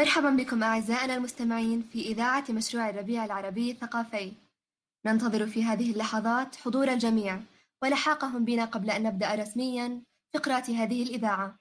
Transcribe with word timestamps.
مرحبا 0.00 0.30
بكم 0.30 0.62
أعزائنا 0.62 1.14
المستمعين 1.14 1.82
في 1.82 2.06
إذاعة 2.06 2.44
مشروع 2.50 2.88
الربيع 2.90 3.24
العربي 3.24 3.70
الثقافي. 3.70 4.32
ننتظر 5.06 5.46
في 5.46 5.64
هذه 5.64 5.92
اللحظات 5.92 6.56
حضور 6.56 6.92
الجميع 6.92 7.40
ولحاقهم 7.82 8.44
بنا 8.44 8.64
قبل 8.64 8.90
أن 8.90 9.02
نبدأ 9.02 9.34
رسميا 9.34 10.02
فقرات 10.34 10.70
هذه 10.70 11.02
الإذاعة. 11.02 11.58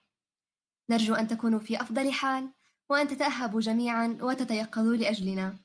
نرجو 0.90 1.16
أن 1.16 1.28
تكونوا 1.28 1.60
في 1.60 1.82
أفضل 1.82 2.12
حال 2.12 2.50
وأن 2.90 3.08
تتأهبوا 3.08 3.62
جميعا 3.62 4.18
وتتيقظوا 4.22 4.96
لأجلنا. 4.96 5.56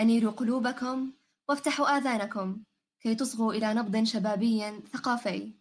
أنيروا 0.00 0.32
قلوبكم 0.32 1.12
وافتحوا 1.48 1.96
آذانكم 1.96 2.62
كي 3.00 3.14
تصغوا 3.14 3.52
إلى 3.52 3.74
نبض 3.74 4.04
شبابي 4.04 4.80
ثقافي. 4.92 5.52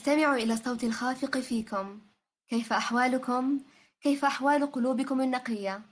استمعوا 0.00 0.34
إلى 0.34 0.54
الصوت 0.54 0.84
الخافق 0.84 1.38
فيكم 1.38 2.00
كيف 2.48 2.72
أحوالكم؟ 2.72 3.60
كيف 4.00 4.24
أحوال 4.24 4.72
قلوبكم 4.72 5.20
النقية؟ 5.20 5.82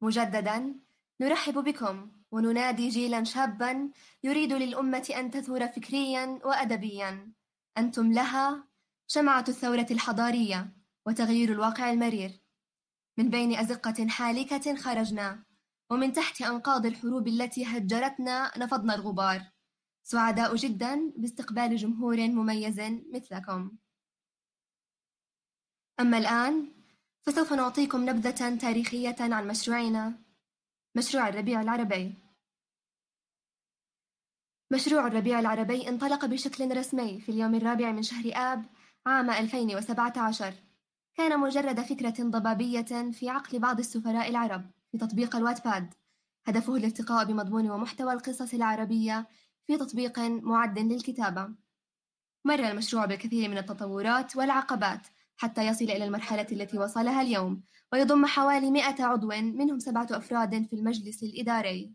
مجددا 0.00 0.74
نرحب 1.20 1.54
بكم 1.64 2.10
وننادي 2.30 2.88
جيلا 2.88 3.24
شابا 3.24 3.90
يريد 4.24 4.52
للأمة 4.52 5.14
أن 5.16 5.30
تثور 5.30 5.68
فكريا 5.68 6.38
وأدبيا 6.44 7.32
أنتم 7.78 8.12
لها 8.12 8.64
شمعة 9.06 9.44
الثورة 9.48 9.86
الحضارية 9.90 10.72
وتغيير 11.06 11.52
الواقع 11.52 11.90
المرير 11.90 12.40
من 13.18 13.30
بين 13.30 13.58
أزقة 13.58 14.08
حالكة 14.08 14.76
خرجنا 14.76 15.42
ومن 15.90 16.12
تحت 16.12 16.42
أنقاض 16.42 16.86
الحروب 16.86 17.28
التي 17.28 17.64
هجرتنا 17.64 18.58
نفضنا 18.58 18.94
الغبار 18.94 19.42
سعداء 20.10 20.56
جدا 20.56 21.12
باستقبال 21.16 21.76
جمهور 21.76 22.16
مميز 22.16 22.80
مثلكم. 23.14 23.70
أما 26.00 26.18
الآن 26.18 26.72
فسوف 27.22 27.52
نعطيكم 27.52 28.10
نبذة 28.10 28.56
تاريخية 28.56 29.16
عن 29.20 29.48
مشروعنا 29.48 30.14
مشروع 30.94 31.28
الربيع 31.28 31.60
العربي. 31.60 32.14
مشروع 34.72 35.06
الربيع 35.06 35.40
العربي 35.40 35.88
انطلق 35.88 36.24
بشكل 36.24 36.76
رسمي 36.76 37.20
في 37.20 37.28
اليوم 37.28 37.54
الرابع 37.54 37.92
من 37.92 38.02
شهر 38.02 38.32
آب 38.34 38.64
عام 39.06 39.30
2017 39.30 40.54
كان 41.14 41.40
مجرد 41.40 41.80
فكرة 41.80 42.14
ضبابية 42.20 43.10
في 43.12 43.28
عقل 43.28 43.58
بعض 43.58 43.78
السفراء 43.78 44.28
العرب 44.28 44.70
في 44.92 44.98
تطبيق 44.98 45.36
الواتباد. 45.36 45.94
هدفه 46.46 46.76
الارتقاء 46.76 47.24
بمضمون 47.24 47.70
ومحتوى 47.70 48.12
القصص 48.12 48.54
العربية 48.54 49.26
في 49.70 49.76
تطبيق 49.76 50.18
معد 50.18 50.78
للكتابة. 50.78 51.48
مر 52.44 52.70
المشروع 52.70 53.06
بالكثير 53.06 53.48
من 53.48 53.58
التطورات 53.58 54.36
والعقبات 54.36 55.06
حتى 55.36 55.66
يصل 55.66 55.84
إلى 55.84 56.04
المرحلة 56.04 56.46
التي 56.52 56.78
وصلها 56.78 57.22
اليوم 57.22 57.62
ويضم 57.92 58.26
حوالي 58.26 58.70
مئة 58.70 59.04
عضو 59.04 59.28
منهم 59.28 59.78
سبعة 59.78 60.08
أفراد 60.10 60.66
في 60.66 60.72
المجلس 60.72 61.22
الإداري 61.22 61.92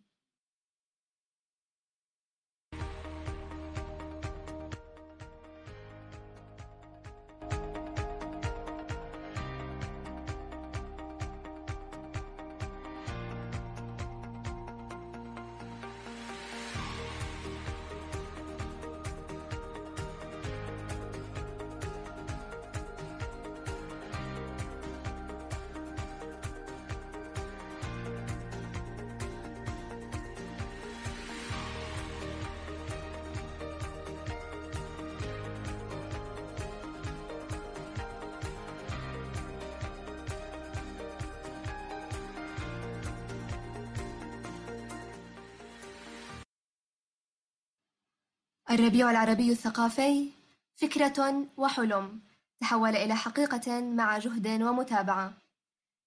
الربيع 48.75 49.11
العربي 49.11 49.51
الثقافي 49.51 50.29
فكرة 50.75 51.47
وحلم 51.57 52.21
تحول 52.59 52.95
إلى 52.95 53.15
حقيقة 53.15 53.81
مع 53.81 54.17
جهد 54.17 54.61
ومتابعة. 54.61 55.33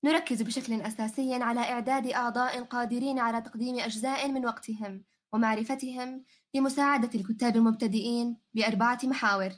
نركز 0.05 0.43
بشكل 0.43 0.81
أساسي 0.81 1.35
على 1.35 1.61
إعداد 1.61 2.07
أعضاء 2.07 2.63
قادرين 2.63 3.19
على 3.19 3.41
تقديم 3.41 3.79
أجزاء 3.79 4.29
من 4.29 4.47
وقتهم 4.47 5.05
ومعرفتهم 5.33 6.25
لمساعدة 6.55 7.11
الكتاب 7.15 7.57
المبتدئين 7.57 8.37
بأربعة 8.55 8.99
محاور. 9.05 9.51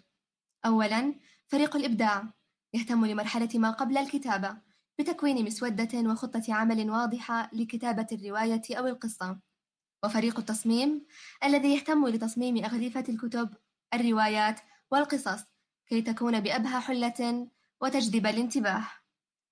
أولاً 0.66 1.14
فريق 1.48 1.76
الإبداع 1.76 2.24
يهتم 2.74 3.06
لمرحلة 3.06 3.48
ما 3.54 3.70
قبل 3.70 3.98
الكتابة 3.98 4.56
بتكوين 4.98 5.44
مسودة 5.44 6.10
وخطة 6.10 6.54
عمل 6.54 6.90
واضحة 6.90 7.50
لكتابة 7.52 8.06
الرواية 8.12 8.62
أو 8.70 8.86
القصة. 8.86 9.49
وفريق 10.04 10.38
التصميم 10.38 11.06
الذي 11.44 11.74
يهتم 11.74 12.08
لتصميم 12.08 12.64
أغلفة 12.64 13.04
الكتب، 13.08 13.50
الروايات، 13.94 14.60
والقصص 14.90 15.44
كي 15.86 16.02
تكون 16.02 16.40
بأبهى 16.40 16.80
حلة 16.80 17.48
وتجذب 17.80 18.26
الانتباه. 18.26 18.86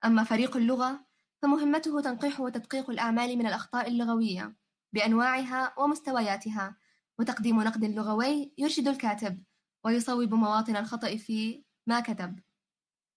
أما 0.05 0.25
فريق 0.25 0.57
اللغة 0.57 1.05
فمهمته 1.43 2.01
تنقيح 2.01 2.41
وتدقيق 2.41 2.91
الأعمال 2.91 3.39
من 3.39 3.47
الأخطاء 3.47 3.89
اللغوية 3.89 4.57
بأنواعها 4.93 5.75
ومستوياتها 5.79 6.77
وتقديم 7.19 7.63
نقد 7.63 7.85
لغوي 7.85 8.53
يرشد 8.59 8.89
الكاتب 8.89 9.43
ويصوب 9.85 10.35
مواطن 10.35 10.77
الخطأ 10.77 11.17
في 11.17 11.65
ما 11.87 12.01
كتب. 12.01 12.39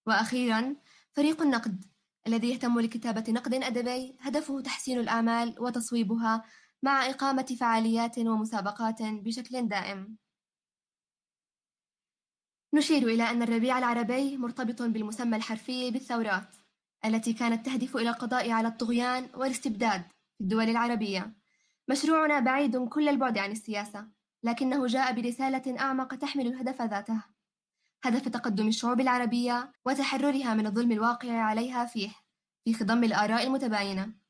وأخيرا 0.07 0.75
فريق 1.13 1.41
النقد 1.41 1.85
الذي 2.27 2.49
يهتم 2.49 2.79
لكتابة 2.79 3.23
نقد 3.29 3.53
أدبي 3.53 4.17
هدفه 4.21 4.61
تحسين 4.61 4.99
الأعمال 4.99 5.55
وتصويبها 5.59 6.43
مع 6.83 7.09
إقامة 7.09 7.55
فعاليات 7.59 8.19
ومسابقات 8.19 9.01
بشكل 9.01 9.67
دائم. 9.67 10.17
نشير 12.73 13.07
إلى 13.07 13.23
أن 13.23 13.41
الربيع 13.41 13.77
العربي 13.77 14.37
مرتبط 14.37 14.81
بالمسمى 14.81 15.37
الحرفي 15.37 15.91
بالثورات 15.91 16.55
التي 17.05 17.33
كانت 17.33 17.65
تهدف 17.65 17.97
إلى 17.97 18.09
القضاء 18.09 18.51
على 18.51 18.67
الطغيان 18.67 19.29
والاستبداد 19.33 20.01
في 20.37 20.43
الدول 20.43 20.69
العربية. 20.69 21.33
مشروعنا 21.87 22.39
بعيد 22.39 22.77
كل 22.77 23.09
البعد 23.09 23.37
عن 23.37 23.51
السياسة 23.51 24.07
لكنه 24.43 24.87
جاء 24.87 25.13
برسالة 25.13 25.79
أعمق 25.79 26.15
تحمل 26.15 26.47
الهدف 26.47 26.81
ذاته. 26.81 27.23
هدف 28.03 28.27
تقدم 28.29 28.67
الشعوب 28.67 28.99
العربية 28.99 29.71
وتحررها 29.85 30.53
من 30.53 30.67
الظلم 30.67 30.91
الواقع 30.91 31.31
عليها 31.31 31.85
فيه 31.85 32.11
في 32.65 32.73
خضم 32.73 33.03
الآراء 33.03 33.47
المتباينة. 33.47 34.20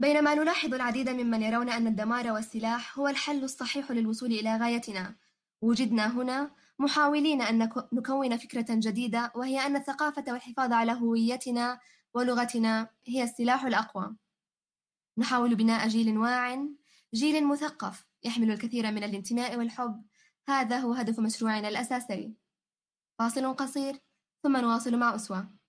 بينما 0.00 0.34
نلاحظ 0.34 0.74
العديد 0.74 1.08
ممن 1.08 1.42
يرون 1.42 1.68
أن 1.68 1.86
الدمار 1.86 2.32
والسلاح 2.32 2.98
هو 2.98 3.08
الحل 3.08 3.44
الصحيح 3.44 3.90
للوصول 3.90 4.32
إلى 4.32 4.56
غايتنا. 4.56 5.16
وجدنا 5.62 6.06
هنا 6.06 6.50
محاولين 6.78 7.42
أن 7.42 7.68
نكون 7.92 8.36
فكرة 8.36 8.66
جديدة 8.70 9.32
وهي 9.34 9.66
أن 9.66 9.76
الثقافة 9.76 10.24
والحفاظ 10.28 10.72
على 10.72 10.92
هويتنا 10.92 11.80
ولغتنا 12.14 12.88
هي 13.04 13.22
السلاح 13.22 13.64
الأقوى. 13.64 14.16
نحاول 15.18 15.54
بناء 15.54 15.88
جيل 15.88 16.18
واع 16.18 16.66
جيل 17.14 17.46
مثقف 17.46 18.06
يحمل 18.24 18.50
الكثير 18.50 18.90
من 18.90 19.04
الانتماء 19.04 19.56
والحب. 19.56 20.04
هذا 20.48 20.78
هو 20.78 20.92
هدف 20.92 21.20
مشروعنا 21.20 21.68
الأساسي. 21.68 22.34
فاصل 23.18 23.54
قصير 23.54 23.98
ثم 24.42 24.56
نواصل 24.56 24.96
مع 24.96 25.14
أسوة. 25.14 25.59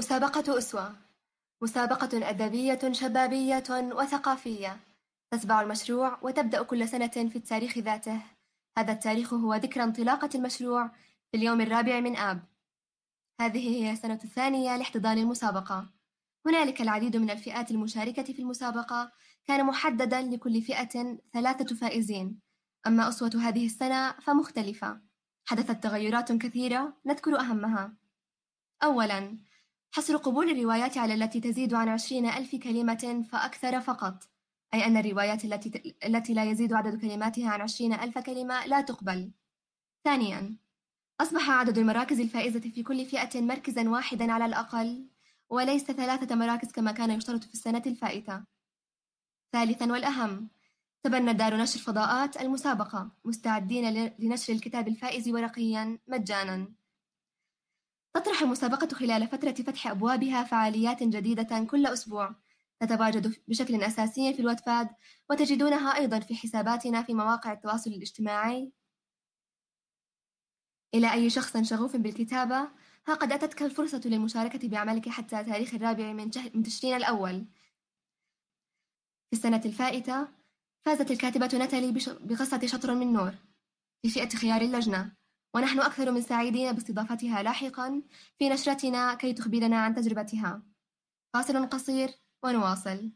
مسابقة 0.00 0.58
أسوة. 0.58 0.96
مسابقة 1.62 2.30
أدبية 2.30 2.92
شبابية 2.92 3.64
وثقافية. 3.70 4.80
تتبع 5.30 5.60
المشروع 5.60 6.18
وتبدأ 6.22 6.62
كل 6.62 6.88
سنة 6.88 7.06
في 7.06 7.36
التاريخ 7.36 7.78
ذاته. 7.78 8.20
هذا 8.78 8.92
التاريخ 8.92 9.34
هو 9.34 9.54
ذكرى 9.54 9.84
انطلاقة 9.84 10.30
المشروع 10.34 10.88
في 11.30 11.36
اليوم 11.36 11.60
الرابع 11.60 12.00
من 12.00 12.16
آب. 12.16 12.42
هذه 13.40 13.68
هي 13.68 13.92
السنة 13.92 14.20
الثانية 14.24 14.76
لاحتضان 14.76 15.18
المسابقة. 15.18 15.86
هنالك 16.46 16.80
العديد 16.80 17.16
من 17.16 17.30
الفئات 17.30 17.70
المشاركة 17.70 18.22
في 18.22 18.42
المسابقة. 18.42 19.12
كان 19.46 19.66
محددا 19.66 20.22
لكل 20.22 20.62
فئة 20.62 21.18
ثلاثة 21.32 21.76
فائزين. 21.76 22.40
أما 22.86 23.08
أسوة 23.08 23.32
هذه 23.42 23.66
السنة 23.66 24.12
فمختلفة. 24.12 25.00
حدثت 25.44 25.82
تغيرات 25.82 26.32
كثيرة 26.32 26.96
نذكر 27.06 27.40
أهمها. 27.40 27.92
أولا 28.82 29.49
حصر 29.92 30.16
قبول 30.16 30.50
الروايات 30.50 30.98
على 30.98 31.14
التي 31.14 31.40
تزيد 31.40 31.74
عن 31.74 31.88
عشرين 31.88 32.26
ألف 32.26 32.56
كلمة 32.56 33.24
فأكثر 33.32 33.80
فقط. 33.80 34.28
أي 34.74 34.86
أن 34.86 34.96
الروايات 34.96 35.44
التي, 35.44 35.96
التي 36.04 36.34
لا 36.34 36.44
يزيد 36.44 36.72
عدد 36.72 37.00
كلماتها 37.00 37.50
عن 37.50 37.60
عشرين 37.60 37.92
ألف 37.92 38.18
كلمة 38.18 38.66
لا 38.66 38.80
تقبل. 38.80 39.30
ثانيا 40.04 40.56
أصبح 41.20 41.50
عدد 41.50 41.78
المراكز 41.78 42.20
الفائزة 42.20 42.60
في 42.60 42.82
كل 42.82 43.06
فئة 43.06 43.40
مركزا 43.40 43.88
واحدا 43.88 44.32
على 44.32 44.46
الأقل 44.46 45.06
وليس 45.50 45.84
ثلاثة 45.84 46.34
مراكز 46.34 46.72
كما 46.72 46.92
كان 46.92 47.10
يشترط 47.10 47.44
في 47.44 47.54
السنة 47.54 47.82
الفائتة. 47.86 48.44
ثالثا 49.52 49.92
والأهم 49.92 50.48
تبنى 51.02 51.32
دار 51.32 51.56
نشر 51.56 51.80
فضاءات 51.80 52.40
المسابقة 52.40 53.10
مستعدين 53.24 54.10
لنشر 54.18 54.52
الكتاب 54.52 54.88
الفائز 54.88 55.28
ورقيا 55.28 55.98
مجانا. 56.08 56.79
تطرح 58.14 58.42
المسابقة 58.42 58.88
خلال 58.88 59.28
فترة 59.28 59.52
فتح 59.52 59.86
أبوابها 59.86 60.44
فعاليات 60.44 61.02
جديدة 61.02 61.64
كل 61.64 61.86
أسبوع. 61.86 62.34
تتواجد 62.80 63.34
بشكل 63.48 63.82
أساسي 63.82 64.34
في 64.34 64.40
الواتفاد 64.40 64.88
وتجدونها 65.30 65.96
أيضا 65.96 66.20
في 66.20 66.34
حساباتنا 66.34 67.02
في 67.02 67.14
مواقع 67.14 67.52
التواصل 67.52 67.90
الاجتماعي. 67.90 68.72
إلى 70.94 71.12
أي 71.12 71.30
شخص 71.30 71.56
شغوف 71.56 71.96
بالكتابة 71.96 72.70
ها 73.08 73.14
قد 73.14 73.32
أتتك 73.32 73.62
الفرصة 73.62 74.00
للمشاركة 74.04 74.68
بعملك 74.68 75.08
حتى 75.08 75.44
تاريخ 75.44 75.74
الرابع 75.74 76.12
من, 76.12 76.30
من 76.54 76.62
تشرين 76.62 76.96
الأول. 76.96 77.46
في 79.30 79.36
السنة 79.36 79.62
الفائتة 79.64 80.28
فازت 80.82 81.10
الكاتبة 81.10 81.46
نتالي 81.64 81.92
بقصة 82.20 82.66
شطر 82.66 82.94
من 82.94 83.12
نور. 83.12 83.34
في 84.02 84.10
فئة 84.10 84.28
خيار 84.28 84.60
اللجنة. 84.60 85.19
ونحن 85.54 85.80
أكثر 85.80 86.10
من 86.10 86.22
سعيدين 86.22 86.72
باستضافتها 86.72 87.42
لاحقا 87.42 88.02
في 88.38 88.48
نشرتنا 88.48 89.14
كي 89.14 89.32
تخبرنا 89.32 89.76
عن 89.76 89.94
تجربتها. 89.94 90.62
فاصل 91.34 91.66
قصير 91.66 92.10
ونواصل. 92.44 93.10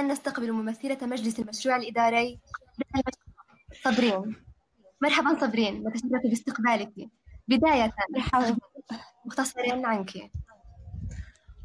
الآن 0.00 0.12
نستقبل 0.12 0.52
ممثلة 0.52 0.98
مجلس 1.02 1.40
المشروع 1.40 1.76
الإداري 1.76 2.38
صبرين. 3.84 4.36
مرحبا 5.02 5.40
صبرين 5.40 5.88
نتشرف 5.88 6.22
باستقبالك. 6.24 6.92
بداية 7.48 7.92
مرحبا. 8.10 8.56
مختصرا 9.24 9.86
عنك. 9.86 10.30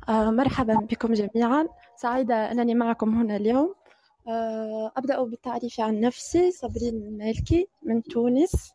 آه 0.09 0.29
مرحبا 0.29 0.75
بكم 0.75 1.13
جميعا. 1.13 1.67
سعيدة 1.95 2.51
أنني 2.51 2.75
معكم 2.75 3.15
هنا 3.15 3.35
اليوم. 3.35 3.75
آه، 4.27 4.91
أبدأ 4.97 5.23
بالتعريف 5.23 5.79
عن 5.79 5.99
نفسي. 5.99 6.51
صابرين 6.51 6.95
المالكي 6.95 7.67
من 7.83 8.03
تونس. 8.03 8.71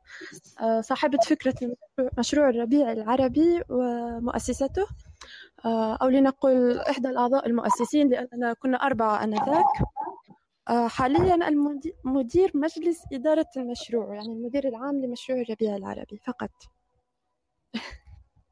آه، 0.60 0.80
صاحبة 0.80 1.18
فكرة 1.18 1.76
مشروع 2.18 2.48
الربيع 2.48 2.92
العربي 2.92 3.62
ومؤسسته. 3.68 4.86
أو 5.66 6.08
لنقل 6.08 6.78
إحدى 6.78 7.08
الأعضاء 7.08 7.46
المؤسسين 7.46 8.08
لأننا 8.08 8.52
كنا 8.52 8.76
أربعة 8.76 9.24
آنذاك 9.24 9.64
حاليا 10.86 11.34
المدير 12.06 12.50
مجلس 12.54 12.98
إدارة 13.12 13.46
المشروع 13.56 14.14
يعني 14.14 14.28
المدير 14.28 14.68
العام 14.68 15.04
لمشروع 15.04 15.40
الربيع 15.40 15.76
العربي 15.76 16.20
فقط. 16.26 16.50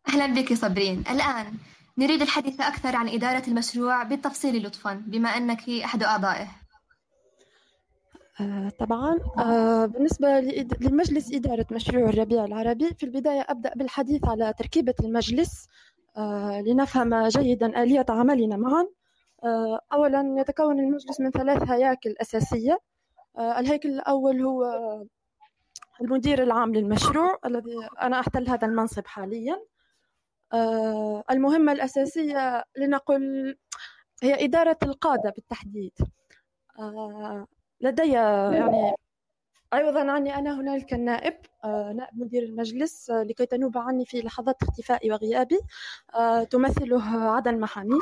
أهلا 0.08 0.26
بك 0.26 0.52
صابرين. 0.52 1.04
الآن 1.10 1.52
نريد 1.98 2.22
الحديث 2.22 2.60
أكثر 2.60 2.96
عن 2.96 3.08
إدارة 3.08 3.42
المشروع 3.48 4.02
بالتفصيل 4.02 4.66
لطفا 4.66 4.94
بما 5.06 5.28
أنك 5.28 5.70
أحد 5.70 6.02
أعضائه. 6.02 6.48
آه 8.40 8.72
طبعا. 8.78 9.18
آه 9.38 9.86
بالنسبة 9.86 10.40
لمجلس 10.80 11.34
إدارة 11.34 11.66
مشروع 11.70 12.08
الربيع 12.08 12.44
العربي 12.44 12.94
في 12.94 13.02
البداية 13.06 13.46
أبدأ 13.48 13.72
بالحديث 13.76 14.24
على 14.24 14.54
تركيبة 14.58 14.94
المجلس. 15.00 15.64
آه 15.64 15.97
لنفهم 16.66 17.28
جيدا 17.28 17.82
آلية 17.82 18.06
عملنا 18.08 18.56
معا. 18.56 18.88
آه 19.44 19.80
أولا 19.92 20.34
يتكون 20.40 20.80
المجلس 20.80 21.20
من 21.20 21.30
ثلاث 21.30 21.70
هياكل 21.70 22.14
أساسية. 22.20 22.78
آه 23.38 23.60
الهيكل 23.60 23.88
الأول 23.88 24.42
هو 24.42 24.64
المدير 26.00 26.42
العام 26.42 26.74
للمشروع 26.74 27.38
الذي 27.44 27.76
أنا 28.02 28.20
أحتل 28.20 28.48
هذا 28.48 28.66
المنصب 28.66 29.06
حاليا. 29.06 29.62
آه 30.52 31.24
المهمة 31.30 31.72
الأساسية 31.72 32.64
لنقل 32.76 33.56
هي 34.22 34.44
إدارة 34.44 34.78
القادة 34.82 35.30
بالتحديد. 35.30 35.92
آه 36.78 37.46
لدي 37.80 38.12
يعني 38.12 38.94
أيضا 39.74 40.10
عني 40.12 40.34
أنا 40.34 40.60
هنالك 40.60 40.94
النائب 40.94 41.34
آه، 41.64 41.92
نائب 41.92 42.18
مدير 42.18 42.42
المجلس 42.42 43.10
آه، 43.10 43.22
لكي 43.22 43.46
تنوب 43.46 43.78
عني 43.78 44.04
في 44.06 44.20
لحظات 44.20 44.62
اختفائي 44.62 45.12
وغيابي. 45.12 45.58
آه، 46.14 46.44
تمثله 46.44 47.02
عدن 47.30 47.60
محاميد. 47.60 48.00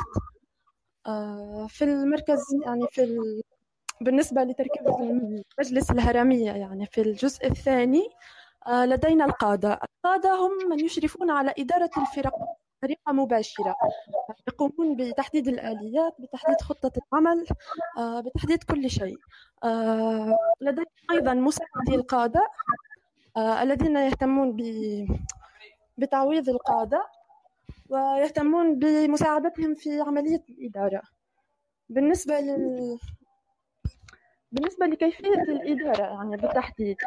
في 1.67 1.83
المركز 1.83 2.41
يعني 2.65 2.87
في 2.91 3.03
ال... 3.03 3.41
بالنسبة 4.01 4.43
لتركيبة 4.43 4.99
المجلس 4.99 5.91
الهرمية 5.91 6.51
يعني 6.51 6.85
في 6.85 7.01
الجزء 7.01 7.47
الثاني 7.47 8.09
لدينا 8.69 9.25
القادة. 9.25 9.79
القادة 9.83 10.35
هم 10.35 10.69
من 10.69 10.79
يشرفون 10.79 11.31
على 11.31 11.53
إدارة 11.59 11.89
الفرق. 11.97 12.33
بطريقة 12.77 13.11
مباشرة. 13.11 13.75
يقومون 14.47 14.95
بتحديد 14.97 15.47
الآليات 15.47 16.15
بتحديد 16.19 16.61
خطة 16.61 16.91
العمل 17.13 17.45
آه، 17.97 18.21
بتحديد 18.21 18.63
كل 18.63 18.89
شيء. 18.89 19.17
آه، 19.63 20.37
لدينا 20.61 20.85
أيضا 21.11 21.33
مساعدي 21.33 21.95
القادة 21.95 22.47
آه، 23.37 23.63
الذين 23.63 23.97
يهتمون 23.97 24.57
بتعويض 25.97 26.49
القادة 26.49 27.07
ويهتمون 27.89 28.79
بمساعدتهم 28.79 29.75
في 29.75 30.01
عملية 30.01 30.43
الإدارة. 30.49 31.01
بالنسبة 31.89 32.39
لل 32.39 32.99
بالنسبة 34.51 34.85
لكيفية 34.85 35.27
الإدارة 35.33 36.03
يعني 36.03 36.37
بالتحديد 36.37 36.97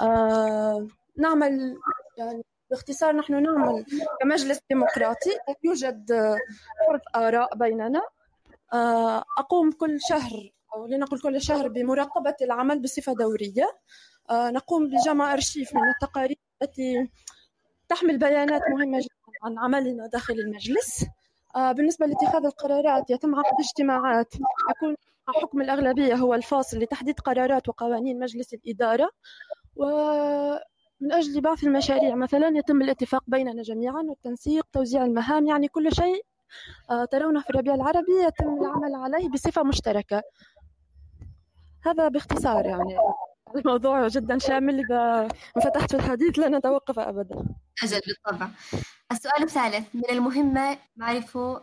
آه 0.00 0.86
نعمل 1.16 1.76
يعني 2.18 2.44
باختصار 2.70 3.16
نحن 3.16 3.42
نعمل 3.42 3.84
كمجلس 4.20 4.60
ديمقراطي 4.70 5.30
يوجد 5.64 6.12
فرض 6.88 7.00
آراء 7.16 7.56
بيننا. 7.56 8.02
آه، 8.72 9.24
أقوم 9.38 9.72
كل 9.72 9.98
شهر 10.08 10.50
أو 10.74 10.86
لنقل 10.86 11.20
كل 11.20 11.40
شهر 11.40 11.68
بمراقبة 11.68 12.34
العمل 12.42 12.82
بصفة 12.82 13.12
دورية. 13.12 13.78
آه، 14.30 14.50
نقوم 14.50 14.90
بجمع 14.90 15.32
أرشيف 15.32 15.74
من 15.74 15.88
التقارير 15.88 16.38
التي 16.62 17.10
تحمل 17.88 18.18
بيانات 18.18 18.62
مهمة 18.70 18.98
جدا 18.98 19.38
عن 19.42 19.58
عملنا 19.58 20.06
داخل 20.06 20.34
المجلس. 20.34 21.04
آه، 21.56 21.72
بالنسبة 21.72 22.06
لاتخاذ 22.06 22.44
القرارات 22.44 23.10
يتم 23.10 23.34
عقد 23.34 23.60
اجتماعات. 23.60 24.34
يكون 24.70 24.96
حكم 25.28 25.60
الأغلبية 25.60 26.14
هو 26.14 26.34
الفاصل 26.34 26.78
لتحديد 26.78 27.20
قرارات 27.20 27.68
وقوانين 27.68 28.18
مجلس 28.18 28.54
الإدارة. 28.54 29.10
و 29.76 29.84
من 31.00 31.12
أجل 31.12 31.40
بعض 31.40 31.56
المشاريع. 31.64 32.14
مثلا 32.14 32.58
يتم 32.58 32.82
الاتفاق 32.82 33.24
بيننا 33.26 33.62
جميعا 33.62 34.02
والتنسيق 34.02 34.66
توزيع 34.72 35.04
المهام 35.04 35.46
يعني 35.46 35.68
كل 35.68 35.92
شيء 35.92 36.24
آه، 36.90 37.04
ترونه 37.04 37.40
في 37.40 37.50
الربيع 37.50 37.74
العربي 37.74 38.12
يتم 38.26 38.64
العمل 38.64 38.94
عليه 38.94 39.28
بصفة 39.28 39.62
مشتركة. 39.62 40.22
هذا 41.86 42.08
باختصار 42.08 42.66
يعني. 42.66 42.96
الموضوع 43.56 44.08
جدا 44.08 44.38
شامل 44.38 44.80
إذا 44.80 45.28
فتحت 45.64 45.94
الحديث 45.94 46.38
لن 46.38 46.54
أتوقف 46.54 46.98
أبدا. 46.98 47.44
أجل 47.82 48.00
بالطبع. 48.06 48.48
السؤال 49.12 49.42
الثالث 49.42 49.94
من 49.94 50.02
المهم 50.10 50.76
معرفة 50.96 51.62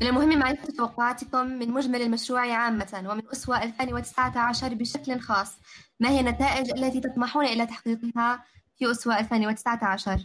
من 0.00 0.06
المهم 0.06 0.38
معرفة 0.38 0.72
توقعاتكم 0.72 1.46
من 1.46 1.70
مجمل 1.70 2.02
المشروع 2.02 2.52
عامة 2.52 3.06
ومن 3.10 3.22
أسوة 3.32 3.62
2019 3.62 4.74
بشكل 4.74 5.20
خاص. 5.20 5.56
ما 6.00 6.08
هي 6.08 6.20
النتائج 6.20 6.70
التي 6.70 7.00
تطمحون 7.00 7.44
إلى 7.44 7.66
تحقيقها 7.66 8.44
في 8.78 8.90
أسوة 8.90 9.18
2019 9.18 10.18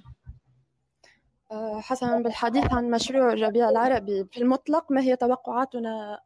آه، 1.52 1.80
حسنا 1.82 2.22
بالحديث 2.22 2.74
عن 2.74 2.92
مشروع 2.92 3.34
الربيع 3.34 3.70
العربي. 3.70 4.26
في 4.32 4.42
المطلق 4.42 4.92
ما 4.92 5.02
هي 5.02 5.16
توقعاتنا 5.16 6.20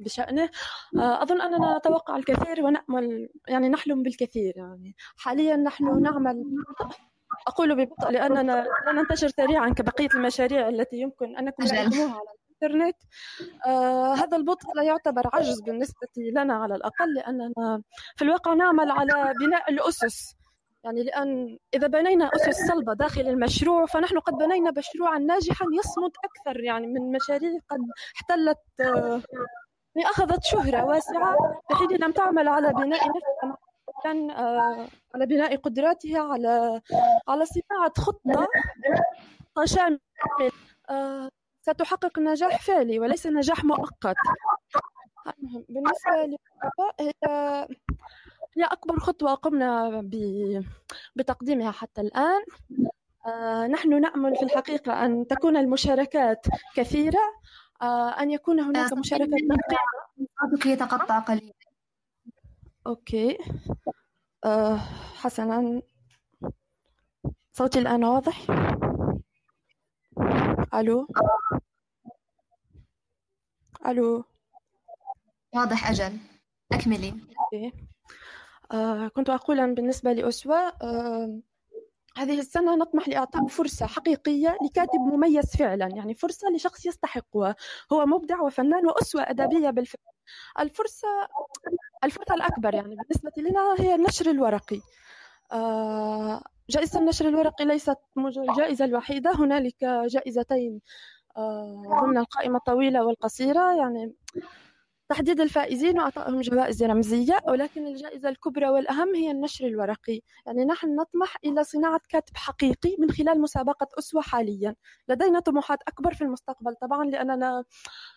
بشأنه؟ 0.00 0.50
آه، 0.98 1.22
أظن 1.22 1.40
أننا 1.40 1.78
نتوقع 1.78 2.16
الكثير 2.16 2.62
ونأمل 2.64 3.28
يعني 3.48 3.68
نحلم 3.68 4.02
بالكثير 4.02 4.54
يعني. 4.56 4.96
حاليا 5.16 5.56
نحن 5.56 6.02
نعمل 6.02 6.44
أقول 7.46 7.74
ببطء 7.74 8.10
لأننا 8.10 8.66
لا 8.86 8.92
ننتشر 8.92 9.28
سريعا 9.28 9.68
كبقية 9.68 10.08
المشاريع 10.14 10.68
التي 10.68 10.96
يمكن 10.96 11.36
أنكم 11.36 11.64
تعلموها 11.64 12.14
على 12.14 12.36
الإنترنت. 12.62 12.96
آه 13.66 14.14
هذا 14.14 14.36
البطء 14.36 14.74
لا 14.76 14.82
يعتبر 14.82 15.22
عجز 15.34 15.60
بالنسبة 15.60 16.08
لنا 16.16 16.54
على 16.54 16.74
الأقل 16.74 17.14
لأننا 17.14 17.82
في 18.16 18.24
الواقع 18.24 18.54
نعمل 18.54 18.90
على 18.90 19.34
بناء 19.40 19.70
الأسس. 19.70 20.34
يعني 20.84 21.02
لأن 21.02 21.58
إذا 21.74 21.86
بنينا 21.86 22.30
أسس 22.34 22.66
صلبة 22.68 22.94
داخل 22.94 23.20
المشروع 23.20 23.86
فنحن 23.86 24.18
قد 24.18 24.32
بنينا 24.34 24.72
مشروعا 24.76 25.18
ناجحا 25.18 25.66
يصمد 25.72 26.10
أكثر 26.24 26.60
يعني 26.60 26.86
من 26.86 27.12
مشاريع 27.12 27.58
قد 27.70 27.78
احتلت 28.16 28.58
آه 28.80 29.22
أخذت 29.96 30.44
شهرة 30.44 30.84
واسعة 30.84 31.36
في 31.68 31.74
حين 31.74 31.88
لم 32.00 32.12
تعمل 32.12 32.48
على 32.48 32.72
بناء 32.72 33.00
نفسها 33.08 33.58
آه 34.36 34.86
على 35.14 35.26
بناء 35.26 35.56
قدراتها 35.56 36.20
على 36.20 36.80
على 37.28 37.44
صناعة 37.44 37.92
خطة 37.98 38.48
شاملة 39.64 39.98
آه 40.90 41.30
ستحقق 41.66 42.18
نجاح 42.18 42.62
فعلي 42.62 42.98
وليس 42.98 43.26
نجاح 43.26 43.64
مؤقت. 43.64 44.16
بالنسبة 45.68 46.26
لي 46.26 46.36
هي 47.00 47.12
هي 48.56 48.64
أكبر 48.64 48.98
خطوة 48.98 49.34
قمنا 49.34 50.02
بتقديمها 51.16 51.70
حتى 51.70 52.00
الآن. 52.00 52.44
آه، 53.26 53.66
نحن 53.66 54.00
نأمل 54.00 54.36
في 54.36 54.42
الحقيقة 54.42 55.06
أن 55.06 55.26
تكون 55.26 55.56
المشاركات 55.56 56.46
كثيرة. 56.74 57.20
آه، 57.82 58.08
أن 58.08 58.30
يكون 58.30 58.60
هناك 58.60 58.92
مشاركات 58.92 59.40
صوتك 60.40 60.66
يتقطع 60.66 61.18
قليلا. 61.18 61.52
أوكي. 62.86 63.38
آه، 64.44 64.76
حسنا. 65.16 65.82
صوتي 67.52 67.78
الآن 67.78 68.04
واضح؟ 68.04 68.46
ألو؟ 70.74 71.08
ألو؟ 73.86 74.24
واضح 75.54 75.90
أجل. 75.90 76.18
أكملي. 76.72 77.14
آه 78.72 79.08
كنت 79.08 79.30
أقول 79.30 79.74
بالنسبة 79.74 80.12
لأسوة 80.12 80.56
آه 80.82 81.40
هذه 82.16 82.38
السنة 82.38 82.74
نطمح 82.76 83.08
لإعطاء 83.08 83.46
فرصة 83.46 83.86
حقيقية 83.86 84.58
لكاتب 84.62 85.00
مميز 85.00 85.56
فعلا 85.56 85.86
يعني 85.86 86.14
فرصة 86.14 86.48
لشخص 86.50 86.86
يستحقها. 86.86 87.56
هو 87.92 88.06
مبدع 88.06 88.40
وفنان 88.40 88.86
وأسوة 88.86 89.22
أدبية 89.22 89.70
بالفعل. 89.70 90.12
الفرصة 90.58 91.08
الفرصة 92.04 92.34
الأكبر 92.34 92.74
يعني 92.74 92.96
بالنسبة 92.96 93.32
لنا 93.36 93.74
هي 93.78 93.94
النشر 93.94 94.30
الورقي. 94.30 94.80
آه 95.52 96.44
جائزة 96.70 97.00
النشر 97.00 97.28
الورقي 97.28 97.64
ليست 97.64 97.96
الجائزة 98.18 98.84
الوحيدة. 98.84 99.32
هنالك 99.34 99.84
جائزتين 99.84 100.80
آه، 101.36 101.82
ضمن 102.02 102.18
القائمة 102.18 102.56
الطويلة 102.56 103.04
والقصيرة. 103.04 103.76
يعني 103.76 104.14
تحديد 105.08 105.40
الفائزين 105.40 105.98
وإعطائهم 105.98 106.40
جوائز 106.40 106.82
رمزية. 106.82 107.38
ولكن 107.48 107.86
الجائزة 107.86 108.28
الكبرى 108.28 108.68
والأهم 108.68 109.14
هي 109.14 109.30
النشر 109.30 109.66
الورقي. 109.66 110.20
يعني 110.46 110.64
نحن 110.64 110.94
نطمح 110.96 111.36
إلى 111.44 111.64
صناعة 111.64 112.00
كاتب 112.08 112.36
حقيقي 112.36 112.96
من 112.98 113.10
خلال 113.10 113.40
مسابقة 113.40 113.88
أسوة 113.98 114.22
حاليا. 114.22 114.74
لدينا 115.08 115.40
طموحات 115.40 115.78
أكبر 115.88 116.14
في 116.14 116.22
المستقبل. 116.22 116.74
طبعا 116.74 117.04
لأننا 117.04 117.64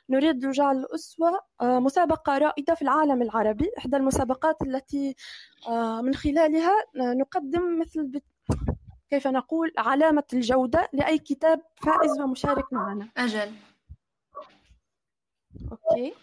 نريد 0.10 0.52
جعل 0.52 0.86
أسوة 0.96 1.40
آه، 1.62 1.80
مسابقة 1.80 2.38
رائدة 2.38 2.76
في 2.76 2.82
العالم 2.82 3.22
العربي. 3.22 3.72
إحدى 3.78 3.98
المسابقات 3.98 4.62
التي 4.62 5.16
آه، 5.68 6.02
من 6.02 6.16
خلالها 6.16 6.74
نقدم 6.96 7.80
مثل 7.80 8.22
كيف 9.10 9.28
نقول 9.28 9.74
علامة 9.78 10.24
الجودة 10.34 10.90
لأي 10.94 11.20
كتاب 11.20 11.62
فائز 11.84 12.22
ومشارك 12.22 12.74
معنا. 12.74 13.10
أجل. 13.18 13.56
أوكي. 15.72 16.14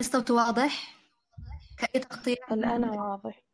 الصوت 0.00 0.30
واضح؟ 0.30 0.96
كأي 1.78 2.00
تغطية؟ 2.00 2.36
الآن 2.52 2.84
واضح. 2.84 3.49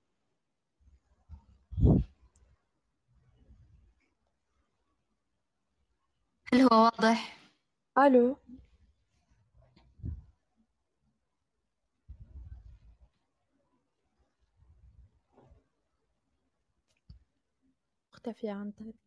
هل 6.55 6.61
هو 6.61 6.69
واضح؟ 6.85 7.37
ألو 7.99 8.37
اختفي 18.13 18.49
عن 18.51 18.71
طريق 18.71 19.06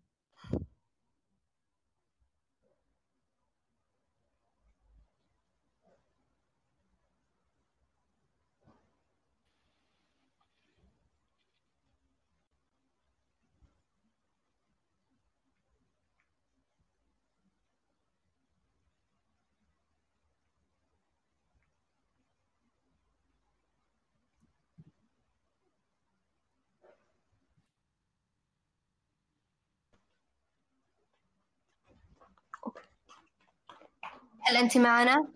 هل 34.49 34.57
أنت 34.57 34.77
معنا؟ 34.77 35.27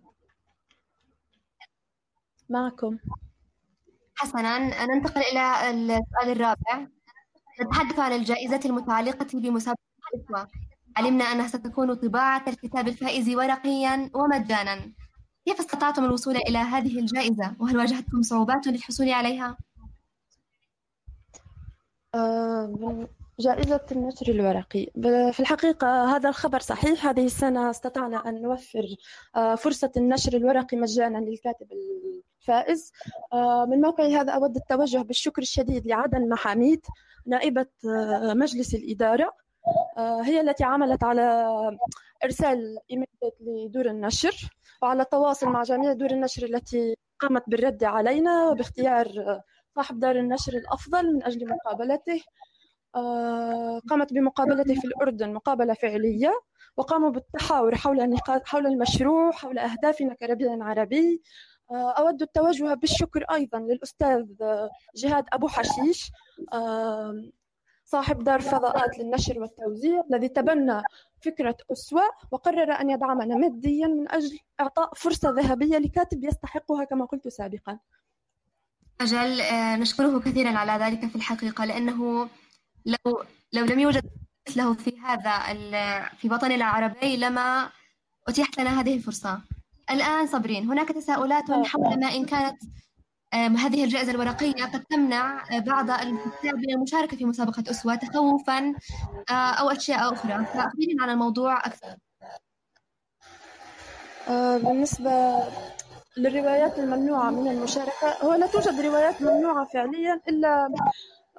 معكم. 2.49 2.97
حسنا 4.15 4.85
ننتقل 4.85 5.21
إلى 5.21 5.69
السؤال 5.69 6.31
الرابع. 6.31 6.87
نتحدث 7.61 7.99
عن 7.99 8.13
الجائزة 8.13 8.59
المتعلقة 8.65 9.27
بمسابقة 9.33 9.79
الإسواء 10.15 10.47
علمنا 10.97 11.23
أنها 11.23 11.47
ستكون 11.47 11.93
طباعة 11.93 12.43
الكتاب 12.47 12.87
الفائز 12.87 13.29
ورقيا 13.29 14.09
ومجانا. 14.13 14.93
كيف 15.45 15.59
استطعتم 15.59 16.05
الوصول 16.05 16.35
إلى 16.35 16.57
هذه 16.57 16.99
الجائزة؟ 16.99 17.55
وهل 17.59 17.77
واجهتكم 17.77 18.21
صعوبات 18.21 18.67
للحصول 18.67 19.09
عليها؟ 19.09 19.57
آه 22.15 23.07
جائزة 23.39 23.85
النشر 23.91 24.29
الورقي. 24.29 24.87
في 25.31 25.39
الحقيقة 25.39 26.15
هذا 26.15 26.29
الخبر 26.29 26.59
صحيح؟ 26.59 27.05
هذه 27.05 27.25
السنة 27.25 27.69
استطعنا 27.69 28.29
أن 28.29 28.41
نوفر 28.41 28.85
آه، 29.35 29.55
فرصة 29.55 29.91
النشر 29.97 30.37
الورقي 30.37 30.77
مجانا 30.77 31.17
للكاتب 31.17 31.67
الفائز. 32.41 32.91
آه، 33.33 33.65
من 33.65 33.81
موقعي 33.81 34.15
هذا 34.15 34.31
أود 34.31 34.55
التوجه 34.55 34.97
بالشكر 34.97 35.41
الشديد 35.41 35.87
لعدن 35.87 36.29
محاميد 36.29 36.85
نائبة 37.25 37.65
آه، 37.85 38.33
مجلس 38.33 38.75
الإدارة 38.75 39.43
هي 39.97 40.41
التي 40.41 40.63
عملت 40.63 41.03
على 41.03 41.47
إرسال 42.23 42.77
إيميلات 42.91 43.37
لدور 43.41 43.85
النشر 43.85 44.49
وعلى 44.81 45.01
التواصل 45.01 45.47
مع 45.47 45.63
جميع 45.63 45.93
دور 45.93 46.11
النشر 46.11 46.43
التي 46.45 46.95
قامت 47.19 47.43
بالرد 47.47 47.83
علينا 47.83 48.49
وباختيار 48.49 49.07
صاحب 49.75 49.99
دار 49.99 50.15
النشر 50.15 50.53
الأفضل 50.53 51.13
من 51.13 51.23
أجل 51.23 51.47
مقابلته. 51.49 52.21
قامت 53.89 54.13
بمقابلتي 54.13 54.75
في 54.75 54.85
الأردن 54.85 55.33
مقابلة 55.33 55.73
فعلية 55.73 56.41
وقاموا 56.77 57.09
بالتحاور 57.09 57.75
حول 57.75 58.01
النقاط 58.01 58.47
حول 58.47 58.67
المشروع 58.67 59.31
حول 59.31 59.59
أهدافنا 59.59 60.13
كربيع 60.13 60.57
عربي. 60.61 61.21
آه، 61.71 61.91
أود 61.91 62.21
التوجه 62.21 62.73
بالشكر 62.73 63.25
أيضا 63.31 63.59
للأستاذ 63.59 64.25
جهاد 64.95 65.25
أبو 65.33 65.47
حشيش 65.47 66.11
صاحب 67.85 68.23
دار 68.23 68.41
فضاءات 68.41 68.99
للنشر 68.99 69.39
والتوزيع 69.39 70.03
الذي 70.11 70.27
تبنى 70.27 70.81
فكرة 71.21 71.57
أسوة 71.71 72.01
وقرر 72.31 72.71
أن 72.71 72.89
يدعمنا 72.89 73.35
ماديا 73.35 73.87
من 73.87 74.11
أجل 74.11 74.39
إعطاء 74.59 74.93
فرصة 74.95 75.29
ذهبية 75.29 75.77
لكاتب 75.77 76.23
يستحقها 76.23 76.83
كما 76.83 77.05
قلت 77.05 77.27
سابقا. 77.27 77.79
أجل 79.01 79.41
آه، 79.41 79.75
نشكره 79.75 80.19
كثيرا 80.19 80.49
على 80.49 80.85
ذلك 80.85 81.05
في 81.05 81.15
الحقيقة 81.15 81.65
لأنه 81.65 82.29
لو 82.85 83.23
لو 83.53 83.65
لم 83.65 83.79
يوجد 83.79 84.03
له 84.55 84.73
في 84.73 84.99
هذا 84.99 85.39
في 86.17 86.29
وطننا 86.29 86.55
العربي 86.55 87.17
لما 87.17 87.69
أتيحت 88.27 88.59
لنا 88.59 88.81
هذه 88.81 88.95
الفرصة. 88.95 89.41
الآن 89.91 90.27
صابرين 90.27 90.71
هناك 90.71 90.87
تساؤلات 90.87 91.51
حول 91.51 91.99
ما 91.99 92.07
إن 92.07 92.25
كانت 92.25 92.57
هذه 93.33 93.83
الجائزة 93.83 94.11
الورقية 94.11 94.65
قد 94.65 94.83
تمنع 94.83 95.43
بعض 95.59 95.89
الكتاب 95.89 96.55
من 96.55 96.73
المشاركة 96.73 97.17
في 97.17 97.25
مسابقة 97.25 97.63
أسوة 97.69 97.95
تخوفا 97.95 98.73
آه، 99.29 99.33
أو 99.33 99.69
أشياء 99.69 100.13
أخرى. 100.13 100.45
فأخبرين 100.45 101.01
عن 101.01 101.09
الموضوع 101.09 101.57
أكثر. 101.57 101.95
آه، 104.27 104.57
بالنسبة 104.57 105.43
للروايات 106.17 106.79
الممنوعة 106.79 107.29
من 107.29 107.51
المشاركة 107.51 108.17
هو 108.21 108.33
لا 108.33 108.47
توجد 108.47 108.81
روايات 108.81 109.21
ممنوعة 109.21 109.65
فعليا 109.65 110.21
إلا 110.29 110.65
آه، 110.65 110.69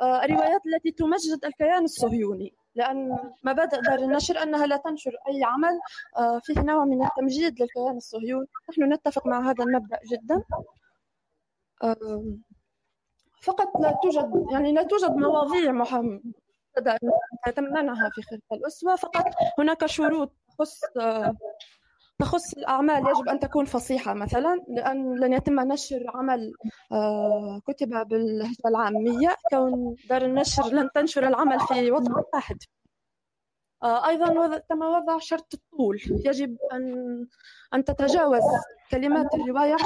الروايات 0.02 0.60
التي 0.66 0.90
تمجد 0.90 1.44
الكيان 1.44 1.84
الصهيوني 1.84 2.54
لأن 2.74 3.18
مبادئ 3.42 3.80
دار 3.80 3.98
النشر 3.98 4.42
أنها 4.42 4.66
لا 4.66 4.76
تنشر 4.76 5.12
أي 5.28 5.44
عمل 5.44 5.80
آه، 6.16 6.40
فيه 6.42 6.60
نوع 6.60 6.84
من 6.84 7.04
التمجيد 7.04 7.60
للكيان 7.60 7.96
الصهيوني. 7.96 8.46
نحن 8.70 8.92
نتفق 8.92 9.26
مع 9.26 9.50
هذا 9.50 9.64
المبدأ 9.64 9.98
جدا. 10.10 10.42
فقط 13.42 13.80
لا 13.80 13.98
توجد 14.02 14.46
يعني 14.52 14.72
لا 14.72 14.82
توجد 14.82 15.10
مواضيع 15.10 15.72
محددة 15.72 16.98
تمنعها 17.56 18.10
في 18.14 18.22
خلال 18.22 18.40
الأسوة 18.52 18.96
فقط 18.96 19.24
هناك 19.58 19.86
شروط 19.86 20.32
تخص 20.48 20.80
آه، 20.96 21.36
تخص 22.18 22.54
الأعمال 22.54 23.08
يجب 23.08 23.28
أن 23.28 23.38
تكون 23.38 23.64
فصيحة 23.64 24.14
مثلا 24.14 24.64
لأن 24.68 25.14
لن 25.20 25.32
يتم 25.32 25.60
نشر 25.60 26.04
عمل 26.14 26.52
آه، 26.92 27.60
كتب 27.66 28.08
باللهجة 28.08 28.56
العامية 28.66 29.36
كون 29.50 29.96
دار 30.08 30.24
النشر 30.24 30.66
لن 30.66 30.90
تنشر 30.94 31.28
العمل 31.28 31.60
في 31.60 31.90
وضع 31.90 32.22
واحد. 32.34 32.56
آه، 33.82 34.08
أيضا 34.08 34.58
تم 34.58 34.82
وضع 34.82 35.18
شرط 35.18 35.54
الطول. 35.54 36.00
يجب 36.26 36.56
أن 36.72 37.26
أن 37.74 37.84
تتجاوز 37.84 38.42
كلمات 38.90 39.34
الرواية 39.34 39.76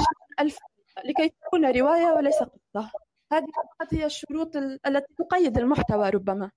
ألف 0.41 0.59
لكي 1.05 1.29
تكون 1.29 1.67
رواية 1.67 2.13
وليس 2.13 2.37
قصة. 2.43 2.91
هذه 3.33 3.47
هي 3.93 4.07
الشروط 4.07 4.57
التي 4.57 5.15
تقيد 5.19 5.59
المحتوى 5.59 6.11
ربما. 6.11 6.51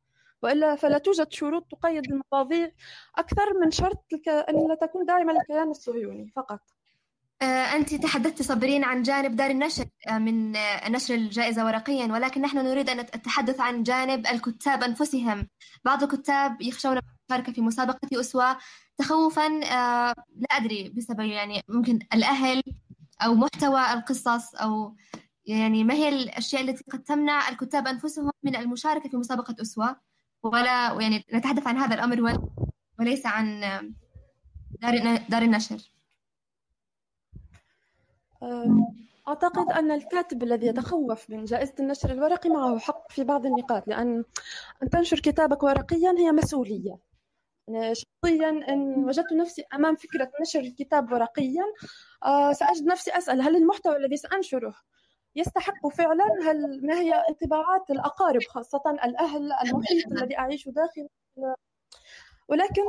وإلا 0.44 0.76
فلا 0.76 0.98
توجد 0.98 1.32
شروط 1.32 1.68
تقيد 1.72 2.04
المواضيع 2.12 2.72
أكثر 3.18 3.60
من 3.60 3.72
شرط 3.72 4.06
أن 4.28 4.68
لا 4.68 4.76
تكون 4.82 5.06
داعمه 5.06 5.34
للكيان 5.34 5.70
الصهيوني 5.70 6.32
فقط. 6.36 6.60
آه، 7.42 7.76
أنت 7.76 7.96
تحدثت 7.96 8.42
صابرين 8.42 8.84
عن 8.84 9.02
جانب 9.02 9.36
دار 9.36 9.50
النشر 9.52 9.86
آه، 10.08 10.18
من 10.18 10.56
آه، 10.56 10.90
نشر 10.90 11.14
الجائزة 11.14 11.66
ورقيا 11.66 12.06
ولكن 12.06 12.42
نحن 12.42 12.58
نريد 12.58 12.90
أن 12.90 13.00
نتحدث 13.00 13.60
عن 13.60 13.84
جانب 13.84 14.28
الكتاب 14.28 14.84
أنفسهم. 14.84 15.48
بعض 15.86 16.04
الكتاب 16.04 16.62
يخشون 16.62 17.00
المشاركة 17.32 17.54
في 17.54 17.62
مسابقة 17.62 18.20
أسوة. 18.20 18.58
تخوفا 18.98 19.50
لا 20.36 20.48
أدري 20.52 20.90
بسبب 20.90 21.20
يعني 21.20 21.62
ممكن 21.70 22.00
الأهل 22.14 22.64
أو 23.22 23.34
محتوى 23.36 23.94
القصص 23.94 24.56
أو 24.56 24.96
يعني 25.46 25.84
ما 25.84 25.94
هي 25.94 26.10
الأشياء 26.10 26.62
التي 26.62 26.84
قد 26.92 27.04
تمنع 27.04 27.50
الكتاب 27.50 27.88
أنفسهم 27.88 28.32
من 28.44 28.56
المشاركة 28.56 29.10
في 29.10 29.18
مسابقة 29.18 29.56
أسوة. 29.62 30.11
ولا 30.44 31.02
يعني 31.02 31.26
نتحدث 31.34 31.68
عن 31.68 31.78
هذا 31.78 31.96
الأمر 31.96 32.40
وليس 33.00 33.26
عن 33.26 33.62
دار 34.82 35.18
دار 35.30 35.42
النشر. 35.42 35.92
أعتقد 39.28 39.72
أن 39.72 39.92
الكاتب 39.92 40.44
الذي 40.44 40.68
يتخوف 40.68 41.30
من 41.30 41.46
جائزة 41.46 41.74
النشر 41.80 42.12
الورقي 42.12 42.50
معه 42.50 42.80
حق 42.80 43.12
في 43.12 43.24
بعض 43.24 43.46
النقاط 43.46 43.88
لأن 43.88 44.24
أن 44.84 44.90
تنشر 44.90 45.20
كتابك 45.20 45.64
ورقيا 45.64 46.16
هي 46.18 46.32
مسؤولية. 46.32 46.98
شخصيا 47.94 48.50
إن 48.50 49.06
وجدت 49.06 49.34
نفسي 49.34 49.64
أمام 49.74 49.96
فكرة 49.96 50.32
نشر 50.42 50.60
الكتاب 50.60 51.12
ورقيا 51.12 51.64
آه، 52.26 52.54
سأجد 52.54 52.86
نفسي 52.86 53.12
أسأل 53.12 53.42
هل 53.42 53.56
المحتوى 53.56 53.96
الذي 53.98 54.18
سأنشره 54.18 54.76
يستحق 55.36 55.88
فعلا 55.88 56.26
هل 56.46 56.86
ما 56.86 57.00
هي 57.00 57.14
انطباعات 57.30 57.92
الأقارب 57.92 58.42
خاصة 58.50 58.82
الأهل 59.04 59.52
المحيط 59.52 60.08
الذي 60.12 60.38
أعيش 60.38 60.70
داخله 60.70 61.10
ولكن 62.50 62.82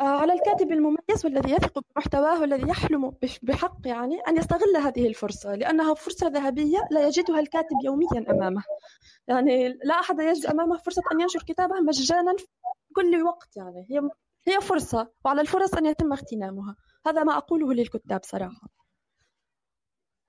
آه، 0.00 0.02
على 0.02 0.32
الكاتب 0.32 0.72
المميز 0.72 1.24
والذي 1.24 1.52
يثق 1.52 1.78
بمحتواه 1.78 2.40
والذي 2.40 2.68
يحلم 2.68 3.12
بحق 3.42 3.76
يعني 3.84 4.20
أن 4.28 4.36
يستغل 4.36 4.76
هذه 4.76 5.06
الفرصة 5.06 5.54
لأنها 5.54 5.94
فرصة 5.94 6.28
ذهبية 6.28 6.78
لا 6.90 7.06
يجدها 7.06 7.40
الكاتب 7.40 7.76
يوميا 7.84 8.30
أمامه. 8.30 8.62
يعني 9.28 9.68
لا 9.84 10.00
أحد 10.00 10.20
يجد 10.20 10.46
أمامه 10.46 10.76
فرصة 10.76 11.02
أن 11.12 11.20
ينشر 11.20 11.42
كتابه 11.42 11.80
مجانا 11.80 12.36
في 12.38 12.46
كل 12.94 13.22
وقت 13.22 13.56
يعني. 13.56 13.86
هي 13.90 14.10
هي 14.48 14.60
فرصة 14.60 15.08
وعلى 15.24 15.40
الفرص 15.40 15.74
أن 15.74 15.86
يتم 15.86 16.12
اغتنامها. 16.12 16.76
هذا 17.06 17.22
ما 17.22 17.36
أقوله 17.36 17.72
للكتاب 17.72 18.20
صراحة. 18.24 18.79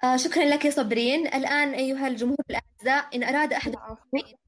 آه 0.03 0.17
شكرا 0.17 0.45
لك 0.45 0.65
يا 0.65 0.69
صبرين. 0.71 1.27
الآن 1.27 1.73
أيها 1.73 2.07
الجمهور 2.07 2.37
الأعزاء 2.49 3.15
إن 3.15 3.23
أراد 3.23 3.53
أحد 3.53 3.75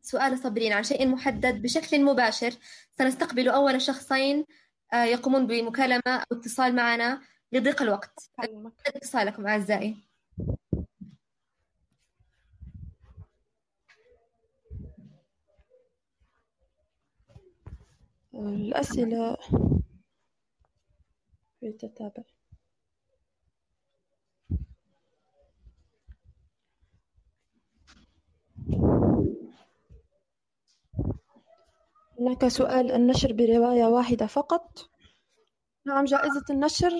سؤال 0.02 0.40
صبرين 0.40 0.74
عن 0.74 0.84
شيء 0.84 1.08
محدد 1.08 1.62
بشكل 1.62 2.04
مباشر 2.06 2.54
سنستقبل 2.98 3.50
أول 3.50 3.82
شخصين 3.82 4.46
آه 4.94 5.04
يقومون 5.04 5.48
بمكالمة 5.48 6.02
أو 6.08 6.38
اتصال 6.38 6.76
معنا 6.76 7.22
لضيق 7.52 7.82
الوقت. 7.82 8.32
اتصالكم 8.88 9.48
أعزائي. 9.48 9.98
الأسئلة. 18.34 19.38
تتابع 21.80 22.24
هناك 32.28 32.48
سؤال 32.48 32.92
النشر 32.92 33.34
برواية 33.34 33.86
واحدة 33.86 34.26
فقط؟ 34.26 34.90
نعم 35.86 36.06
جائزة 36.06 36.44
النشر 36.50 36.92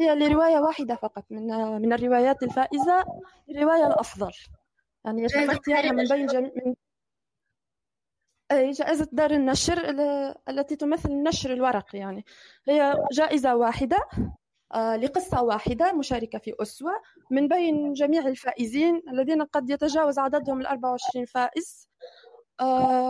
هي 0.00 0.14
لرواية 0.14 0.58
واحدة 0.58 0.94
فقط 0.94 1.24
من 1.30 1.46
من 1.82 1.92
الروايات 1.92 2.42
الفائزة 2.42 3.04
الرواية 3.50 3.86
الأفضل 3.86 4.32
يعني 5.04 5.22
يتم 5.22 5.50
اختيارها 5.50 5.92
من 5.92 6.04
بين 6.04 6.26
جميع 6.26 6.50
من 6.66 6.74
أي 8.52 8.70
جائزة 8.70 9.08
دار 9.12 9.30
النشر 9.30 9.78
التي 10.48 10.76
تمثل 10.76 11.08
النشر 11.10 11.52
الورقي 11.52 11.98
يعني. 11.98 12.24
هي 12.68 12.94
جائزة 13.12 13.56
واحدة 13.56 13.98
آه، 14.74 14.96
لقصة 14.96 15.42
واحدة 15.42 15.92
مشاركة 15.92 16.38
في 16.38 16.54
أسوة 16.62 16.92
من 17.30 17.48
بين 17.48 17.92
جميع 17.92 18.26
الفائزين 18.26 19.02
الذين 19.12 19.42
قد 19.42 19.70
يتجاوز 19.70 20.18
عددهم 20.18 20.60
ال 20.60 20.66
24 20.66 21.24
فائز. 21.24 21.88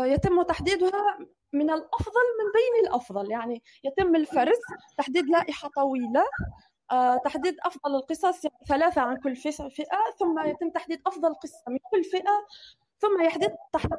يتم 0.05 0.43
تحديدها 0.43 1.19
من 1.53 1.71
الأفضل 1.71 2.25
من 2.41 2.53
بين 2.55 2.89
الأفضل. 2.89 3.31
يعني 3.31 3.63
يتم 3.85 4.17
الفرز 4.17 4.59
تحديد 4.99 5.27
لائحة 5.31 5.69
طويلة 5.77 6.25
آه، 6.93 7.17
تحديد 7.17 7.57
أفضل 7.65 7.95
القصص 7.97 8.45
يعني 8.45 8.57
ثلاثة 8.69 9.01
عن 9.01 9.17
كل 9.17 9.37
فئة 9.37 9.71
ثم 10.19 10.39
يتم 10.47 10.71
تحديد 10.71 11.01
أفضل 11.07 11.35
قصة 11.35 11.63
من 11.69 11.79
كل 11.91 12.05
فئة 12.05 12.47
ثم 12.99 13.23
يحدث 13.23 13.53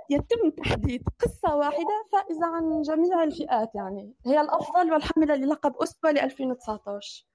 يتم 0.09 0.49
تحديد 0.49 1.03
قصة 1.19 1.55
واحدة 1.55 2.05
فائزة 2.11 2.45
عن 2.45 2.81
جميع 2.81 3.23
الفئات. 3.23 3.75
يعني 3.75 4.13
هي 4.25 4.41
الأفضل 4.41 4.91
والحاملة 4.93 5.35
للقب 5.35 5.75
أسوة 5.77 6.11
ل 6.11 6.19
2019 6.19 7.25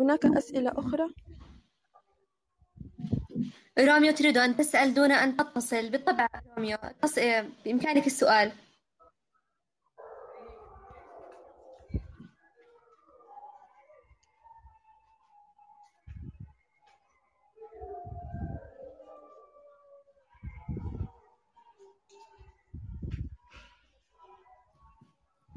هناك 0.00 0.26
أسئلة 0.26 0.72
أخرى؟ 0.76 1.23
روميو 3.78 4.12
تريد 4.12 4.38
أن 4.38 4.56
تسأل 4.56 4.94
دون 4.94 5.12
أن 5.12 5.36
تتصل. 5.36 5.90
بالطبع 5.90 6.28
روميو 6.56 6.78
بإمكانك 7.64 8.06
السؤال. 8.06 8.52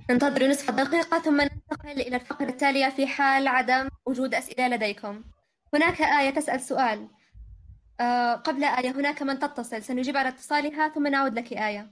ننتظر 0.10 0.48
نصف 0.48 0.72
دقيقة 0.72 1.20
ثم 1.20 1.42
ننتقل 1.42 2.02
إلى 2.02 2.16
الفقرة 2.16 2.50
التالية 2.50 2.90
في 2.90 3.08
حال 3.08 3.48
عدم 3.48 3.90
وجود 4.06 4.36
أسئلة 4.36 4.68
لديكم. 4.68 5.24
هناك 5.74 6.02
آية 6.02 6.30
تسأل 6.30 6.62
سؤال. 6.62 7.08
آه 8.00 8.36
قبل 8.36 8.64
آية 8.64 8.92
هناك 8.92 9.22
من 9.22 9.40
تتصل. 9.40 9.84
سنجيب 9.84 10.18
على 10.18 10.30
اتصالها 10.30 10.90
ثم 10.90 11.08
نعود 11.08 11.40
لك 11.40 11.54
آية. 11.54 11.92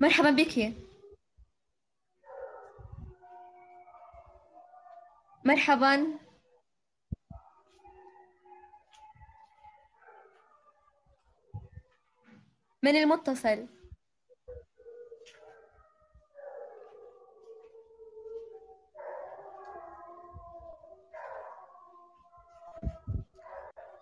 مرحبا 0.00 0.30
بك. 0.30 0.72
مرحبا. 5.44 6.18
من 12.82 12.96
المتصل؟ 12.96 13.66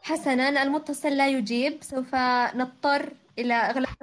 حسنا 0.05 0.63
المتصل 0.63 1.09
لا 1.09 1.29
يجيب 1.29 1.83
سوف 1.83 2.15
نضطر 2.55 3.13
إلى 3.39 3.55
إغلاق 3.55 3.99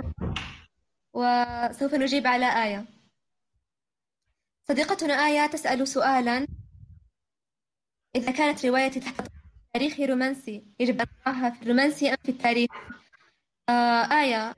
وسوف 1.14 1.94
نجيب 1.94 2.28
على 2.28 2.64
آية. 2.64 2.86
صديقتنا 4.68 5.14
آية 5.14 5.48
تسأل 5.48 5.88
سؤالا. 5.88 6.48
إذا 8.16 8.32
كانت 8.32 8.66
روايتي 8.66 9.00
تحت 9.00 9.28
تاريخي 9.74 10.06
رومانسي 10.06 10.64
يجب 10.80 11.02
أن 11.02 11.08
أقرأها 11.26 11.50
في 11.50 11.62
الرومانسي 11.62 12.10
أم 12.10 12.18
في 12.24 12.30
التاريخ؟ 12.30 12.72
آه 13.70 14.22
آية. 14.22 14.56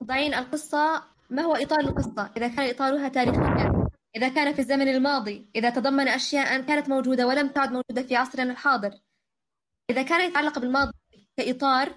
تضعين 0.00 0.34
القصة. 0.34 1.02
ما 1.30 1.42
هو 1.42 1.54
إطار 1.54 1.80
القصة؟ 1.80 2.30
إذا 2.36 2.48
كان 2.48 2.70
إطارها 2.70 3.08
تاريخيا. 3.08 3.88
إذا 4.16 4.28
كان 4.28 4.52
في 4.54 4.58
الزمن 4.58 4.88
الماضي. 4.88 5.46
إذا 5.56 5.70
تضمن 5.70 6.08
أشياء 6.08 6.60
كانت 6.60 6.88
موجودة 6.88 7.26
ولم 7.26 7.48
تعد 7.48 7.72
موجودة 7.72 8.02
في 8.02 8.16
عصرنا 8.16 8.52
الحاضر. 8.52 9.03
إذا 9.90 10.02
كان 10.02 10.30
يتعلق 10.30 10.58
بالماضي 10.58 10.92
كإطار 11.36 11.94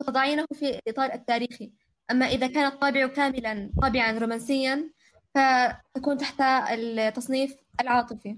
فتضعينه 0.00 0.46
في 0.52 0.68
الإطار 0.68 1.12
التاريخي. 1.12 1.72
أما 2.10 2.26
إذا 2.26 2.46
كان 2.46 2.66
الطابع 2.66 3.06
كاملا 3.06 3.72
طابعا 3.82 4.18
رومانسيا 4.18 4.90
فتكون 5.34 6.18
تحت 6.18 6.40
التصنيف 6.70 7.56
العاطفي. 7.80 8.36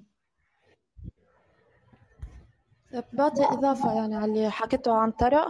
بعطي 3.12 3.45
إضافة 3.45 3.95
يعني 3.95 4.17
على 4.17 4.25
اللي 4.25 4.51
حكيته 4.51 4.95
عن 4.95 5.17
ترى 5.17 5.45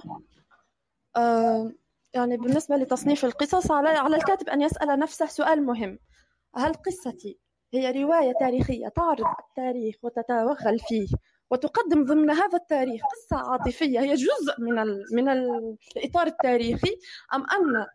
آه 1.17 1.73
يعني 2.15 2.37
بالنسبة 2.37 2.77
لتصنيف 2.77 3.25
القصص 3.25 3.71
على 3.71 3.89
على 3.89 4.17
الكاتب 4.17 4.49
أن 4.49 4.63
يسأل 4.63 4.99
نفسه 4.99 5.27
سؤال 5.27 5.67
مهم. 5.67 5.99
هل 6.57 6.73
قصتي 6.75 7.39
هي 7.75 8.03
رواية 8.03 8.33
تاريخية 8.41 8.89
تعرض 8.89 9.27
التاريخ 9.49 9.97
وتتوغل 10.03 10.79
فيه؟ 10.79 11.07
وتقدم 11.53 12.05
ضمن 12.05 12.31
هذا 12.31 12.59
التاريخ 12.59 13.03
قصة 13.13 13.37
عاطفية. 13.53 14.01
هي 14.01 14.15
جزء 14.15 14.55
من 14.59 14.79
ال 14.79 15.05
من 15.13 15.29
الإطار 15.29 16.27
التاريخي. 16.27 16.97
أم 17.35 17.41
أن 17.41 17.87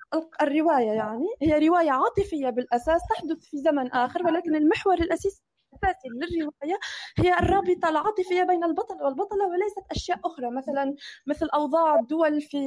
الرواية 0.41 0.91
يعني 0.91 1.25
هي 1.41 1.67
رواية 1.67 1.91
عاطفية 1.91 2.49
بالأساس 2.49 3.01
تحدث 3.09 3.37
في 3.45 3.57
زمن 3.57 3.91
آخر 3.91 4.25
ولكن 4.27 4.55
المحور 4.55 4.93
الأساسي 4.93 5.41
الأساسي 5.73 6.09
للرواية 6.09 6.79
هي 7.17 7.39
الرابطة 7.39 7.89
العاطفية 7.89 8.43
بين 8.43 8.63
البطل 8.63 8.95
والبطلة 9.03 9.47
وليست 9.47 9.83
أشياء 9.91 10.19
أخرى. 10.25 10.51
مثلا 10.51 10.95
مثل 11.27 11.47
أوضاع 11.53 11.99
الدول 11.99 12.41
في 12.41 12.57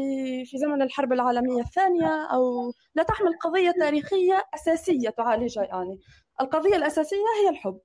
في 0.47 0.59
زمن 0.59 0.83
الحرب 0.83 1.13
العالمية 1.13 1.63
الثانية 1.63 2.27
أو 2.35 2.73
لا 2.95 3.03
تحمل 3.03 3.33
قضية 3.45 3.71
تاريخية 3.71 4.43
أساسية 4.55 5.11
تعالجها 5.11 5.65
يعني. 5.65 5.99
القضية 6.41 6.77
الأساسية 6.77 7.17
هي 7.45 7.49
الحب. 7.51 7.81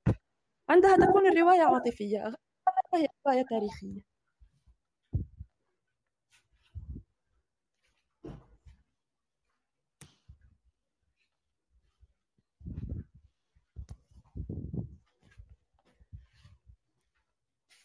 عندها 0.69 0.95
تكون 0.97 1.27
الرواية 1.27 1.61
عاطفية. 1.61 2.44
فهي 2.95 3.07
قضايا 3.25 3.43
تاريخية. 3.49 4.01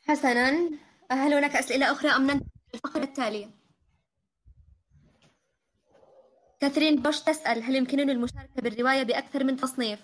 حسنا 0.09 0.71
هل 1.11 1.35
هناك 1.35 1.57
أسئلة 1.57 1.93
أخرى 1.93 2.11
أم 2.11 2.31
ننتقل 2.31 2.47
للفقرة 2.75 3.03
التالية؟ 3.03 3.51
كاثرين 6.61 7.03
بوش 7.03 7.21
تسأل 7.21 7.63
هل 7.63 7.77
يمكنني 7.77 8.13
المشاركة 8.13 8.63
بالرواية 8.63 9.03
بأكثر 9.03 9.45
من 9.45 9.57
تصنيف؟ 9.57 10.01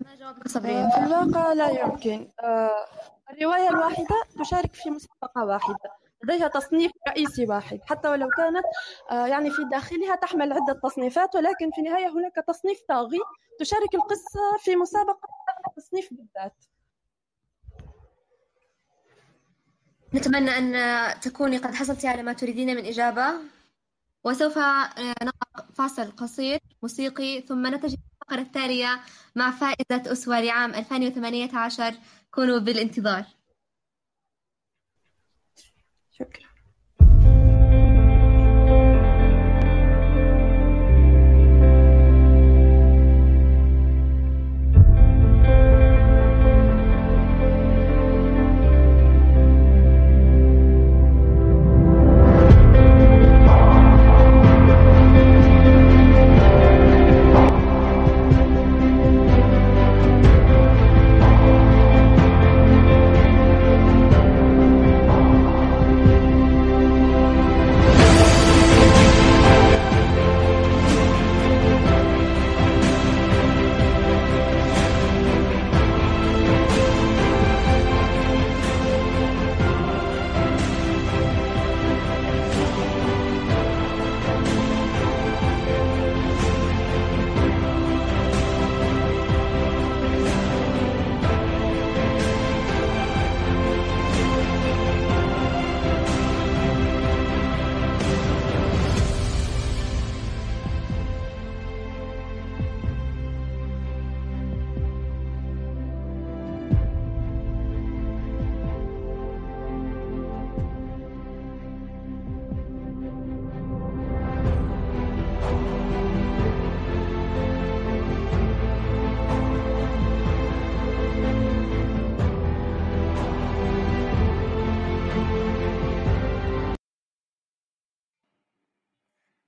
ما 0.00 0.14
جوابك 0.14 0.48
صبرين؟ 0.48 0.90
في 0.90 0.96
الواقع 0.96 1.52
لا 1.52 1.70
يمكن 1.70 2.32
آه، 2.40 2.86
الرواية 3.30 3.68
الواحدة 3.68 4.22
تشارك 4.40 4.74
في 4.74 4.90
مسابقة 4.90 5.44
واحدة. 5.44 5.90
لديها 6.24 6.48
تصنيف 6.48 6.92
رئيسي 7.08 7.46
واحد. 7.46 7.80
حتى 7.86 8.08
ولو 8.08 8.28
كانت 8.28 8.64
آه، 9.10 9.26
يعني 9.26 9.50
في 9.50 9.64
داخلها 9.64 10.16
تحمل 10.16 10.52
عدة 10.52 10.80
تصنيفات 10.84 11.34
ولكن 11.34 11.70
في 11.70 11.78
النهاية 11.78 12.08
هناك 12.08 12.34
تصنيف 12.48 12.80
طاغي 12.88 13.18
تشارك 13.60 13.94
القصة 13.94 14.56
في 14.64 14.76
مسابقة 14.76 15.28
التصنيف 15.68 16.08
بالذات. 16.10 16.64
نتمنى 20.14 20.50
أن 20.50 21.20
تكوني 21.20 21.58
قد 21.58 21.74
حصلت 21.74 22.04
على 22.04 22.22
ما 22.22 22.32
تريدين 22.32 22.76
من 22.76 22.86
إجابة. 22.86 23.34
وسوف 24.24 24.58
نقع 25.22 25.64
فاصل 25.74 26.10
قصير 26.16 26.58
موسيقي 26.82 27.40
ثم 27.40 27.74
نتجه 27.74 27.98
الفقرة 28.22 28.42
التالية 28.42 29.00
مع 29.36 29.50
فائزة 29.50 30.12
أسوة 30.12 30.40
لعام 30.40 30.74
2018 30.74 31.94
كونوا 32.30 32.58
بالانتظار. 32.58 33.24
شكرا. 36.12 36.55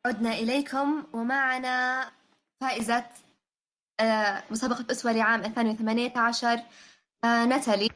عدنا 0.08 0.32
إليكم 0.32 1.04
ومعنا 1.12 2.10
فائزة 2.60 3.04
آه، 4.00 4.42
مسابقة 4.50 4.84
أسوة 4.90 5.12
لعام 5.12 5.40
2018 5.44 6.60
آه، 7.24 7.44
ناتالي. 7.44 7.88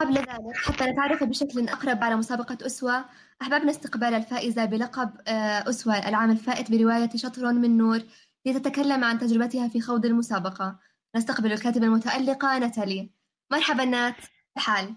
قبل 0.00 0.14
ذلك 0.14 0.56
حتى 0.56 0.84
نتعرف 0.84 1.24
بشكل 1.24 1.68
أقرب 1.68 2.04
على 2.04 2.16
مسابقة 2.16 2.58
أسوة 2.66 3.04
أحببنا 3.42 3.70
استقبال 3.70 4.14
الفائزة 4.14 4.64
بلقب 4.64 5.10
آه، 5.28 5.68
أسوة 5.68 6.08
العام 6.08 6.30
الفائت 6.30 6.70
برواية 6.70 7.10
شطر 7.14 7.52
من 7.52 7.78
نور 7.78 8.00
لتتكلم 8.46 9.04
عن 9.04 9.18
تجربتها 9.18 9.68
في 9.68 9.80
خوض 9.80 10.06
المسابقة. 10.06 10.78
نستقبل 11.16 11.52
الكاتبة 11.52 11.86
المتألقة 11.86 12.58
ناتالي. 12.58 13.10
مرحبا 13.52 13.84
نات 13.84 14.16
الحال 14.56 14.94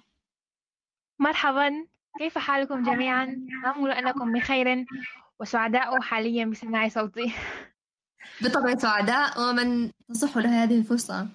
مرحبا. 1.19 1.87
كيف 2.19 2.37
حالكم 2.37 2.83
جميعا؟ 2.83 3.47
أمل 3.65 3.91
أنكم 3.91 4.33
بخير. 4.33 4.85
وسعداء 5.39 6.01
حاليا 6.01 6.45
بسماع 6.45 6.87
صوتي. 6.87 7.33
بالطبع 8.41 8.75
سعداء 8.75 9.41
ومن 9.41 9.91
تصح 10.09 10.37
له 10.37 10.63
هذه 10.63 10.79
الفرصة. 10.79 11.27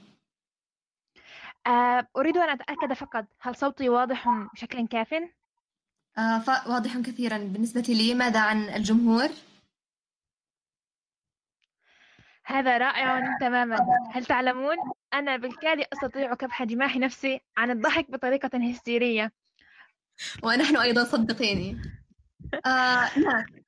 آه، 1.67 2.09
أريد 2.17 2.37
أن 2.37 2.49
أتأكد 2.49 2.93
فقط 2.93 3.27
هل 3.41 3.57
صوتي 3.57 3.89
واضح 3.89 4.29
بشكل 4.55 4.87
كاف؟ 4.87 5.15
آه 6.19 6.43
واضح 6.67 6.99
كثيرا. 6.99 7.39
بالنسبة 7.39 7.81
لي 7.81 8.15
ماذا 8.15 8.41
عن 8.41 8.69
الجمهور؟ 8.69 9.29
هذا 12.45 12.79
رائع 12.79 13.37
تماما. 13.41 13.77
هل 14.13 14.25
تعلمون؟ 14.25 14.77
أنا 15.15 15.37
بالكاد 15.37 15.87
أستطيع 15.93 16.35
كبح 16.35 16.63
جماح 16.63 16.97
نفسي 16.97 17.41
عن 17.57 17.71
الضحك 17.71 18.11
بطريقة 18.11 18.71
هستيرية. 18.71 19.33
ونحن 20.43 20.77
أيضا 20.77 21.05
صدقيني. 21.05 21.83
آه 22.67 23.19
نعم. 23.19 23.62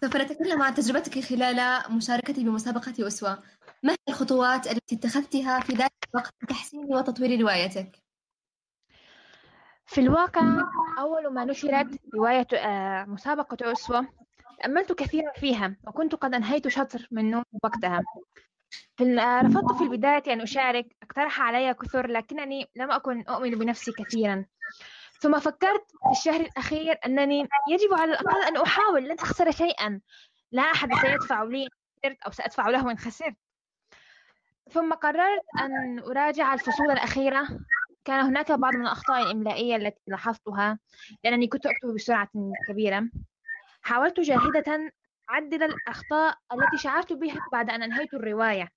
سوف 0.00 0.16
نتكلم 0.16 0.62
عن 0.62 0.74
تجربتك 0.74 1.20
خلال 1.20 1.82
مشاركتي 1.90 2.44
بمسابقة 2.44 3.06
أسوة. 3.06 3.42
ما 3.82 3.92
هي 3.92 3.96
الخطوات 4.08 4.66
التي 4.66 4.94
اتخذتها 4.94 5.60
في 5.60 5.72
ذلك 5.72 5.92
الوقت 6.14 6.34
لتحسين 6.42 6.84
وتطوير 6.88 7.40
روايتك؟ 7.40 8.02
في 9.86 10.00
الواقع 10.00 10.42
أول 10.98 11.32
ما 11.32 11.44
نشرت 11.44 12.00
رواية 12.14 12.46
آه، 12.54 13.04
مسابقة 13.04 13.72
أسوة 13.72 14.08
تأملت 14.60 14.92
كثيرا 14.92 15.32
فيها 15.32 15.76
وكنت 15.86 16.14
قد 16.14 16.34
أنهيت 16.34 16.68
شطر 16.68 17.08
من 17.10 17.34
وقتها. 17.34 18.02
آه، 19.00 19.40
رفضت 19.40 19.78
في 19.78 19.84
البداية 19.84 20.32
أن 20.32 20.40
أشارك 20.40 20.96
اقترح 21.02 21.40
علي 21.40 21.74
كثر 21.74 22.06
لكنني 22.06 22.66
لم 22.76 22.90
أكن 22.90 23.24
أؤمن 23.28 23.50
بنفسي 23.50 23.92
كثيرا. 23.92 24.44
ثم 25.26 25.38
فكرت 25.38 25.90
في 25.90 26.10
الشهر 26.10 26.40
الأخير 26.40 26.98
أنني 27.06 27.48
يجب 27.70 27.94
على 27.94 28.12
الأقل 28.12 28.42
أن 28.42 28.56
أحاول 28.56 29.04
لن 29.04 29.18
أخسر 29.18 29.50
شيئا. 29.50 30.00
لا 30.52 30.62
أحد 30.62 30.94
سيدفع 30.94 31.42
لي 31.42 31.68
أو 32.26 32.30
سأدفع 32.30 32.68
له 32.68 32.90
إن 32.90 32.98
خسرت. 32.98 33.36
ثم 34.70 34.92
قررت 34.92 35.42
أن 35.60 35.98
أراجع 35.98 36.54
الفصول 36.54 36.90
الأخيرة. 36.90 37.48
كان 38.04 38.20
هناك 38.20 38.52
بعض 38.52 38.74
من 38.74 38.82
الأخطاء 38.82 39.22
الإملائية 39.22 39.76
التي 39.76 40.00
لاحظتها 40.06 40.78
لأنني 41.24 41.46
كنت 41.46 41.66
أكتب 41.66 41.94
بسرعة 41.94 42.28
كبيرة. 42.68 43.08
حاولت 43.82 44.20
جاهدة 44.20 44.92
أعدل 45.30 45.62
الأخطاء 45.62 46.38
التي 46.52 46.76
شعرت 46.76 47.12
بها 47.12 47.46
بعد 47.52 47.70
أن 47.70 47.82
أنهيت 47.82 48.14
الرواية. 48.14 48.68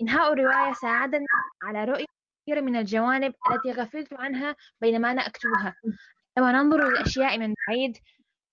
إنهاء 0.00 0.32
الرواية 0.32 0.72
ساعدني 0.72 1.26
على 1.62 1.84
رؤية 1.84 2.17
كثير 2.48 2.62
من 2.62 2.76
الجوانب 2.76 3.34
التي 3.50 3.72
غفلت 3.72 4.12
عنها 4.12 4.56
بينما 4.80 5.10
أنا 5.10 5.26
أكتبها. 5.26 5.74
لما 6.38 6.52
ننظر 6.52 6.88
للأشياء 6.88 7.38
من 7.38 7.54
بعيد 7.68 7.98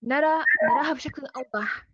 نرى 0.03 0.43
نراها 0.63 0.93
بشكل 0.93 1.21
أوضح. 1.35 1.85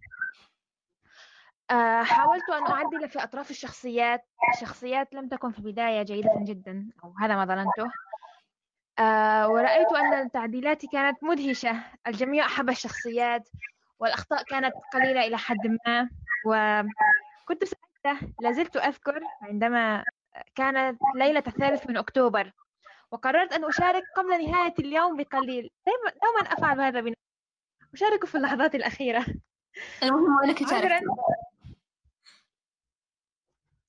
آه، 1.71 2.03
حاولت 2.03 2.49
أن 2.49 2.67
أعدل 2.67 3.09
في 3.09 3.23
أطراف 3.23 3.51
الشخصيات. 3.51 4.25
الشخصيات 4.55 5.13
لم 5.13 5.27
تكن 5.27 5.51
في 5.51 5.59
البداية 5.59 6.03
جيدة 6.03 6.31
جدا 6.43 6.89
أو 7.03 7.13
هذا 7.21 7.35
ما 7.35 7.45
ظننته. 7.45 7.91
آه، 8.99 9.49
ورأيت 9.49 9.91
أن 9.93 10.13
التعديلات 10.13 10.85
كانت 10.85 11.23
مدهشة. 11.23 11.83
الجميع 12.07 12.45
أحب 12.45 12.69
الشخصيات 12.69 13.49
والأخطاء 13.99 14.43
كانت 14.43 14.73
قليلة 14.93 15.27
إلى 15.27 15.37
حد 15.37 15.77
ما 15.87 16.09
وكنت 16.45 17.63
سعيدة. 17.63 18.33
لازلت 18.41 18.77
أذكر 18.77 19.21
عندما 19.41 20.03
كانت 20.55 20.99
ليلة 21.15 21.43
الثالث 21.47 21.89
من 21.89 21.97
أكتوبر 21.97 22.51
وقررت 23.11 23.53
أن 23.53 23.65
أشارك 23.65 24.03
قبل 24.17 24.51
نهاية 24.51 24.73
اليوم 24.79 25.17
بقليل. 25.17 25.69
دائما 25.85 26.09
دوما 26.09 26.53
أفعل 26.53 26.81
هذا 26.81 27.01
بنفسي. 27.01 27.21
أشارك 27.93 28.25
في 28.25 28.35
اللحظات 28.35 28.75
الأخيرة. 28.75 29.25
المهم 30.03 30.43
أنك 30.43 30.61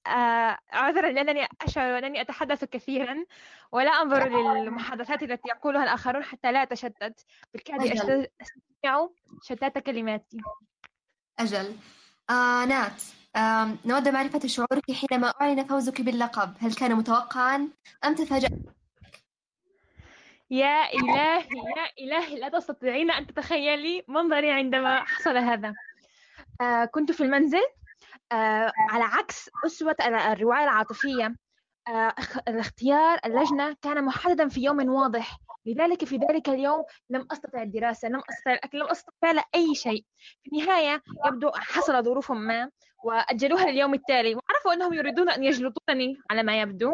آه، 0.06 0.58
عذرا 0.72 1.10
لأنني 1.10 1.48
أشعر 1.60 1.98
أنني 1.98 2.20
أتحدث 2.20 2.64
كثيرا 2.64 3.24
ولا 3.72 3.90
أنظر 3.90 4.28
للمحادثات 4.28 5.22
التي 5.22 5.48
يقولها 5.48 5.82
الآخرون 5.82 6.24
حتى 6.24 6.52
لا 6.52 6.62
أتشتت. 6.62 7.26
بالكاد. 7.54 7.80
أستمع 7.82 9.08
شتات 9.42 9.78
كلماتي. 9.78 10.40
أجل. 11.38 11.76
آه 12.30 12.64
نات. 12.64 13.02
نود 13.86 14.08
معرفة 14.08 14.48
شعورك 14.48 14.92
حينما 14.92 15.34
أعلن 15.40 15.64
فوزك 15.64 16.00
باللقب. 16.00 16.54
هل 16.60 16.74
كان 16.74 16.94
متوقعا 16.94 17.68
أم 18.04 18.14
تفاجأت؟ 18.14 18.52
يا 20.50 20.92
إلهي 20.92 21.46
يا 21.76 21.88
إلهي 21.98 22.38
لا 22.38 22.48
تستطيعين 22.48 23.10
أن 23.10 23.26
تتخيلي 23.26 24.04
منظري 24.08 24.50
عندما 24.50 25.04
حصل 25.04 25.36
هذا. 25.36 25.74
آه 26.60 26.84
كنت 26.84 27.12
في 27.12 27.22
المنزل. 27.22 27.62
آه 28.32 28.72
على 28.90 29.04
عكس 29.04 29.50
أسوة 29.66 29.96
الرواية 30.06 30.64
العاطفية. 30.64 31.34
الاختيار 32.48 33.18
اللجنة 33.26 33.76
كان 33.82 34.04
محددا 34.04 34.48
في 34.48 34.60
يوم 34.60 34.88
واضح. 34.88 35.38
لذلك 35.66 36.04
في 36.04 36.16
ذلك 36.16 36.48
اليوم 36.48 36.84
لم 37.10 37.26
أستطع 37.32 37.62
الدراسة 37.62 38.08
لم 38.08 38.22
أستطع 38.30 38.52
الأكل 38.52 38.78
لم 38.78 38.86
أستطع 38.86 39.12
فعل 39.22 39.42
أي 39.54 39.74
شيء. 39.74 40.04
في 40.42 40.50
النهاية 40.52 41.02
يبدو 41.26 41.50
حصل 41.54 42.04
ظروف 42.04 42.32
ما 42.32 42.70
وأجلوها 43.04 43.70
لليوم 43.70 43.94
التالي. 43.94 44.34
وعرفوا 44.34 44.72
أنهم 44.72 44.92
يريدون 44.94 45.30
أن 45.30 45.44
يجلطونني 45.44 46.16
على 46.30 46.42
ما 46.42 46.60
يبدو. 46.60 46.92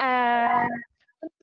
آه 0.00 0.68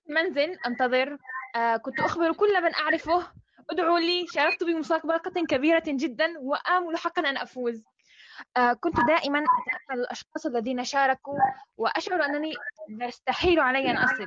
المنزل 0.10 0.58
أنتظر. 0.66 1.18
آه 1.56 1.78
كنت 1.78 2.00
أخبر 2.00 2.34
كل 2.34 2.64
من 2.64 2.74
أعرفه. 2.74 3.28
ادعوا 3.72 4.00
لي. 4.00 4.26
شاركت 4.28 4.64
بمسابقة 4.64 5.46
كبيرة 5.50 5.84
جدا 5.88 6.34
وآمل 6.40 6.98
حقا 6.98 7.30
أن 7.30 7.38
أفوز. 7.38 7.78
آه 7.78 7.95
كنت 8.80 8.96
دائما 9.08 9.40
أتأمل 9.40 10.00
الأشخاص 10.02 10.46
الذين 10.46 10.84
شاركوا 10.84 11.40
وأشعر 11.78 12.26
أنني 12.26 12.54
يستحيل 12.90 13.60
علي 13.60 13.92
أن 13.92 13.98
أصل 13.98 14.26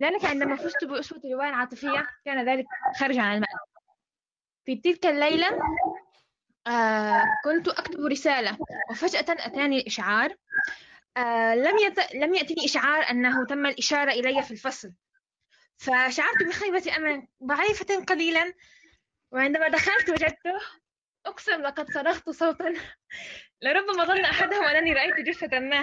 لذلك 0.00 0.24
عندما 0.24 0.56
فزت 0.56 0.84
بأسوة 0.84 1.20
الرواية 1.24 1.48
العاطفية 1.48 2.06
كان 2.24 2.48
ذلك 2.48 2.66
خارج 3.00 3.18
عن 3.18 3.26
المألوف. 3.34 3.68
في 4.64 4.76
تلك 4.76 5.06
الليلة 5.06 5.46
آه 6.66 7.24
كنت 7.44 7.68
أكتب 7.68 8.00
رسالة 8.00 8.58
وفجأة 8.90 9.24
أتاني 9.46 9.86
إشعار 9.86 10.34
آه 11.16 11.54
لم 11.54 11.78
يت... 11.78 12.14
لم 12.14 12.34
يأتني 12.34 12.64
إشعار 12.64 13.10
أنه 13.10 13.46
تم 13.46 13.66
الإشارة 13.66 14.12
إلي 14.12 14.42
في 14.42 14.50
الفصل. 14.50 14.92
فشعرت 15.78 16.42
بخيبة 16.48 16.96
أمل 16.96 17.28
ضعيفة 17.44 18.04
قليلا 18.04 18.52
وعندما 19.32 19.68
دخلت 19.68 20.10
وجدته 20.10 20.52
أقسم 21.26 21.62
لقد 21.62 21.90
صرخت 21.90 22.30
صوتا. 22.30 22.74
لربما 23.62 24.04
ظن 24.04 24.24
أحدهم 24.24 24.64
أنني 24.64 24.92
رأيت 24.92 25.26
جثة 25.26 25.58
ما. 25.58 25.82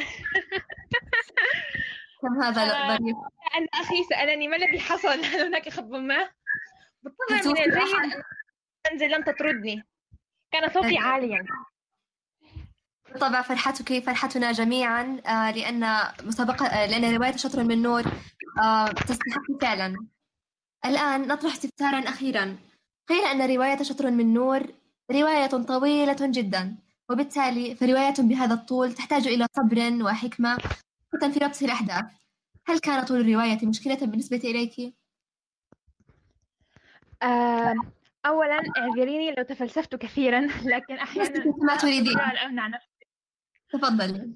كم 2.21 2.41
هذا 2.43 2.61
آه. 2.61 2.87
ظريف 2.87 3.15
أن 3.57 3.67
أخي 3.73 4.03
سألني 4.09 4.47
ما 4.47 4.55
الذي 4.55 4.79
حصل؟ 4.79 5.25
هل 5.25 5.45
هناك 5.45 5.69
خطب 5.69 5.91
ما؟ 5.91 6.29
بالطبع 7.03 7.51
من 7.51 7.57
الجيد. 7.57 7.73
أن 7.73 8.23
المنزل 8.91 9.11
لم 9.11 9.23
تطردني. 9.23 9.83
كان 10.51 10.69
صوتي 10.69 10.87
أجل. 10.87 10.97
عاليا. 10.97 11.45
بالطبع 13.09 13.41
فرحتك 13.41 14.03
فرحتنا 14.03 14.51
جميعا 14.51 15.21
آه 15.27 15.51
لأن 15.51 15.97
مسابقة 16.23 16.67
آه 16.67 16.85
لأن 16.85 17.15
رواية 17.15 17.35
شطر 17.35 17.63
من 17.63 17.81
نور 17.81 18.03
آه 18.63 18.87
تستحق 18.87 19.61
فعلا. 19.61 20.07
الآن 20.85 21.27
نطرح 21.27 21.51
استفسارا 21.53 21.99
أخيرا. 21.99 22.57
قيل 23.09 23.25
أن 23.25 23.55
رواية 23.55 23.83
شطر 23.83 24.11
من 24.11 24.33
نور 24.33 24.82
رواية 25.15 25.47
طويلة 25.47 26.17
جدا 26.21 26.75
وبالتالي 27.09 27.75
فرواية 27.75 28.13
بهذا 28.19 28.53
الطول 28.53 28.93
تحتاج 28.93 29.27
إلى 29.27 29.47
صبر 29.55 30.03
وحكمة 30.03 30.57
في 31.31 31.39
ربط 31.39 31.63
الأحداث. 31.63 32.05
هل 32.65 32.79
كان 32.79 33.05
طول 33.05 33.21
الرواية 33.21 33.67
مشكلة 33.67 33.95
بالنسبة 33.95 34.41
إليك؟ 34.43 34.95
آه، 37.23 37.75
أولا 38.25 38.59
اعذريني 38.77 39.31
لو 39.31 39.43
تفلسفت 39.43 39.95
كثيرا 39.95 40.47
لكن 40.65 40.95
أحيانا 40.95 41.43
ما 41.57 41.75
تريدين. 41.75 42.19
أمنع 42.19 42.67
نفسي. 42.67 43.05
تفضلي 43.69 44.33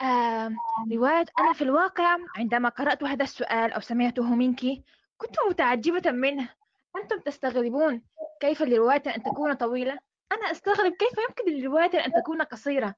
آه، 0.00 0.52
رواية 0.92 1.24
أنا 1.38 1.52
في 1.52 1.62
الواقع 1.62 2.16
عندما 2.36 2.68
قرأت 2.68 3.02
هذا 3.02 3.24
السؤال 3.24 3.72
أو 3.72 3.80
سمعته 3.80 4.34
منك 4.34 4.60
كنت 5.16 5.36
متعجبة 5.50 6.10
منه. 6.10 6.48
أنتم 6.96 7.20
تستغربون 7.20 8.02
كيف 8.40 8.62
لرواية 8.62 9.02
أن 9.16 9.22
تكون 9.22 9.54
طويلة؟ 9.54 9.98
أنا 10.32 10.50
أستغرب 10.50 10.92
كيف 10.92 11.12
يمكن 11.28 11.62
لرواية 11.62 12.06
أن 12.06 12.12
تكون 12.12 12.42
قصيرة. 12.42 12.94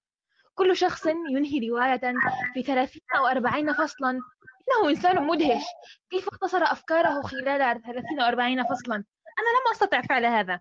كل 0.55 0.77
شخص 0.77 1.07
ينهي 1.07 1.69
رواية 1.69 2.01
في 2.55 2.63
30 2.63 3.01
أو 3.17 3.27
40 3.27 3.73
فصلا. 3.73 4.11
إنه 4.11 4.91
إنسان 4.91 5.27
مدهش. 5.27 5.65
كيف 6.11 6.29
اختصر 6.29 6.63
أفكاره 6.63 7.23
خلال 7.23 7.83
30 7.83 8.21
أو 8.21 8.29
40 8.29 8.65
فصلا؟ 8.65 8.95
أنا 9.39 9.49
لم 9.59 9.73
أستطع 9.73 10.03
فعل 10.03 10.27
هذا. 10.27 10.61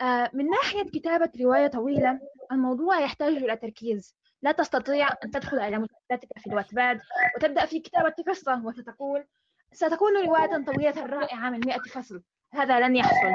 آه، 0.00 0.30
من 0.32 0.50
ناحية 0.50 0.82
كتابة 0.82 1.30
رواية 1.40 1.66
طويلة 1.66 2.20
الموضوع 2.52 3.00
يحتاج 3.00 3.32
إلى 3.32 3.56
تركيز. 3.56 4.16
لا 4.42 4.52
تستطيع 4.52 5.08
أن 5.24 5.30
تدخل 5.30 5.58
إلى 5.58 5.78
مجلداتك 5.78 6.38
في 6.38 6.46
الواتباد 6.46 7.00
وتبدأ 7.36 7.66
في 7.66 7.80
كتابة 7.80 8.14
قصة 8.28 8.66
وستقول 8.66 9.24
ستكون 9.72 10.16
رواية 10.26 10.64
طويلة 10.64 11.06
رائعة 11.06 11.50
من 11.50 11.60
100 11.66 11.78
فصل. 11.78 12.22
هذا 12.54 12.80
لن 12.80 12.96
يحصل. 12.96 13.32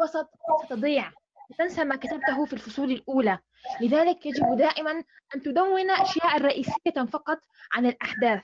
وسط 0.00 0.30
ستضيع. 0.64 1.12
وتنسى 1.50 1.84
ما 1.84 1.96
كتبته 1.96 2.44
في 2.44 2.52
الفصول 2.52 2.90
الأولى. 2.90 3.38
لذلك 3.80 4.26
يجب 4.26 4.56
دائما 4.56 5.04
أن 5.34 5.42
تدون 5.42 5.90
أشياء 5.90 6.42
رئيسية 6.42 7.04
فقط 7.12 7.38
عن 7.72 7.86
الأحداث. 7.86 8.42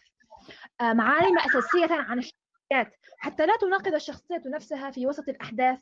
آه، 0.81 0.93
معالم 0.93 1.39
أساسية 1.39 1.95
عن 1.95 2.19
الشخصيات. 2.19 2.97
حتى 3.19 3.47
لا 3.47 3.57
تناقض 3.61 3.95
الشخصية 3.95 4.43
نفسها 4.47 4.91
في 4.91 5.07
وسط 5.07 5.29
الأحداث. 5.29 5.81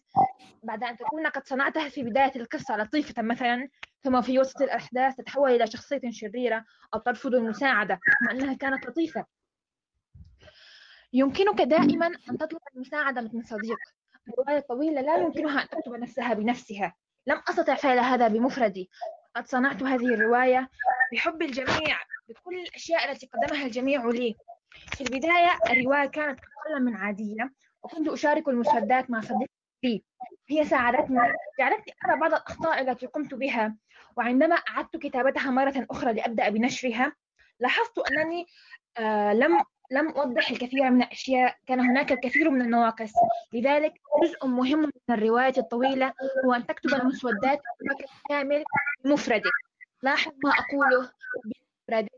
بعد 0.63 0.85
أن 0.85 0.97
تكون 0.97 1.27
قد 1.27 1.47
صنعتها 1.47 1.89
في 1.89 2.03
بداية 2.03 2.33
القصة 2.37 2.77
لطيفة 2.77 3.23
مثلا 3.23 3.69
ثم 4.03 4.21
في 4.21 4.39
وسط 4.39 4.63
الأحداث 4.63 5.15
تتحول 5.17 5.51
إلى 5.51 5.67
شخصية 5.67 6.01
شريرة 6.11 6.65
أو 6.95 6.99
ترفض 6.99 7.35
المساعدة 7.35 8.01
مع 8.23 8.31
أنها 8.31 8.55
كانت 8.55 8.87
لطيفة. 8.87 9.25
يمكنك 11.13 11.63
دائما 11.63 12.07
أن 12.07 12.39
تطلب 12.39 12.61
المساعدة 12.75 13.21
من 13.33 13.43
صديق. 13.43 13.79
الرواية 14.29 14.59
الطويلة 14.59 15.01
لا 15.01 15.17
يمكنها 15.17 15.63
أن 15.63 15.69
تكتب 15.69 15.93
نفسها 15.93 16.35
بنفسها. 16.35 16.95
لم 17.27 17.43
أستطع 17.49 17.75
فعل 17.75 17.99
هذا 17.99 18.29
بمفردي. 18.29 18.91
قد 19.37 19.47
صنعت 19.47 19.83
هذه 19.83 20.15
الرواية 20.15 20.71
بحب 21.13 21.43
الجميع 21.43 21.99
بكل 22.29 22.61
الأشياء 22.61 23.11
التي 23.11 23.27
قدمها 23.27 23.67
الجميع 23.67 24.05
لي. 24.07 24.37
في 24.95 25.01
البداية 25.01 25.59
الرواية 25.71 26.07
كانت 26.07 26.41
أقل 26.41 26.85
من 26.85 26.97
عادية 26.97 27.53
وكنت 27.83 28.09
أشارك 28.09 28.49
المسودات 28.49 29.11
مع 29.11 29.21
صديق 29.21 29.49
لي 29.85 30.03
هي 30.49 30.65
ساعدتني 30.65 31.19
جعلتني 31.59 31.95
أرى 32.05 32.21
بعض 32.21 32.35
الأخطاء 32.35 32.81
التي 32.81 33.07
قمت 33.07 33.35
بها 33.35 33.77
وعندما 34.17 34.55
أعدت 34.55 34.97
كتابتها 34.97 35.51
مرة 35.51 35.87
أخرى 35.91 36.13
لأبدأ 36.13 36.49
بنشرها 36.49 37.13
لاحظت 37.61 37.99
أنني 37.99 38.47
آه 38.99 39.33
لم 39.33 39.63
لم 39.91 40.09
أوضح 40.09 40.51
الكثير 40.51 40.91
من 40.91 41.03
الأشياء 41.03 41.57
كان 41.67 41.81
هناك 41.81 42.13
الكثير 42.13 42.51
من 42.51 42.63
النواقص. 42.63 43.13
لذلك 43.53 43.93
جزء 44.23 44.47
مهم 44.47 44.81
من 44.81 45.15
الرواية 45.15 45.55
الطويلة 45.59 46.13
هو 46.45 46.53
أن 46.53 46.67
تكتب 46.67 46.95
المسودات 46.95 47.61
بشكل 47.81 48.05
كامل 48.29 48.65
بمفردك 49.05 49.53
لاحظ 50.03 50.33
ما 50.45 50.51
أقوله 50.51 51.11
بمفردك 51.45 52.11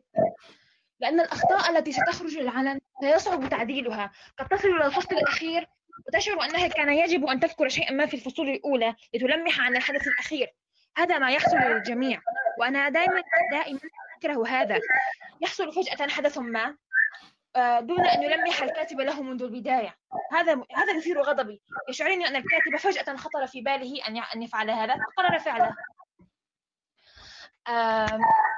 لأن 1.00 1.20
الأخطاء 1.20 1.70
التي 1.70 1.92
ستخرج 1.92 2.36
للعلن 2.36 2.80
سيصعب 3.00 3.48
تعديلها. 3.48 4.12
قد 4.38 4.48
تصل 4.48 4.68
إلى 4.68 4.86
الفصل 4.86 5.16
الأخير 5.16 5.66
وتشعر 6.06 6.44
أنها 6.44 6.68
كان 6.68 6.92
يجب 6.92 7.26
أن 7.26 7.40
تذكر 7.40 7.68
شيئا 7.68 7.92
ما 7.92 8.06
في 8.06 8.14
الفصول 8.14 8.48
الأولى 8.48 8.94
لتلمح 9.14 9.60
عن 9.60 9.76
الحدث 9.76 10.06
الأخير. 10.06 10.54
هذا 10.96 11.18
ما 11.18 11.30
يحصل 11.30 11.56
للجميع 11.56 12.20
وأنا 12.58 12.88
دائما 12.88 13.22
دائما 13.52 13.80
أكره 14.18 14.48
هذا. 14.48 14.80
يحصل 15.40 15.72
فجأة 15.72 16.08
حدث 16.08 16.38
ما. 16.38 16.76
دون 17.57 18.07
أن 18.07 18.22
يلمح 18.22 18.62
الكاتب 18.62 19.00
له 19.00 19.22
منذ 19.22 19.42
البداية. 19.42 19.96
هذا 20.32 20.53
هذا 20.53 20.92
يثير 20.96 21.22
غضبي. 21.22 21.62
يشعرني 21.88 22.26
أن 22.28 22.36
الكاتب 22.36 22.76
فجأة 22.78 23.16
خطر 23.16 23.46
في 23.46 23.61
باله 23.61 24.07
أن 24.09 24.16
أن 24.34 24.42
يفعل 24.42 24.70
هذا. 24.70 24.94
فقرر 25.16 25.38
فعله. 25.38 25.74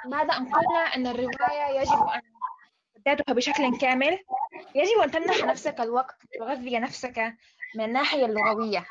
بعد 0.07 0.31
أن 0.31 0.53
قلنا 0.53 0.79
أن 0.79 1.07
الرواية 1.07 1.81
يجب 1.81 2.09
أن 2.09 2.21
تداتها 2.95 3.35
بشكل 3.35 3.79
كامل. 3.79 4.19
يجب 4.75 4.99
أن 5.03 5.11
تمنح 5.11 5.45
نفسك 5.45 5.81
الوقت 5.81 6.17
تغذي 6.39 6.79
نفسك 6.79 7.35
من 7.77 7.85
الناحية 7.85 8.27
اللغوية. 8.27 8.87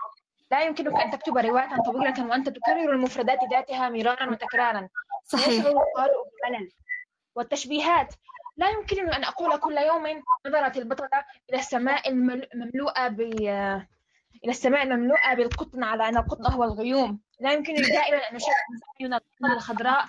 لا 0.51 0.61
يمكنك 0.61 1.01
أن 1.01 1.11
تكتب 1.11 1.37
رواية 1.37 1.77
طويلة 1.85 2.25
وأنت 2.29 2.49
تكرر 2.49 2.91
المفردات 2.91 3.39
ذاتها 3.51 3.89
مرارا 3.89 4.31
وتكرارا. 4.31 4.89
صحيح. 5.25 5.47
يشعر 5.47 5.71
القارئ 5.71 6.13
بالملل 6.43 6.71
والتشبيهات 7.35 8.13
لا 8.57 8.69
يمكنني 8.69 9.15
أن 9.15 9.23
أقول 9.23 9.57
كل 9.59 9.77
يوم 9.77 10.23
نظرت 10.47 10.77
البطلة 10.77 11.25
إلى 11.49 11.59
السماء 11.59 12.09
المملوءة 12.09 13.07
ب 13.07 13.21
إلى 14.43 14.51
السماء 14.51 14.83
المملوءة 14.83 15.33
بالقطن 15.33 15.83
على 15.83 16.09
أن 16.09 16.17
القطن 16.17 16.45
هو 16.45 16.63
الغيوم. 16.63 17.19
لا 17.39 17.51
يمكنني 17.51 17.81
دائما 17.81 18.17
أن 18.17 18.35
أشاهد 18.35 18.81
عيون 18.99 19.13
البطلة 19.13 19.53
الخضراء 19.53 20.05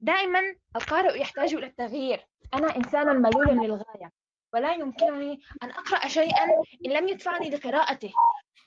دائما 0.00 0.40
القارئ 0.76 1.20
يحتاج 1.20 1.54
إلى 1.54 1.66
التغيير. 1.66 2.26
أنا 2.54 2.76
إنسان 2.76 3.22
ملول 3.22 3.46
للغاية 3.46 4.12
ولا 4.52 4.72
يمكنني 4.72 5.40
أن 5.62 5.70
أقرأ 5.70 6.08
شيئا 6.08 6.44
إن 6.86 6.90
لم 6.92 7.08
يدفعني 7.08 7.50
لقراءته. 7.50 8.12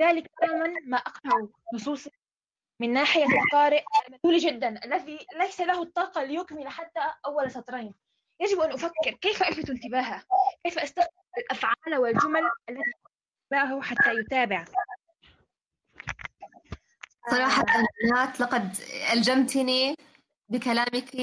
ذلك 0.02 0.32
دائما 0.42 0.74
ما 0.86 0.98
أقرأ 0.98 1.48
نصوص 1.74 2.10
من 2.84 2.94
ناحية 2.94 3.26
القارئ 3.26 3.84
الملول 4.08 4.40
جدا. 4.40 4.86
الذي 4.86 5.20
ليس 5.40 5.62
له 5.62 5.82
الطاقة 5.82 6.24
ليكمل 6.24 6.68
حتى 6.68 7.00
أول 7.26 7.52
سطرين. 7.52 7.94
يجب 8.42 8.60
أن 8.60 8.72
أفكر 8.72 9.12
كيف 9.22 9.44
ألفت 9.44 9.70
انتباهه؟ 9.70 10.24
كيف 10.64 10.80
أستخدم 10.80 11.08
الأفعال 11.38 11.98
والجمل 11.98 12.42
التي 12.70 12.82
انتباهه 13.52 13.82
حتى 13.82 14.14
يتابع؟ 14.14 14.66
صراحة 17.32 17.64
نات 18.14 18.40
لقد 18.40 18.76
ألجمتني 19.14 19.96
بكلامك 20.50 21.16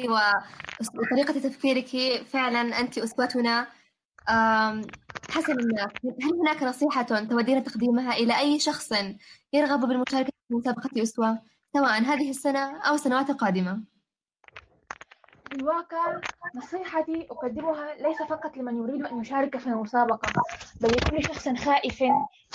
وطريقة 0.94 1.32
تفكيرك. 1.48 2.22
فعلا 2.26 2.80
أنت 2.80 2.98
أسوتنا. 2.98 3.66
حسن 5.30 5.56
هل 6.22 6.34
هناك 6.40 6.62
نصيحة 6.62 7.02
تودين 7.02 7.64
تقديمها 7.64 8.12
إلى 8.12 8.38
أي 8.38 8.61
شخص 8.61 8.92
يرغب 9.52 9.80
بالمشاركة 9.80 10.39
مسابقة 10.55 11.03
أسوة 11.03 11.38
سواء 11.72 12.03
هذه 12.03 12.30
السنة 12.30 12.80
أو 12.80 12.94
السنوات 12.94 13.30
القادمة؟ 13.30 13.82
في 15.51 15.57
الواقع 15.57 16.20
نصيحتي 16.55 17.26
أقدمها 17.30 17.94
ليس 17.94 18.22
فقط 18.22 18.57
لمن 18.57 18.76
يريد 18.76 19.07
أن 19.07 19.20
يشارك 19.20 19.57
في 19.57 19.66
المسابقة 19.66 20.32
بل 20.80 20.88
لكل 20.88 21.24
شخص 21.24 21.48
خائف 21.48 22.03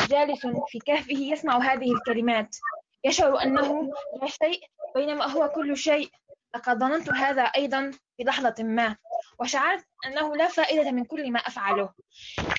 جالس 0.09 0.47
في 0.67 0.79
كهفه 0.79 1.17
يسمع 1.17 1.57
هذه 1.57 1.91
الكلمات 1.91 2.55
يشعر 3.03 3.43
أنه 3.43 3.91
لا 4.21 4.27
شيء 4.27 4.59
بينما 4.95 5.25
هو 5.25 5.49
كل 5.55 5.77
شيء 5.77 6.09
لقد 6.55 6.79
ظننت 6.79 7.09
هذا 7.09 7.43
أيضا 7.43 7.91
في 8.17 8.23
لحظة 8.23 8.63
ما 8.63 8.95
وشعرت 9.39 9.85
أنه 10.05 10.35
لا 10.35 10.47
فائدة 10.47 10.91
من 10.91 11.05
كل 11.05 11.31
ما 11.31 11.39
أفعله 11.39 11.89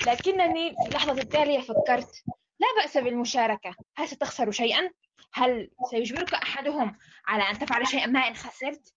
لكنني 0.06 0.74
في 0.82 0.88
اللحظة 0.88 1.22
التالية 1.22 1.60
فكرت 1.60 2.24
لا 2.60 2.66
بأس 2.82 2.98
بالمشاركة 2.98 3.74
هل 3.96 4.08
ستخسر 4.08 4.50
شيئا؟ 4.50 4.90
هل 5.32 5.70
سيجبرك 5.90 6.34
أحدهم 6.34 6.98
على 7.26 7.42
أن 7.50 7.58
تفعل 7.58 7.86
شيئا 7.86 8.06
ما 8.06 8.20
إن 8.20 8.34
خسرت؟ 8.34 8.94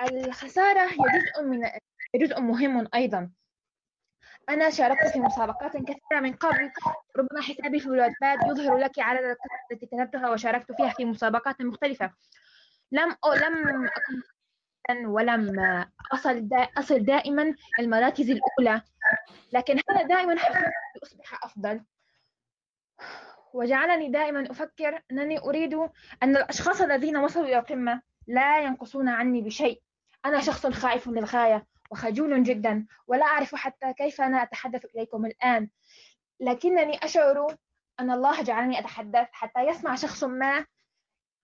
الخسارة 0.00 0.80
هي 0.80 0.96
جزء 0.96 1.42
من 1.42 1.70
جزء 2.16 2.40
مهم 2.40 2.88
أيضا. 2.94 3.30
أنا 4.48 4.70
شاركت 4.70 5.06
في 5.12 5.18
مسابقات 5.18 5.76
كثيرة 5.76 6.20
من 6.20 6.32
قبل. 6.32 6.70
ربما 7.16 7.42
حسابي 7.42 7.80
في 7.80 7.86
الواتباد 7.86 8.38
يظهر 8.46 8.76
لك 8.76 8.98
عدد 8.98 9.24
القصص 9.24 9.72
التي 9.72 9.86
كتبتها 9.86 10.30
وشاركت 10.30 10.72
فيها 10.72 10.88
في 10.88 11.04
مسابقات 11.04 11.62
مختلفة. 11.62 12.12
لم 12.92 13.16
أو 13.24 13.32
لم 13.32 13.86
أكن 13.86 15.06
ولم 15.06 15.60
أصل 16.12 16.48
دا 16.48 16.56
أصل 16.56 17.04
دائما 17.04 17.54
المراكز 17.80 18.30
الأولى. 18.30 18.82
لكن 19.52 19.80
هذا 19.90 20.02
دائما 20.02 20.38
حفزني 20.38 20.72
لأصبح 20.96 21.44
أفضل. 21.44 21.84
وجعلني 23.56 24.08
دائما 24.08 24.50
أفكر 24.50 25.02
أنني 25.10 25.38
أريد 25.38 25.74
أن 26.22 26.36
الأشخاص 26.36 26.80
الذين 26.80 27.16
وصلوا 27.16 27.46
إلى 27.46 27.58
القمة 27.58 28.02
لا 28.26 28.60
ينقصون 28.60 29.08
عني 29.08 29.42
بشيء. 29.42 29.82
أنا 30.24 30.40
شخص 30.40 30.66
خائف 30.66 31.08
للغاية 31.08 31.66
وخجول 31.90 32.42
جدا 32.42 32.86
ولا 33.06 33.24
أعرف 33.24 33.54
حتى 33.54 33.92
كيف 33.92 34.20
أنا 34.20 34.42
أتحدث 34.42 34.84
إليكم 34.84 35.26
الآن. 35.26 35.68
لكنني 36.40 37.04
أشعر 37.04 37.56
أن 38.00 38.10
الله 38.10 38.42
جعلني 38.42 38.78
أتحدث 38.78 39.28
حتى 39.32 39.60
يسمع 39.60 39.94
شخص 39.94 40.24
ما 40.24 40.66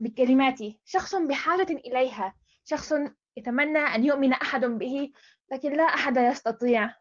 بكلماتي 0.00 0.80
شخص 0.84 1.14
بحاجة 1.14 1.72
إليها 1.72 2.34
شخص 2.64 2.94
يتمنى 3.36 3.78
أن 3.78 4.04
يؤمن 4.04 4.32
أحد 4.32 4.64
به 4.64 5.12
لكن 5.52 5.72
لا 5.72 5.84
أحد 5.84 6.16
يستطيع. 6.16 6.94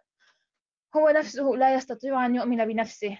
هو 0.96 1.10
نفسه 1.10 1.44
لا 1.44 1.74
يستطيع 1.74 2.26
أن 2.26 2.36
يؤمن 2.36 2.66
بنفسه. 2.66 3.18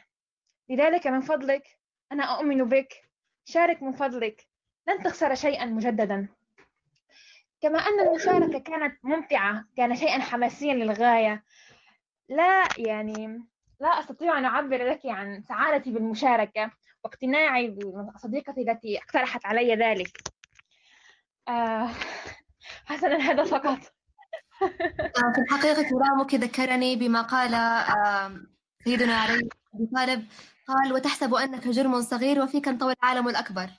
لذلك 0.70 1.08
من 1.08 1.22
فضلك 1.22 1.81
أنا 2.12 2.24
أؤمن 2.24 2.70
بك. 2.70 2.94
شارك 3.46 3.84
من 3.84 3.92
فضلك. 3.92 4.48
لن 4.88 5.04
تخسر 5.04 5.36
شيئا 5.36 5.66
مجددا. 5.66 6.28
كما 7.62 7.80
أن 7.80 8.08
المشاركة 8.08 8.60
كانت 8.60 8.98
ممتعة 9.04 9.66
كان 9.78 9.96
شيئا 9.96 10.20
حماسيا 10.20 10.74
للغاية. 10.74 11.44
لا 12.30 12.68
يعني 12.78 13.46
لا 13.80 14.00
أستطيع 14.00 14.38
أن 14.38 14.46
أعبر 14.46 14.90
لك 14.90 15.06
عن 15.06 15.44
سعادتي 15.50 15.92
بالمشاركة 15.92 16.72
واقتناعي 17.04 17.78
بصديقتي 18.16 18.62
التي 18.62 18.98
اقترحت 18.98 19.46
علي 19.46 19.76
ذلك. 19.76 20.18
آه 21.48 21.90
حسنا 22.86 23.18
هذا 23.18 23.44
فقط. 23.44 23.80
آه، 24.62 25.32
في 25.36 25.42
الحقيقة 25.42 25.90
كلامك 25.90 26.36
ذكرني 26.36 26.96
بما 26.96 27.22
قال 27.22 27.52
سيدنا 28.84 29.16
علي 29.16 29.50
بن 29.74 29.88
طالب. 29.96 30.28
قال 30.74 30.94
وتحسب 30.94 31.34
أنك 31.34 31.68
جرم 31.68 32.02
صغير 32.02 32.42
وفيك 32.42 32.68
انطوي 32.68 32.94
العالم 33.04 33.28
الأكبر. 33.28 33.70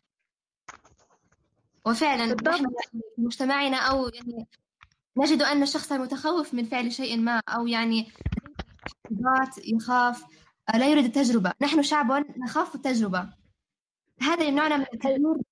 وفعلا 1.87 2.27
نحن 2.27 2.67
في 2.91 3.03
مجتمعنا 3.19 3.77
أو 3.77 4.09
يعني 4.09 4.49
نجد 5.17 5.43
أن 5.43 5.63
الشخص 5.63 5.93
المتخوف 5.93 6.55
من 6.55 6.65
فعل 6.65 6.93
شيء 6.93 7.19
ما 7.19 7.41
أو 7.49 7.67
يعني 7.67 8.13
يخاف 9.65 10.25
لا 10.75 10.89
يريد 10.89 11.05
التجربة. 11.05 11.53
نحن 11.61 11.83
شعب 11.83 12.13
نخاف 12.39 12.75
التجربة. 12.75 13.29
هذا 14.21 14.45
يمنعنا 14.45 14.77
من 14.77 14.87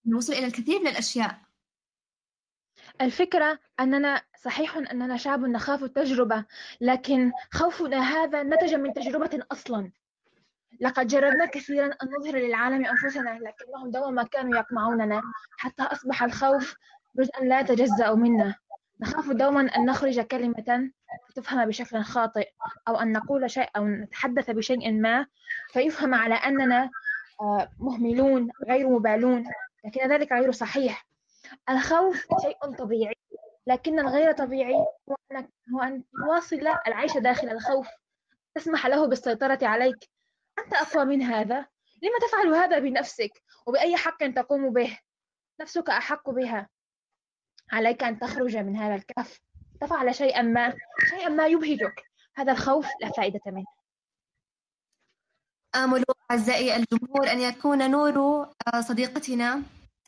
الوصول 0.06 0.36
إلى 0.36 0.46
الكثير 0.46 0.80
من 0.80 0.86
الأشياء. 0.86 1.40
الفكرة 3.00 3.58
أننا 3.80 4.22
صحيح 4.44 4.76
أننا 4.76 5.16
شعب 5.16 5.40
نخاف 5.40 5.82
التجربة 5.84 6.44
لكن 6.80 7.32
خوفنا 7.52 8.00
هذا 8.00 8.42
نتج 8.42 8.74
من 8.74 8.92
تجربة 8.92 9.44
أصلا. 9.52 9.92
لقد 10.80 11.06
جربنا 11.06 11.46
كثيرا 11.46 11.86
أن 11.86 12.08
نظهر 12.18 12.36
للعالم 12.36 12.86
أنفسنا 12.86 13.38
لكنهم 13.42 13.90
دوما 13.90 14.22
كانوا 14.22 14.58
يقمعوننا 14.58 15.22
حتى 15.58 15.82
أصبح 15.82 16.22
الخوف 16.22 16.76
جزءا 17.16 17.40
لا 17.44 17.60
يتجزأ 17.60 18.14
منا. 18.14 18.54
نخاف 19.00 19.30
دوما 19.30 19.60
أن 19.60 19.86
نخرج 19.86 20.20
كلمة 20.20 20.90
تفهم 21.34 21.68
بشكل 21.68 22.02
خاطئ 22.02 22.48
أو 22.88 22.96
أن 22.96 23.12
نقول 23.12 23.50
شيء 23.50 23.68
أو 23.76 23.86
نتحدث 23.86 24.50
بشيء 24.50 24.92
ما 24.92 25.26
فيفهم 25.72 26.14
على 26.14 26.34
أننا 26.34 26.90
آه، 27.40 27.68
مهملون 27.78 28.48
غير 28.68 28.88
مبالون 28.88 29.44
لكن 29.84 30.08
ذلك 30.08 30.32
غير 30.32 30.52
صحيح. 30.52 31.06
الخوف 31.70 32.26
شيء 32.42 32.74
طبيعي 32.78 33.14
لكن 33.66 33.98
الغير 33.98 34.32
طبيعي 34.32 34.74
هو 34.74 35.16
أن 35.32 35.48
هو 35.74 35.80
أن 35.82 36.02
تواصل 36.26 36.60
العيش 36.86 37.16
داخل 37.16 37.48
الخوف. 37.48 37.88
تسمح 38.54 38.86
له 38.86 39.06
بالسيطرة 39.06 39.58
عليك. 39.62 40.08
أنت 40.64 40.74
أقوى 40.74 41.04
من 41.04 41.22
هذا؟ 41.22 41.66
لما 42.02 42.18
تفعل 42.28 42.54
هذا 42.54 42.78
بنفسك 42.78 43.42
وبأي 43.66 43.96
حق 43.96 44.26
تقوم 44.26 44.72
به؟ 44.72 44.98
نفسك 45.60 45.90
أحق 45.90 46.30
بها. 46.30 46.68
عليك 47.72 48.02
أن 48.02 48.18
تخرج 48.18 48.56
من 48.56 48.76
هذا 48.76 48.94
الكهف. 48.94 49.40
تفعل 49.80 50.14
شيئا 50.14 50.42
ما 50.42 50.74
شيئا 51.10 51.28
ما 51.28 51.46
يبهجك. 51.46 52.04
هذا 52.34 52.52
الخوف 52.52 52.86
لا 53.00 53.12
فائدة 53.12 53.40
منه. 53.46 53.66
آمل 55.74 56.04
أعزائي 56.30 56.76
الجمهور 56.76 57.32
أن 57.32 57.40
يكون 57.40 57.90
نور 57.90 58.42
آه، 58.74 58.80
صديقتنا 58.80 59.62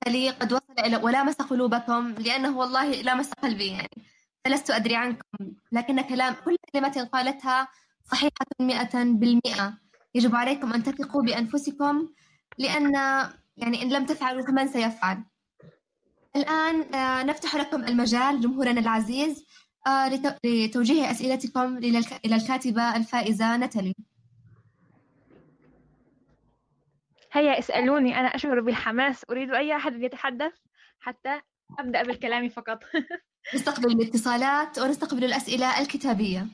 لي 0.07 0.31
قد 0.31 0.53
وصل 0.53 0.75
إلى 0.79 0.97
ولامس 0.97 1.35
قلوبكم 1.37 2.15
لأنه 2.15 2.59
والله 2.59 3.03
لامس 3.03 3.33
قلبي 3.33 3.67
يعني. 3.67 4.07
فلست 4.45 4.71
أدري 4.71 4.97
عنكم 4.97 5.55
لكن 5.73 6.01
كلام 6.01 6.35
كل 6.35 6.57
كلمة 6.73 7.09
قالتها 7.13 7.69
صحيحة 8.05 8.47
مئة 8.61 9.05
بالمئة. 9.05 9.79
يجب 10.15 10.35
عليكم 10.35 10.73
أن 10.73 10.83
تثقوا 10.83 11.23
بأنفسكم 11.23 12.09
لأن 12.59 12.95
يعني 13.57 13.83
إن 13.83 13.93
لم 13.93 14.07
تفعلوا 14.07 14.47
فمن 14.47 14.69
سيفعل. 14.69 15.25
الآن 16.37 16.95
آه، 16.95 17.23
نفتح 17.23 17.57
لكم 17.57 17.85
المجال 17.85 18.41
جمهورنا 18.41 18.81
العزيز 18.81 19.47
آه، 19.87 20.09
لتوجيه 20.45 21.11
أسئلتكم 21.11 21.79
إلى 21.79 22.37
الكاتبة 22.37 22.97
الفائزة 22.97 23.57
نتالي 23.57 23.95
هيا 27.33 27.59
اسألوني. 27.59 28.21
أنا 28.21 28.27
أشعر 28.29 28.61
بالحماس. 28.61 29.25
أريد 29.31 29.51
أي 29.55 29.77
أحد 29.77 30.03
يتحدث 30.03 30.53
حتى 31.01 31.41
أبدأ 31.79 32.03
بالكلام 32.03 32.49
فقط. 32.49 32.79
نستقبل 33.55 33.93
الاتصالات 33.93 34.79
ونستقبل 34.79 35.25
الأسئلة 35.25 35.81
الكتابية. 35.81 36.47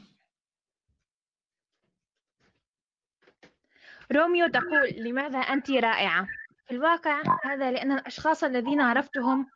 روميو 4.12 4.48
تقول 4.48 4.94
لماذا 4.96 5.38
أنت 5.38 5.70
رائعة؟ 5.70 6.26
في 6.66 6.74
الواقع 6.74 7.22
هذا 7.44 7.70
لأن 7.70 7.92
الأشخاص 7.92 8.44
الذين 8.44 8.80
عرفتهم 8.80 9.46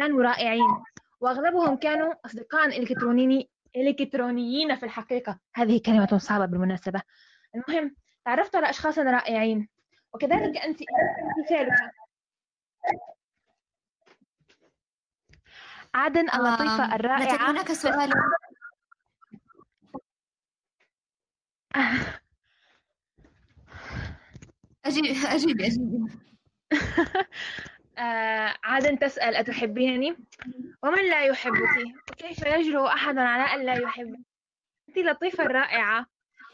كانوا 0.00 0.22
رائعين 0.22 0.84
وأغلبهم 1.20 1.76
كانوا 1.76 2.14
أصدقاء 2.26 2.66
إلكترونيين 2.66 3.48
إلكترونيين 3.76 4.76
في 4.76 4.82
الحقيقة. 4.82 5.38
هذه 5.54 5.80
كلمة 5.86 6.18
صعبة 6.18 6.46
بالمناسبة. 6.46 7.02
المهم 7.54 7.96
تعرفت 8.24 8.56
على 8.56 8.70
أشخاص 8.70 8.98
رائعين 8.98 9.68
وكذلك 10.14 10.56
أنت 10.56 10.78
فعلها 11.50 11.92
عدن 15.94 16.30
اللطيفة 16.30 16.94
الرائعة. 16.94 17.50
هناك 17.50 17.72
سؤال. 17.72 18.12
أجيب 24.84 25.04
أجيبي 25.04 25.66
أجيبي 25.66 26.12
آه، 27.98 28.54
عادة 28.64 28.96
تسأل 28.96 29.36
أتحبينني؟ 29.36 30.16
ومن 30.82 31.10
لا 31.10 31.24
يحبك؟ 31.24 31.94
وكيف 32.10 32.46
يجرؤ 32.46 32.86
أحد 32.86 33.18
على 33.18 33.42
أن 33.42 33.66
لا 33.66 33.74
يحبك؟ 33.74 34.20
أنت 34.88 34.98
لطيفة 34.98 35.44
رائعة 35.44 36.06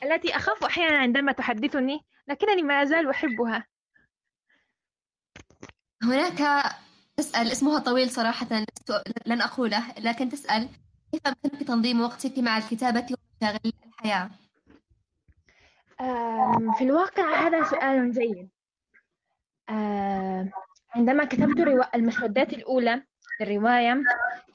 التي 0.03 0.37
أخاف 0.37 0.65
أحيانا 0.65 0.99
عندما 0.99 1.33
تحدثني 1.33 2.01
لكنني 2.29 2.63
ما 2.63 2.83
أزال 2.83 3.09
أحبها 3.09 3.67
هناك 6.03 6.65
تسأل 7.17 7.53
اسمها 7.53 7.79
طويل 7.79 8.11
صراحة 8.11 8.65
لن 9.27 9.43
أقوله 9.43 9.95
لكن 9.99 10.29
تسأل 10.29 10.69
كيف 11.13 11.23
يمكنك 11.27 11.69
تنظيم 11.69 12.01
وقتك 12.01 12.39
مع 12.39 12.59
الكتابة 12.59 13.07
ومشاغل 13.43 13.73
الحياة؟ 13.87 14.31
في 16.79 16.85
الواقع 16.85 17.47
هذا 17.47 17.65
سؤال 17.65 18.13
جيد. 18.13 18.49
عندما 20.95 21.25
كتبت 21.25 21.59
المسودات 21.95 22.53
الأولى 22.53 23.03
للرواية 23.41 24.03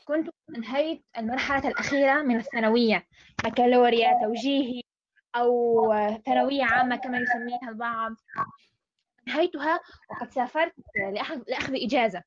كنت 0.05 0.29
أنهيت 0.57 1.05
المرحلة 1.17 1.69
الأخيرة 1.69 2.21
من 2.21 2.35
الثانوية 2.35 3.07
بكالوريا 3.43 4.19
توجيهي 4.23 4.81
أو 5.35 5.93
ثانوية 6.25 6.63
عامة 6.63 6.95
كما 6.95 7.17
يسميها 7.17 7.69
البعض. 7.69 8.15
انهيتها 9.27 9.79
وقد 10.09 10.31
سافرت 10.31 10.73
لأخذ, 11.47 11.75
إجازة. 11.75 12.23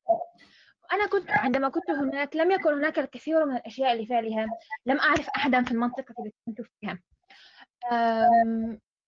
وأنا 0.85 1.07
كنت 1.07 1.31
عندما 1.31 1.69
كنت 1.69 1.91
هناك 1.91 2.37
لم 2.37 2.51
يكن 2.51 2.73
هناك 2.73 2.99
الكثير 2.99 3.47
من 3.47 3.57
الأشياء 3.57 4.03
لفعلها. 4.03 4.47
لم 4.87 4.99
أعرف 4.99 5.29
أحدا 5.29 5.65
في 5.65 5.73
المنطقة 5.73 6.15
التي 6.19 6.35
كنت 6.47 6.61
فيها. 6.81 6.99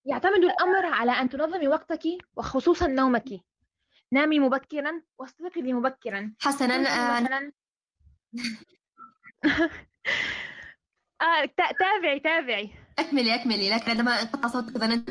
يعتمد 0.08 0.44
الأمر 0.44 0.86
على 0.86 1.12
أن 1.12 1.28
تنظمي 1.28 1.68
وقتك 1.68 2.02
وخصوصا 2.36 2.86
نومك. 2.86 3.28
نامي 4.12 4.38
مبكرا 4.40 5.02
واستيقظي 5.18 5.72
مبكرا. 5.72 6.34
حسنا 6.40 6.74
آه، 6.74 7.20
مثلا. 7.20 7.52
آه 11.22 11.44
تا- 11.44 11.72
تابعي 11.80 12.20
تابعي. 12.20 12.70
أكملي 12.98 13.34
أكملي. 13.34 13.70
لكن 13.70 13.90
عندما 13.90 14.22
انقطع 14.22 14.48
صوتك 14.48 14.78
ظننت 14.78 15.10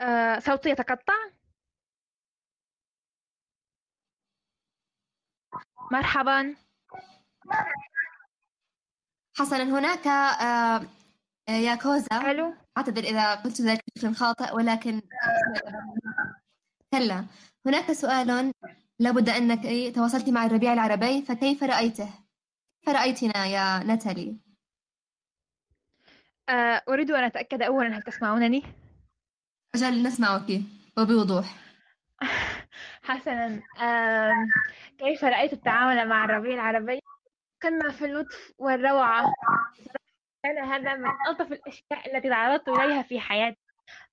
آه 0.00 0.38
صوتي 0.38 0.70
يتقطع. 0.70 1.14
مرحبا. 5.92 6.56
حسنا. 9.36 9.62
هناك 9.78 10.06
آه، 10.06 10.86
يا 11.48 11.74
كوزا 11.74 12.30
ألو؟ 12.30 12.54
أعتذر 12.78 13.02
إذا 13.02 13.34
قلت 13.34 13.60
ذلك 13.60 13.80
بشكل 13.96 14.14
خاطئ 14.14 14.54
ولكن 14.54 15.02
كلا. 16.92 17.24
هناك 17.66 17.92
سؤال 17.92 18.52
لابد 18.98 19.28
أنك 19.28 19.94
تواصلت 19.94 20.28
مع 20.28 20.46
الربيع 20.46 20.72
العربي 20.72 21.22
فكيف 21.22 21.62
رأيته؟ 21.62 22.08
كيف 22.80 22.94
رأيتنا 22.94 23.46
يا 23.46 23.84
ناتالي؟ 23.84 24.40
آه 26.48 26.82
أريد 26.88 27.10
أن 27.10 27.24
أتأكد 27.24 27.62
اولا 27.62 27.96
هل 27.96 28.02
تسمعونني؟ 28.02 28.62
أجل 29.74 30.02
نسمعك 30.02 30.62
وبوضوح. 30.98 31.56
حسنا. 33.02 33.62
كيف 34.98 35.24
رأيت 35.24 35.52
التعامل 35.52 36.08
مع 36.08 36.24
الربيع 36.24 36.54
العربي؟ 36.54 37.00
قمه 37.62 37.90
في 37.92 38.04
اللطف 38.04 38.52
والروعة. 38.58 39.34
كان 40.44 40.58
هذا 40.58 40.94
من 40.94 41.10
ألطف 41.28 41.52
الأشياء 41.52 42.16
التي 42.16 42.28
تعرضت 42.28 42.68
إليها 42.68 43.02
في 43.02 43.20
حياتي. 43.20 43.58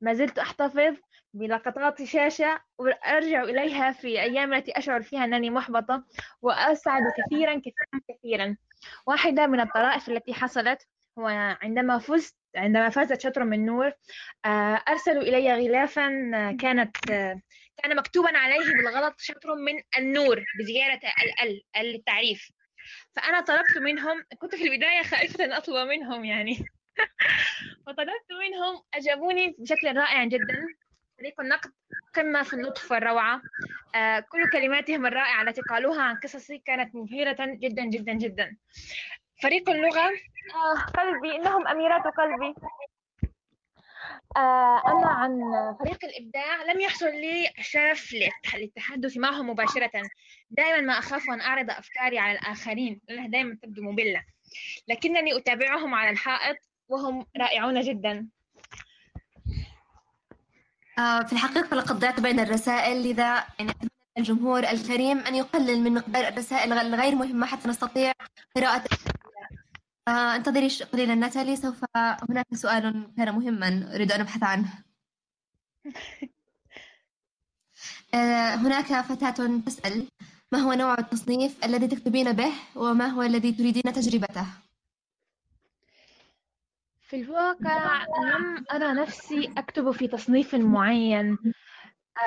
ما 0.02 0.14
زلت 0.14 0.40
أحتفظ 0.40 0.98
بلقطات 1.34 2.04
شاشة 2.04 2.62
وأرجع 2.78 3.44
إليها 3.44 3.92
في 3.92 4.08
الأيام 4.08 4.54
التي 4.54 4.78
أشعر 4.78 5.02
فيها 5.02 5.24
أنني 5.24 5.50
محبطة 5.50 6.04
وأسعد 6.42 7.04
كثيرا 7.18 7.56
كثيرا 7.60 8.02
كثيرا. 8.10 8.58
واحدة 9.08 9.48
من 9.48 9.60
الطرائف 9.60 10.10
التي 10.10 10.34
حصلت 10.34 10.88
هو 11.20 11.28
عندما 11.62 12.00
فزت 12.00 12.36
عندما 12.56 12.90
فازت 12.90 13.22
شطر 13.22 13.44
من 13.44 13.66
نور 13.66 13.92
آه، 14.46 14.84
أرسلوا 14.90 15.22
إلي 15.22 15.54
غلافا 15.54 16.32
آه، 16.34 16.58
كانت 16.60 17.12
آه، 17.12 17.42
كان 17.78 17.96
مكتوبا 17.96 18.38
عليه 18.38 18.76
بالغلط 18.76 19.16
شطر 19.20 19.56
من 19.56 19.82
النور 19.98 20.46
بزيادة 20.60 21.08
ال 21.24 21.62
ال 21.78 21.86
للتعريف 21.86 22.52
فأنا 23.16 23.42
طلبت 23.42 23.78
منهم 23.78 24.24
كنت 24.38 24.56
في 24.56 24.64
البداية 24.64 25.04
خائفة 25.04 25.46
أن 25.46 25.54
أطلب 25.54 25.88
منهم 25.88 26.26
يعني. 26.26 26.58
فطلبت 27.86 28.32
منهم 28.32 28.84
أجابوني 28.94 29.56
بشكل 29.60 29.98
رائع 29.98 30.26
جدا. 30.26 30.68
فريق 31.18 31.42
النقد 31.42 31.72
قمة 32.14 32.44
في 32.44 32.54
اللطف 32.54 32.92
والروعة. 32.92 33.42
آه، 33.96 34.20
كل 34.20 34.50
كلماتهم 34.50 35.06
الرائعة 35.06 35.42
التي 35.42 35.62
قالوها 35.62 36.02
عن 36.02 36.16
قصصي 36.16 36.58
كانت 36.58 36.96
مبهرة 36.96 37.38
جدا 37.40 37.86
جدا 37.86 38.14
جدا. 38.14 38.58
فريق 39.42 39.70
اللغة 39.70 40.12
آه 40.56 40.80
قلبي 40.98 41.36
إنهم 41.36 41.68
أميرات 41.68 42.04
قلبي. 42.04 42.56
أما 44.38 45.08
عن 45.08 45.40
فريق 45.80 46.06
الإبداع 46.06 46.64
لم 46.74 46.82
يحصل 46.82 47.06
لي 47.06 47.50
الشرف 47.60 48.12
للتح- 48.14 48.56
للتحدث 48.56 49.18
معهم 49.18 49.50
مباشرة. 49.50 49.92
دائما 50.50 50.82
ما 50.82 50.94
أخاف 51.00 51.30
أن 51.30 51.42
أعرض 51.42 51.70
أفكاري 51.70 52.20
على 52.20 52.40
الآخرين. 52.40 53.02
لأنها 53.10 53.28
دائما 53.28 53.58
تبدو 53.64 53.82
مملة. 53.82 54.24
لكنني 54.88 55.38
أتابعهم 55.38 55.96
على 55.96 56.10
الحائط 56.10 56.58
وهم 56.90 57.26
رائعون 57.38 57.82
جدا. 57.82 58.28
آه، 61.00 61.22
في 61.24 61.34
الحقيقة 61.34 61.76
لقد 61.76 62.00
ضعت 62.00 62.20
بين 62.20 62.40
الرسائل 62.40 63.04
لذا 63.10 63.46
يعني 63.60 63.74
الجمهور 64.18 64.60
الكريم 64.60 65.18
أن 65.18 65.36
يقلل 65.36 65.80
من 65.80 65.94
مقدار 65.94 66.28
الرسائل 66.28 66.74
الغير 66.74 67.16
مهمة 67.16 67.46
حتى 67.48 67.70
نستطيع 67.70 68.12
قراءة 68.56 68.84
آه، 70.08 70.36
انتظري 70.36 70.68
قليلا 70.94 71.16
ناتالي 71.16 71.56
سوف 71.56 71.86
هناك 72.30 72.46
سؤال 72.54 73.14
كان 73.18 73.36
مهما 73.36 73.96
أريد 73.96 74.12
أن 74.12 74.22
أبحث 74.22 74.44
عنه. 74.44 74.84
آه، 78.14 78.56
هناك 78.56 78.86
فتاة 78.86 79.62
تسأل 79.66 80.08
ما 80.52 80.60
هو 80.60 80.74
نوع 80.74 80.96
التصنيف 81.00 81.66
الذي 81.66 81.88
تكتبين 81.88 82.32
به 82.34 82.52
وما 82.76 83.08
هو 83.08 83.22
الذي 83.22 83.52
تريدين 83.52 83.94
تجربته؟ 83.94 84.46
في 87.02 87.16
الواقع 87.22 88.04
لم 88.04 88.66
أرى 88.72 88.94
نفسي 88.94 89.54
أكتب 89.58 89.92
في 89.92 90.08
تصنيف 90.08 90.56
معين. 90.56 91.38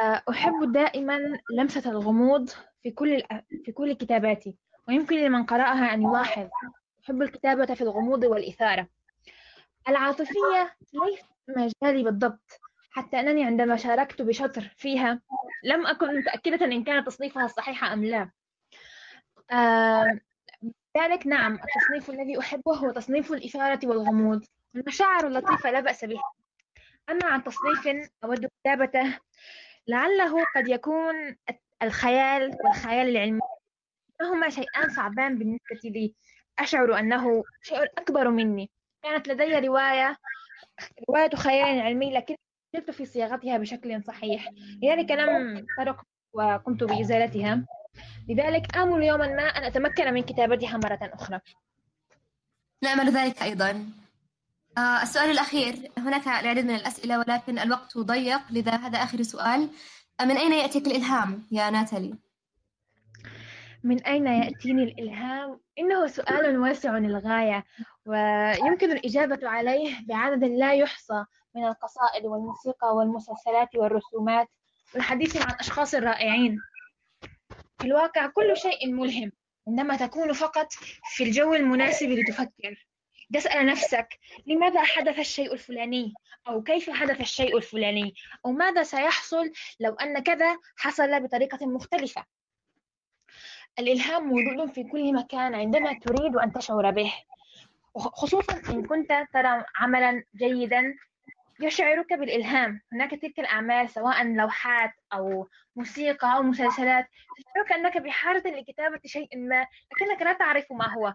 آه، 0.03 0.23
أحب 0.31 0.73
دائما 0.73 1.19
لمسة 1.59 1.91
الغموض 1.91 2.51
في 2.83 2.91
كل 2.91 3.23
في 3.65 3.73
كل 3.73 3.93
كتاباتي 3.93 4.57
ويمكن 4.89 5.17
لمن 5.17 5.45
قرأها 5.45 5.95
أن 5.95 6.03
يلاحظ. 6.03 6.49
أحب 7.05 7.23
الكتابة 7.23 7.75
في 7.75 7.81
الغموض 7.81 8.25
والإثارة. 8.25 8.89
العاطفية 9.89 10.77
ليست 10.93 11.25
مجالي 11.49 12.03
بالضبط 12.03 12.61
حتى 12.91 13.21
أنني 13.21 13.45
عندما 13.45 13.77
شاركت 13.77 14.23
بشطر 14.23 14.75
فيها 14.77 15.21
لم 15.65 15.87
أكن 15.87 16.19
متأكدة 16.19 16.67
إن 16.67 16.85
كان 16.85 17.05
تصنيفها 17.05 17.45
الصحيح 17.45 17.85
أم 17.85 18.05
لا. 18.05 18.31
آه، 19.51 20.21
لذلك 20.97 21.27
نعم 21.27 21.55
التصنيف 21.55 22.11
الذي 22.11 22.39
أحبه 22.39 22.77
هو 22.77 22.91
تصنيف 22.91 23.33
الإثارة 23.33 23.81
والغموض. 23.85 24.45
المشاعر 24.75 25.27
اللطيفة 25.27 25.71
لا 25.71 25.81
بأس 25.81 26.05
بها. 26.05 26.33
أما 27.11 27.27
عن 27.27 27.45
تصنيف 27.45 28.11
أود 28.25 28.47
كتابته 28.47 29.19
لعله 29.89 30.45
قد 30.57 30.69
يكون 30.69 31.37
الخيال 31.83 32.57
والخيال 32.65 33.09
العلمي. 33.09 33.41
هما 34.23 34.49
شيئان 34.49 34.91
صعبان 34.91 35.39
بالنسبة 35.39 35.81
لي. 35.91 36.15
أشعر 36.59 36.99
أنه 36.99 37.45
شيء 37.63 37.85
أكبر 37.85 38.31
مني. 38.31 38.71
كانت 39.03 39.29
لدي 39.29 39.69
رواية 39.69 40.17
رواية 41.09 41.31
خيال 41.37 41.81
علمي 41.81 42.15
لكن 42.15 42.37
زلت 42.75 42.91
في 42.91 43.07
صياغتها 43.07 43.59
بشكل 43.59 44.03
صحيح. 44.03 44.51
لذلك 44.83 45.11
لم 45.11 45.67
ترك 45.79 45.97
وقمت 46.33 46.85
بإزالتها. 46.85 47.67
لذلك 48.29 48.77
آمل 48.77 49.03
يوما 49.03 49.27
ما 49.27 49.43
أن 49.43 49.65
أتمكن 49.65 50.15
من 50.15 50.23
كتابتها 50.23 50.77
مرة 50.77 50.99
أخرى. 51.03 51.41
نأمل 52.83 53.11
ذلك 53.11 53.43
أيضا. 53.43 53.87
آه، 54.79 55.03
السؤال 55.03 55.31
الأخير. 55.31 55.91
هناك 55.99 56.27
العديد 56.27 56.65
من 56.65 56.75
الأسئلة 56.75 57.19
ولكن 57.19 57.59
الوقت 57.59 57.99
ضيق 57.99 58.41
لذا 58.51 58.77
هذا 58.77 58.99
آخر 58.99 59.23
سؤال. 59.23 59.69
من 60.23 60.37
أين 60.37 60.53
يأتيك 60.53 60.87
الإلهام 60.87 61.47
يا 61.53 61.71
ناتالي؟ 61.71 62.15
من 63.85 64.03
أين 64.03 64.27
يأتيني 64.27 64.83
الإلهام؟ 64.83 65.61
إنه 65.79 66.07
سؤال 66.07 66.59
واسع 66.59 66.99
للغاية 66.99 67.65
ويمكن 68.07 68.93
الإجابة 68.93 69.49
عليه 69.49 69.95
بعدد 70.07 70.45
لا 70.45 70.75
يحصى 70.75 71.25
من 71.55 71.65
القصائد 71.67 72.27
والموسيقى 72.27 72.97
والمسلسلات 72.97 73.69
والرسومات 73.75 74.49
والحديث 74.95 75.37
عن 75.37 75.55
أشخاص 75.61 75.95
رائعين. 75.95 76.59
في 77.79 77.85
الواقع 77.85 78.27
كل 78.27 78.57
شيء 78.57 78.93
ملهم 78.93 79.33
عندما 79.69 79.97
تكون 79.97 80.33
فقط 80.33 80.73
في 81.15 81.25
الجو 81.25 81.55
المناسب 81.55 82.09
لتفكر. 82.09 82.87
تسأل 83.35 83.67
نفسك 83.67 84.09
لماذا 84.47 84.83
حدث 84.83 85.19
الشيء 85.19 85.53
الفلاني؟ 85.53 86.15
أو 86.49 86.63
كيف 86.63 86.91
حدث 86.91 87.21
الشيء 87.21 87.57
الفلاني؟ 87.57 88.15
أو 88.47 88.53
ماذا 88.53 88.83
سيحصل 88.83 89.51
لو 89.81 89.95
أن 89.95 90.19
كذا 90.19 90.59
حصل 90.77 91.21
بطريقة 91.21 91.67
مختلفة؟ 91.67 92.25
الإلهام 93.79 94.25
موجود 94.29 94.73
في 94.73 94.85
كل 94.85 95.15
مكان 95.15 95.55
عندما 95.55 95.93
تريد 95.93 96.37
أن 96.37 96.53
تشعر 96.53 96.91
به 96.91 97.13
خصوصا 97.97 98.73
إن 98.73 98.87
كنت 98.87 99.27
ترى 99.33 99.65
عملا 99.77 100.23
جيدا 100.37 100.95
يشعرك 101.61 102.13
بالإلهام. 102.13 102.81
هناك 102.93 103.11
تلك 103.11 103.41
الأعمال 103.41 103.91
سواء 103.91 104.25
لوحات 104.25 104.91
أو 105.13 105.49
موسيقى 105.77 106.37
أو 106.37 106.43
مسلسلات 106.43 107.09
تشعرك 107.39 107.73
أنك 107.73 107.99
بحاجة 107.99 108.49
لكتابة 108.49 109.01
شيء 109.07 109.29
ما 109.39 109.67
لكنك 109.93 110.23
لا 110.23 110.33
تعرف 110.33 110.73
ما 110.73 110.95
هو. 110.95 111.15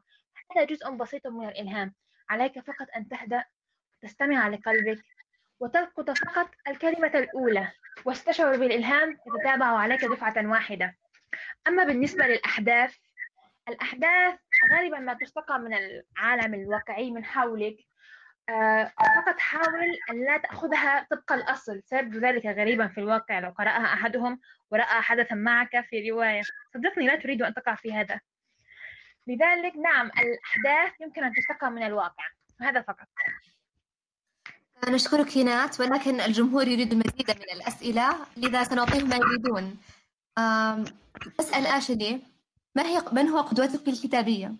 هذا 0.56 0.66
جزء 0.66 0.90
بسيط 0.90 1.28
من 1.28 1.48
الإلهام. 1.50 1.94
عليك 2.30 2.60
فقط 2.60 2.88
أن 2.96 3.08
تهدأ 3.10 3.44
تستمع 4.02 4.48
لقلبك 4.48 5.04
وتلقط 5.60 6.10
فقط 6.10 6.50
الكلمة 6.68 7.12
الأولى 7.16 7.68
واستشعر 8.06 8.58
بالإلهام 8.58 9.18
يتتابع 9.28 9.66
عليك 9.66 10.06
دفعة 10.06 10.48
واحدة. 10.48 10.96
أما 11.68 11.84
بالنسبة 11.84 12.28
للأحداث 12.28 12.96
الأحداث 13.70 14.40
غالبا 14.74 15.00
ما 15.00 15.14
تستقى 15.14 15.60
من 15.60 15.74
العالم 15.74 16.54
الواقعي 16.54 17.12
من 17.12 17.26
حولك. 17.26 17.78
آه، 18.50 18.92
فقط 19.16 19.40
حاول 19.40 19.98
أن 20.10 20.26
لا 20.26 20.38
تأخذها 20.38 21.08
طبق 21.12 21.32
الأصل. 21.32 21.82
سيبدو 21.86 22.20
ذلك 22.20 22.46
غريبا 22.46 22.88
في 22.88 22.98
الواقع 22.98 23.40
لو 23.40 23.50
قرأها 23.50 23.94
أحدهم 23.94 24.40
ورأى 24.72 25.02
حدثا 25.02 25.36
معك 25.36 25.86
في 25.90 26.10
رواية. 26.10 26.42
صدقني 26.74 27.08
لا 27.08 27.16
تريد 27.16 27.42
أن 27.42 27.54
تقع 27.54 27.76
في 27.76 27.94
هذا. 27.94 28.20
لذلك 29.28 29.76
نعم 29.76 30.08
الأحداث 30.08 31.02
يمكن 31.02 31.24
أن 31.24 31.34
تستقى 31.34 31.72
من 31.72 31.84
الواقع. 31.84 32.24
هذا 32.62 32.82
فقط. 32.82 33.08
نشكرك 34.88 35.38
هنات 35.38 35.80
ولكن 35.80 36.22
الجمهور 36.22 36.68
يريد 36.68 36.92
المزيد 36.92 37.32
من 37.32 37.50
الأسئلة 37.54 38.16
لذا 38.38 38.64
سنعطيهم 38.64 39.10
ما 39.10 39.16
يريدون. 39.16 39.80
أسأل 41.40 41.66
آشلي 41.66 42.22
ما 42.76 42.84
هي 42.84 43.02
من 43.12 43.30
هو 43.30 43.42
قدوتك 43.42 43.88
الكتابية؟ 43.88 44.56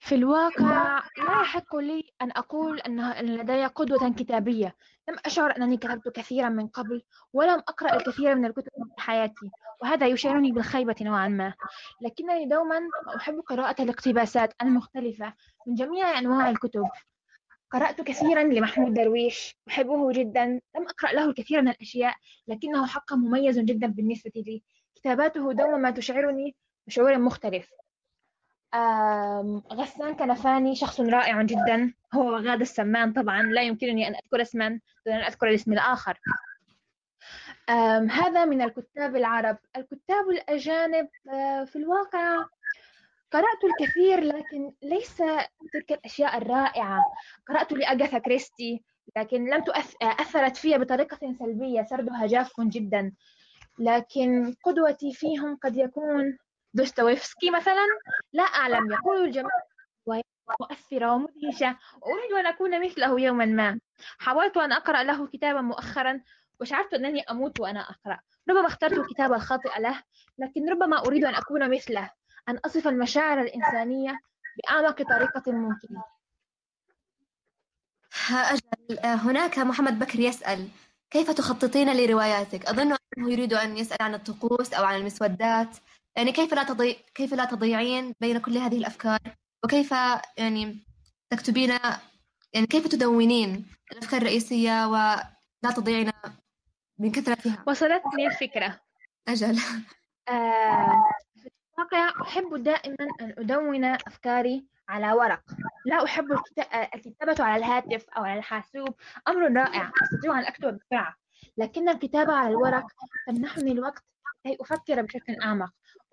في 0.00 0.14
الواقع 0.14 1.02
لا 1.18 1.40
يحق 1.40 1.76
لي 1.76 2.12
أن 2.22 2.30
أقول 2.30 2.80
أن 2.80 3.12
لدي 3.20 3.66
قدوة 3.66 4.12
كتابية. 4.12 4.76
لم 5.08 5.16
أشعر 5.26 5.56
أنني 5.56 5.76
كتبت 5.76 6.08
كثيرا 6.08 6.48
من 6.48 6.66
قبل 6.66 7.02
ولم 7.32 7.58
أقرأ 7.68 7.94
الكثير 7.94 8.34
من 8.34 8.44
الكتب 8.44 8.70
في 8.96 9.02
حياتي 9.02 9.50
وهذا 9.82 10.06
يشعرني 10.06 10.52
بالخيبة 10.52 10.94
نوعا 11.00 11.28
ما. 11.28 11.54
لكنني 12.00 12.46
دوما 12.46 12.80
أحب 13.16 13.40
قراءة 13.40 13.82
الاقتباسات 13.82 14.54
المختلفة 14.62 15.34
من 15.66 15.74
جميع 15.74 16.18
أنواع 16.18 16.50
الكتب. 16.50 16.84
قرأت 17.70 18.00
كثيرا 18.00 18.42
لمحمود 18.42 18.94
درويش 18.94 19.56
أحبه 19.68 20.12
جدا 20.12 20.44
لم 20.46 20.86
أقرأ 20.88 21.12
له 21.12 21.24
الكثير 21.24 21.62
من 21.62 21.68
الأشياء 21.68 22.14
لكنه 22.48 22.86
حقا 22.86 23.16
مميز 23.16 23.58
جدا 23.58 23.86
بالنسبة 23.86 24.32
لي. 24.36 24.62
كتاباته 24.94 25.52
دوما 25.52 25.76
ما 25.76 25.90
تشعرني 25.90 26.56
بشعور 26.86 27.18
مختلف. 27.18 27.70
غسان 29.72 30.14
كنفاني 30.14 30.74
شخص 30.76 31.00
رائع 31.00 31.42
جدا. 31.42 31.94
هو 32.14 32.36
غادة 32.36 32.62
السمان 32.62 33.12
طبعا 33.12 33.42
لا 33.42 33.62
يمكنني 33.62 34.08
أن 34.08 34.14
أذكر 34.14 34.42
اسما 34.42 34.68
دون 35.06 35.14
أن 35.14 35.20
أذكر 35.20 35.48
الاسم 35.48 35.72
الآخر. 35.72 36.20
هذا 38.10 38.44
من 38.44 38.62
الكتاب 38.62 39.16
العرب. 39.16 39.58
الكتاب 39.76 40.28
الأجانب 40.30 41.08
آه، 41.32 41.64
في 41.64 41.76
الواقع 41.76 42.44
قرأت 43.32 43.64
الكثير 43.64 44.20
لكن 44.20 44.72
ليس 44.82 45.16
تلك 45.72 45.92
الأشياء 45.92 46.38
الرائعة. 46.38 47.04
قرأت 47.48 47.72
لأغاثا 47.72 48.18
كريستي 48.18 48.82
لكن 49.16 49.44
لم 49.50 49.64
أثرت 50.02 50.56
في 50.56 50.78
بطريقة 50.78 51.34
سلبية. 51.38 51.82
سردها 51.82 52.26
جاف 52.26 52.60
جدا. 52.60 53.12
لكن 53.78 54.54
قدوتي 54.64 55.12
فيهم 55.12 55.56
قد 55.56 55.76
يكون 55.76 56.38
دوستويفسكي 56.74 57.50
مثلا. 57.50 57.86
لا 58.32 58.42
أعلم. 58.42 58.92
يقول 58.92 59.24
الجميع 59.24 59.50
مؤثرة 60.60 61.12
ومدهشة. 61.12 61.76
وأريد 62.02 62.32
أن 62.38 62.46
أكون 62.46 62.80
مثله 62.80 63.20
يوما 63.20 63.44
ما. 63.44 63.80
حاولت 64.18 64.56
أن 64.56 64.72
أقرأ 64.72 65.02
له 65.02 65.26
كتابا 65.26 65.60
مؤخرا 65.60 66.20
وشعرت 66.60 66.94
أنني 66.94 67.20
أموت 67.20 67.60
وأنا 67.60 67.80
أقرأ. 67.80 68.18
ربما 68.50 68.66
اخترت 68.66 68.92
الكتاب 68.92 69.32
الخاطئ 69.32 69.80
له 69.80 70.02
لكن 70.38 70.68
ربما 70.70 70.98
أريد 71.06 71.24
أن 71.24 71.34
أكون 71.34 71.70
مثله. 71.70 72.10
أن 72.48 72.56
أصف 72.56 72.88
المشاعر 72.88 73.40
الإنسانية 73.40 74.20
بأعمق 74.56 75.02
طريقة 75.02 75.52
ممكنة. 75.52 76.04
أجل 78.30 78.98
هناك 79.04 79.58
محمد 79.58 79.98
بكر 79.98 80.20
يسأل 80.20 80.68
كيف 81.10 81.30
تخططين 81.30 81.96
لرواياتك؟ 81.96 82.66
أظن 82.66 82.96
أنه 83.18 83.32
يريد 83.32 83.54
أن 83.54 83.78
يسأل 83.78 84.02
عن 84.02 84.14
الطقوس 84.14 84.72
أو 84.74 84.84
عن 84.84 84.96
المسودات. 85.00 85.76
يعني 86.16 86.32
كيف 86.32 86.54
لا 86.54 86.62
تضيع 86.62 86.96
كيف 87.14 87.34
لا 87.34 87.44
تضيعين 87.44 88.14
بين 88.20 88.38
كل 88.38 88.58
هذه 88.58 88.78
الأفكار؟ 88.78 89.18
وكيف 89.64 89.92
يعني 90.38 90.86
تكتبين 91.30 91.70
يعني 92.52 92.66
كيف 92.66 92.86
تدونين 92.86 93.66
الأفكار 93.92 94.20
الرئيسية 94.20 94.86
ولا 94.86 95.70
تضيعين 95.76 96.10
من 96.98 97.12
كثرتها 97.12 97.64
وصلتني 97.66 98.26
الفكرة. 98.26 98.80
أجل. 99.28 99.60
آه 100.28 101.04
الواقع 101.78 102.22
أحب 102.22 102.62
دائما 102.62 103.08
أن 103.20 103.34
أدون 103.38 103.84
أفكاري 103.84 104.64
على 104.88 105.12
ورق. 105.12 105.40
لا 105.86 106.04
أحب 106.04 106.32
الكتابة 106.94 107.44
على 107.44 107.56
الهاتف 107.56 108.06
أو 108.16 108.24
على 108.24 108.38
الحاسوب. 108.38 108.94
أمر 109.28 109.52
رائع. 109.52 109.92
أستطيع 110.02 110.38
أن 110.38 110.44
أكتب 110.44 110.78
بسرعة. 110.78 111.14
لكن 111.58 111.88
الكتابة 111.88 112.32
على 112.32 112.48
الورق 112.48 112.86
تمنحني 113.26 113.72
الوقت 113.72 114.02
كي 114.44 114.56
أفكر 114.60 115.02
بشكل 115.02 115.36
أعمق. 115.42 115.70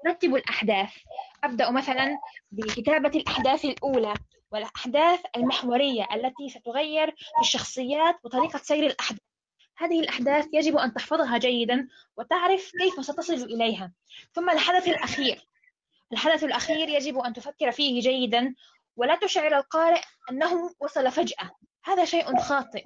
أرتب 0.07 0.35
الأحداث. 0.35 0.93
أبدأ 1.43 1.71
مثلا 1.71 2.17
بكتابة 2.51 3.19
الأحداث 3.19 3.65
الأولى 3.65 4.13
والأحداث 4.51 5.21
المحورية 5.35 6.07
التي 6.13 6.49
ستغير 6.49 7.15
في 7.15 7.41
الشخصيات 7.41 8.15
وطريقة 8.23 8.57
سير 8.57 8.85
الأحداث. 8.85 9.19
هذه 9.77 9.99
الأحداث 9.99 10.47
يجب 10.53 10.77
أن 10.77 10.93
تحفظها 10.93 11.37
جيدا 11.37 11.87
وتعرف 12.17 12.71
كيف 12.79 13.05
ستصل 13.05 13.33
إليها. 13.33 13.91
ثم 14.33 14.49
الحدث 14.49 14.87
الأخير. 14.87 15.47
الحدث 16.13 16.43
الأخير 16.43 16.89
يجب 16.89 17.17
أن 17.17 17.33
تفكر 17.33 17.71
فيه 17.71 18.01
جيدا 18.01 18.55
ولا 18.95 19.15
تشعر 19.15 19.57
القارئ 19.57 20.01
أنه 20.31 20.69
وصل 20.79 21.11
فجأة. 21.11 21.51
هذا 21.83 22.05
شيء 22.05 22.39
خاطئ. 22.39 22.83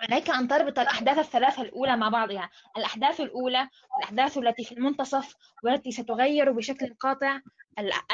عليك 0.00 0.30
أن 0.30 0.48
تربط 0.48 0.78
الأحداث 0.78 1.18
الثلاثة 1.18 1.62
الأولى 1.62 1.96
مع 1.96 2.08
بعضها 2.08 2.50
الأحداث 2.76 3.20
الأولى 3.20 3.68
الأحداث 3.98 4.38
التي 4.38 4.64
في 4.64 4.72
المنتصف 4.72 5.34
والتي 5.64 5.92
ستغير 5.92 6.52
بشكل 6.52 6.94
قاطع 7.00 7.40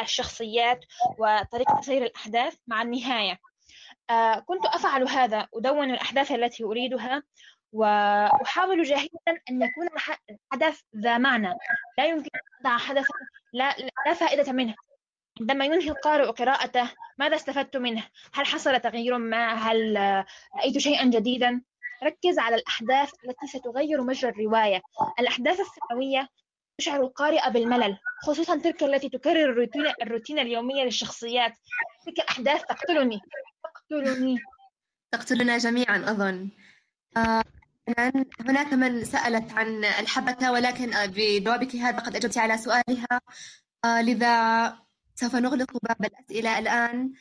الشخصيات 0.02 0.84
وطريقة 1.18 1.80
سير 1.80 2.04
الأحداث 2.04 2.56
مع 2.66 2.82
النهاية. 2.82 3.38
آه، 4.10 4.38
كنت 4.38 4.66
أفعل 4.66 5.08
هذا 5.08 5.48
أدون 5.54 5.90
الأحداث 5.90 6.32
التي 6.32 6.64
أريدها. 6.64 7.22
وأحاول 7.72 8.82
جاهدا 8.82 9.40
أن 9.50 9.62
يكون 9.62 9.88
الحدث 10.52 10.80
ذا 10.96 11.18
معنى. 11.18 11.54
لا 11.98 12.06
يمكن 12.06 12.30
أن 12.66 12.78
حدثا 12.78 13.14
لا, 13.52 13.76
لا 14.06 14.14
فائدة 14.14 14.52
منه. 14.52 14.74
عندما 15.40 15.64
ينهي 15.64 15.88
القارئ 15.88 16.26
قراءته 16.26 16.90
ماذا 17.18 17.36
استفدت 17.36 17.76
منه؟ 17.76 18.06
هل 18.34 18.46
حصل 18.46 18.80
تغيير 18.80 19.18
ما؟ 19.18 19.54
هل 19.54 19.96
رأيت 20.56 20.78
شيئا 20.78 21.04
جديدا؟ 21.04 21.62
ركز 22.02 22.38
على 22.38 22.56
الأحداث 22.56 23.10
التي 23.24 23.46
ستغير 23.46 24.02
مجرى 24.02 24.30
الرواية. 24.30 24.82
الأحداث 25.20 25.60
الثانوية 25.60 26.28
تشعر 26.78 27.00
القارئ 27.00 27.50
بالملل 27.50 27.98
خصوصا 28.22 28.58
تلك 28.58 28.82
التي 28.82 29.08
تكرر 29.08 29.44
الروتين, 29.44 29.86
الروتين 30.02 30.38
اليومية 30.38 30.84
للشخصيات. 30.84 31.52
تلك 32.06 32.18
الأحداث 32.18 32.62
تقتلني. 32.62 33.20
تقتلني. 33.64 34.38
تقتلنا 35.12 35.58
جميعا 35.58 35.96
أظن. 35.96 36.50
آه 37.16 37.44
هناك 38.40 38.72
من 38.72 39.04
سألت 39.04 39.52
عن 39.52 39.84
الحبكة 39.84 40.52
ولكن 40.52 40.90
بجوابك 41.06 41.76
هذا 41.76 41.98
قد 41.98 42.16
أجبت 42.16 42.38
على 42.38 42.58
سؤالها. 42.58 43.20
آه 43.84 44.02
لذا 44.02 44.78
سوف 45.14 45.36
نغلق 45.36 45.78
باب 45.82 46.04
الأسئلة 46.04 46.58
الآن. 46.58 47.12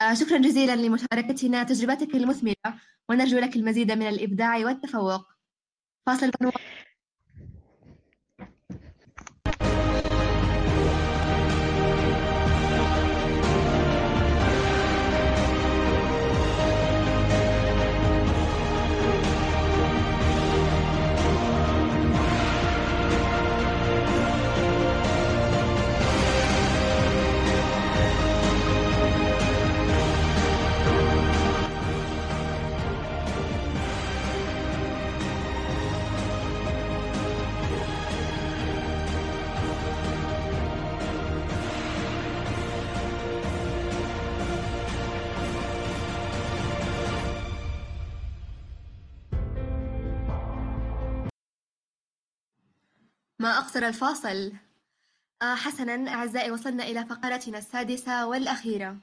آه 0.00 0.14
شكرا 0.14 0.38
جزيلا 0.38 0.76
لمشاركتنا 0.76 1.62
تجربتك 1.62 2.14
المثمرة 2.14 2.80
ونرجو 3.08 3.38
لك 3.38 3.56
المزيد 3.56 3.92
من 3.92 4.08
الإبداع 4.08 4.56
والتفوق. 4.56 5.26
فاصل 6.06 6.30
أقصر 53.70 53.86
الفاصل. 53.86 54.52
آه 55.42 55.54
حسنا 55.54 56.10
أعزائي 56.10 56.50
وصلنا 56.50 56.84
إلى 56.84 57.06
فقرتنا 57.06 57.58
السادسة 57.58 58.26
والأخيرة. 58.26 58.96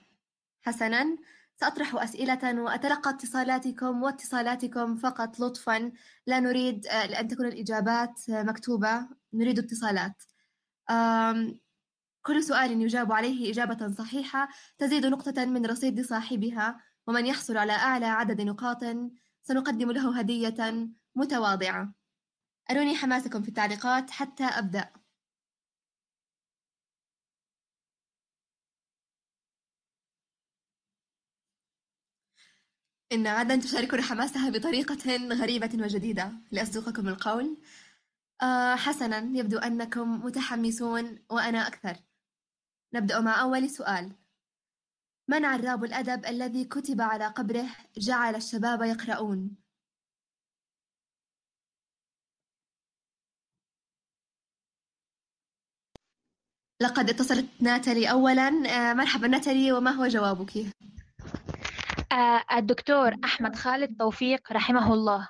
حسنا 0.61 1.18
سأطرح 1.55 1.95
أسئلة 1.95 2.61
وأتلقى 2.61 3.09
اتصالاتكم 3.09 4.03
واتصالاتكم 4.03 4.95
فقط 4.95 5.39
لطفا. 5.39 5.91
لا 6.28 6.39
نريد 6.39 6.88
آه، 6.88 7.20
أن 7.20 7.28
تكون 7.28 7.45
الإجابات 7.45 8.30
آه، 8.30 8.43
مكتوبة. 8.43 9.07
نريد 9.34 9.59
اتصالات. 9.59 10.24
كل 12.26 12.43
سؤال 12.43 12.82
يجاب 12.82 13.11
عليه 13.11 13.51
إجابة 13.51 13.93
صحيحة 13.93 14.49
تزيد 14.78 15.05
نقطة 15.05 15.45
من 15.45 15.65
رصيد 15.65 16.01
صاحبها 16.01 16.80
ومن 17.07 17.26
يحصل 17.26 17.57
على 17.57 17.74
أعلى 17.74 18.05
عدد 18.05 18.41
نقاط 18.41 18.84
سنقدم 19.43 19.91
له 19.91 20.20
هدية 20.20 20.88
متواضعة. 21.15 21.97
أروني 22.72 22.95
حماسكم 22.95 23.41
في 23.43 23.49
التعليقات 23.49 24.11
حتى 24.11 24.43
أبدأ. 24.43 24.89
إن 33.11 33.28
عدن 33.28 33.59
تشاركنا 33.61 34.01
حماسها 34.01 34.49
بطريقة 34.49 35.18
غريبة 35.34 35.70
وجديدة 35.74 36.32
لأصدقكم 36.51 37.07
القول. 37.07 37.57
آه 38.41 38.76
حسنا 38.76 39.18
يبدو 39.18 39.57
أنكم 39.57 40.26
متحمسون 40.26 41.20
وأنا 41.30 41.68
أكثر. 41.68 41.97
نبدأ 42.93 43.20
مع 43.22 43.41
أول 43.41 43.70
سؤال. 43.70 44.15
من 45.30 45.45
عراب 45.45 45.84
الأدب 45.84 46.26
الذي 46.26 46.65
كتب 46.65 47.01
على 47.01 47.28
قبره 47.28 47.68
جعل 47.97 48.36
الشباب 48.36 48.82
يقرؤون؟ 48.82 49.66
لقد 56.82 57.09
اتصلت 57.09 57.45
ناتالي 57.59 58.11
أولا. 58.11 58.47
آه، 58.47 58.93
مرحبا 58.93 59.28
ناتالي 59.28 59.71
وما 59.71 59.91
هو 59.91 60.07
جوابك؟ 60.07 60.57
آه، 62.11 62.43
الدكتور 62.57 63.15
أحمد 63.23 63.55
خالد 63.55 63.97
توفيق 63.97 64.51
رحمه 64.51 64.93
الله. 64.93 65.28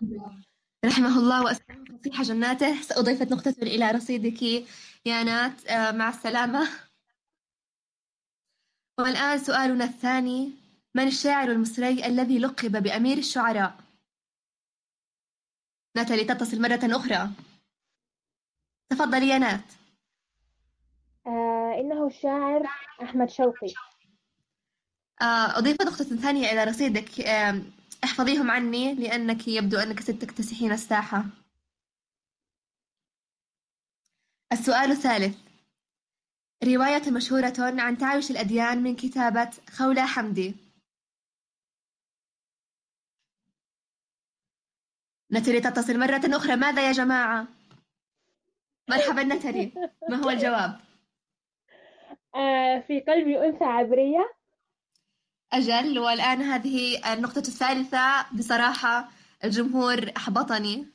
رحمه 0.85 1.19
الله 1.19 1.43
وأسأله 1.43 1.97
فصيح 1.97 2.21
جناته. 2.21 2.81
سأضيفت 2.81 3.31
نقطة 3.31 3.55
إلى 3.61 3.91
رصيدك. 3.91 4.43
يا 5.05 5.23
نات 5.23 5.67
آه، 5.67 5.91
مع 5.91 6.09
السلامة. 6.09 6.69
والآن 8.99 9.39
سؤالنا 9.39 9.83
الثاني. 9.83 10.51
من 10.95 11.07
الشاعر 11.07 11.51
المصري 11.51 12.05
الذي 12.05 12.39
لقب 12.39 12.83
بأمير 12.83 13.17
الشعراء؟ 13.17 13.77
ناتالي 15.97 16.23
تتصل 16.23 16.61
مرة 16.61 16.79
أخرى. 16.83 17.29
تفضلي 18.91 19.29
يا 19.29 19.37
نات. 19.37 19.76
آه 21.27 21.79
إنه 21.79 22.07
الشاعر 22.07 22.63
أحمد 23.01 23.29
شوقي. 23.29 23.73
آه، 25.21 25.57
أضيف 25.57 25.81
نقطة 25.81 26.03
ثانية 26.03 26.51
إلى 26.51 26.63
رصيدك. 26.63 27.21
احفظيهم 28.03 28.51
عني 28.51 28.93
لأنك 28.93 29.47
يبدو 29.47 29.77
أنك 29.77 29.99
ستكتسحين 29.99 30.71
الساحة. 30.71 31.23
السؤال 34.51 34.91
الثالث. 34.91 35.37
رواية 36.63 37.11
مشهورة 37.11 37.53
عن 37.59 37.97
تعايش 37.97 38.31
الأديان 38.31 38.83
من 38.83 38.95
كتابة 38.95 39.49
خولة 39.69 40.05
حمدي. 40.05 40.55
نتري 45.31 45.61
تتصل 45.61 45.99
مرة 45.99 46.21
أخرى. 46.25 46.55
ماذا 46.55 46.87
يا 46.87 46.91
جماعة؟ 46.91 47.47
مرحبا 48.89 49.23
نتري. 49.23 49.73
ما 50.09 50.17
هو 50.17 50.29
الجواب؟ 50.29 50.86
آه 52.37 52.79
في 52.79 52.99
قلبي 52.99 53.45
أنثى 53.45 53.63
عبرية 53.63 54.33
أجل 55.53 55.99
والآن 55.99 56.41
هذه 56.41 57.13
النقطة 57.13 57.39
الثالثة 57.39 58.25
بصراحة 58.33 59.09
الجمهور 59.43 60.11
أحبطني 60.17 60.87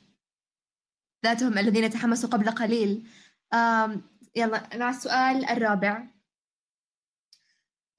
ذاتهم 1.25 1.57
الذين 1.57 1.89
تحمسوا 1.89 2.29
قبل 2.29 2.51
قليل 2.51 3.07
يلا 4.35 4.77
مع 4.77 4.89
السؤال 4.89 5.45
الرابع 5.49 6.07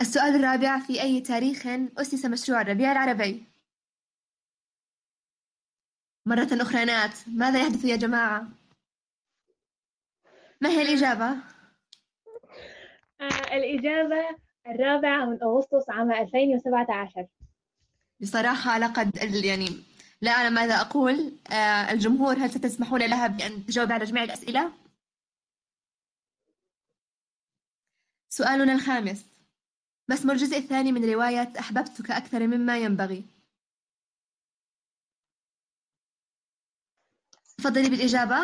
السؤال 0.01 0.35
الرابع 0.37 0.79
في 0.79 1.03
أي 1.03 1.21
تاريخ 1.21 1.67
أسس 1.99 2.25
مشروع 2.25 2.61
الربيع 2.61 2.93
العربي؟ 2.93 3.45
مرة 6.27 6.49
أخرى 6.53 6.85
نات 6.85 7.19
ماذا 7.27 7.61
يحدث 7.61 7.85
يا 7.85 7.97
جماعة؟ 7.97 8.49
ما 10.61 10.69
هي 10.69 10.83
الإجابة؟ 10.83 11.54
آه 13.25 13.57
الإجابة 13.57 14.37
الرابع 14.67 15.25
من 15.25 15.43
أغسطس 15.43 15.91
عام 15.91 16.13
2017 16.13 17.27
بصراحة 18.21 18.79
لقد 18.79 19.17
يعني 19.45 19.69
لا 20.21 20.31
أعلم 20.31 20.55
ماذا 20.55 20.81
أقول. 20.81 21.33
آه 21.53 21.91
الجمهور 21.93 22.37
هل 22.37 22.51
ستسمحون 22.51 23.01
لها 23.01 23.27
بأن 23.27 23.67
تجاوب 23.67 23.93
على 23.93 24.05
جميع 24.05 24.23
الأسئلة؟ 24.23 24.73
سؤالنا 28.29 28.73
الخامس. 28.73 29.25
ما 30.09 30.15
اسم 30.15 30.31
الجزء 30.31 30.57
الثاني 30.59 30.93
من 30.93 31.05
رواية 31.13 31.53
أحببتك 31.59 32.11
أكثر 32.11 32.47
مما 32.47 32.79
ينبغي؟ 32.79 33.25
تفضلي 37.59 37.89
بالإجابة. 37.89 38.37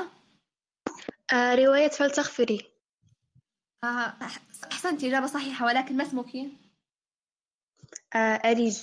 آه 1.33 1.55
رواية 1.55 1.89
فلتغفري 1.89 2.70
أحسنتي 3.85 5.09
إجابة 5.09 5.26
صحيحة 5.26 5.66
ولكن 5.66 5.97
ما 5.97 6.03
اسمك؟ 6.03 6.37
آه 8.14 8.16
أريج. 8.45 8.78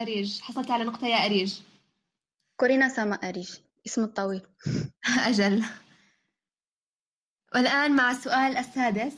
أريج. 0.00 0.40
حصلت 0.40 0.70
على 0.70 0.84
نقطة 0.84 1.06
يا 1.06 1.26
أريج. 1.26 1.60
كورينا 2.56 2.88
سما 2.88 3.14
أريج 3.14 3.50
اسم 3.86 4.04
الطويل. 4.04 4.42
أجل. 5.28 5.64
والآن 7.54 7.96
مع 7.96 8.10
السؤال 8.10 8.56
السادس. 8.56 9.16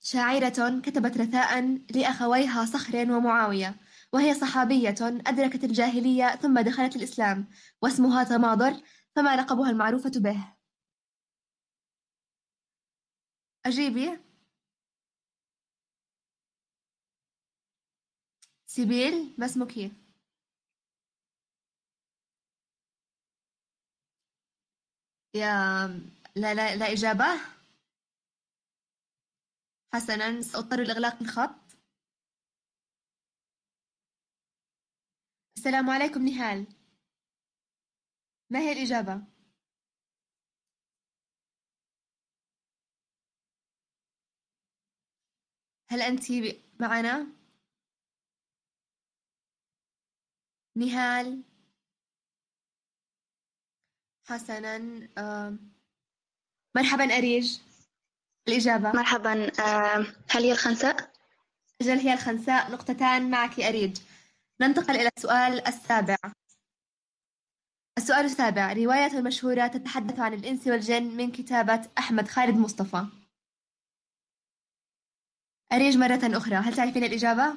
شاعرة 0.00 0.80
كتبت 0.80 1.16
رثاء 1.16 1.78
لأخويها 1.94 2.64
صخر 2.64 3.12
ومعاوية 3.12 3.74
وهي 4.12 4.34
صحابية 4.34 4.94
أدركت 5.00 5.64
الجاهلية 5.64 6.36
ثم 6.36 6.60
دخلت 6.60 6.96
الإسلام 6.96 7.48
واسمها 7.82 8.24
تماضر 8.24 8.76
فما 9.16 9.36
لقبها 9.36 9.70
المعروفة 9.70 10.12
به؟ 10.16 10.55
أجيبي؟ 13.66 14.18
سيبيل 18.66 19.34
ما 19.38 19.46
اسمك 19.46 19.76
يا 19.76 19.92
لا 26.36 26.54
لا 26.54 26.76
لا 26.76 26.92
إجابة. 26.92 27.24
حسنا 29.94 30.42
سأضطر 30.42 30.82
لإغلاق 30.82 31.22
الخط. 31.22 31.76
السلام 35.56 35.90
عليكم 35.90 36.22
نهال. 36.28 36.66
ما 38.50 38.58
هي 38.58 38.72
الإجابة؟ 38.72 39.35
هل 45.88 46.02
أنت 46.02 46.24
معنا؟ 46.80 47.26
نهال. 50.76 51.42
حسنا 54.28 54.78
مرحبا 56.76 57.04
أريج. 57.18 57.58
الإجابة. 58.48 58.92
مرحبا 58.92 59.52
هل 60.30 60.42
هي 60.42 60.52
الخنساء؟ 60.52 61.12
أجل 61.80 61.98
هي 61.98 62.12
الخنساء. 62.12 62.72
نقطتان 62.72 63.30
معك 63.30 63.60
أريج. 63.60 64.00
ننتقل 64.60 64.96
إلى 64.96 65.10
السؤال 65.16 65.66
السابع. 65.66 66.16
السؤال 67.98 68.24
السابع. 68.24 68.72
رواية 68.72 69.20
مشهورة 69.20 69.66
تتحدث 69.66 70.18
عن 70.20 70.34
الإنس 70.34 70.66
والجن 70.66 71.02
من 71.02 71.32
كتابة 71.32 71.88
أحمد 71.98 72.28
خالد 72.28 72.56
مصطفى. 72.56 73.06
أريج 75.72 75.96
مرة 75.96 76.36
أخرى 76.38 76.54
هل 76.54 76.74
تعرفين 76.76 77.04
الإجابة؟ 77.04 77.54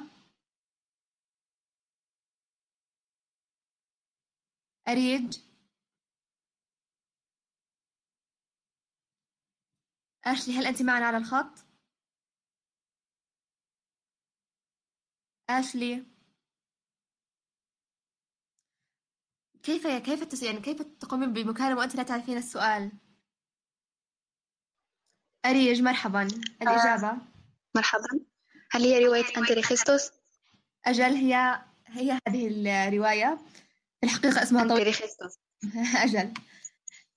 أريج 4.88 5.38
أشلي 10.24 10.54
هل 10.58 10.66
أنت 10.66 10.82
معنا 10.82 11.06
على 11.06 11.16
الخط؟ 11.16 11.64
أشلي 15.50 16.04
كيف 19.62 19.86
كيف 19.86 20.42
يعني 20.42 20.60
كيف 20.60 20.82
تقومين 20.82 21.32
بمكالمة 21.32 21.78
وأنت 21.78 21.96
لا 21.96 22.02
تعرفين 22.02 22.36
السؤال؟ 22.36 22.92
أريج 25.46 25.82
مرحبا 25.82 26.22
الإجابة 26.62 27.29
مرحبا. 27.76 28.20
هل 28.70 28.82
هي 28.82 29.04
رواية 29.04 29.24
أنتريخستوس؟ 29.36 30.10
أجل 30.86 31.14
هي 31.14 31.62
هي 31.86 32.18
هذه 32.28 32.48
الرواية. 32.48 33.38
في 34.00 34.06
الحقيقة 34.06 34.42
اسمها 34.42 34.62
طويل. 34.68 34.86
أنتريخستوس 34.86 35.38
أجل. 36.04 36.34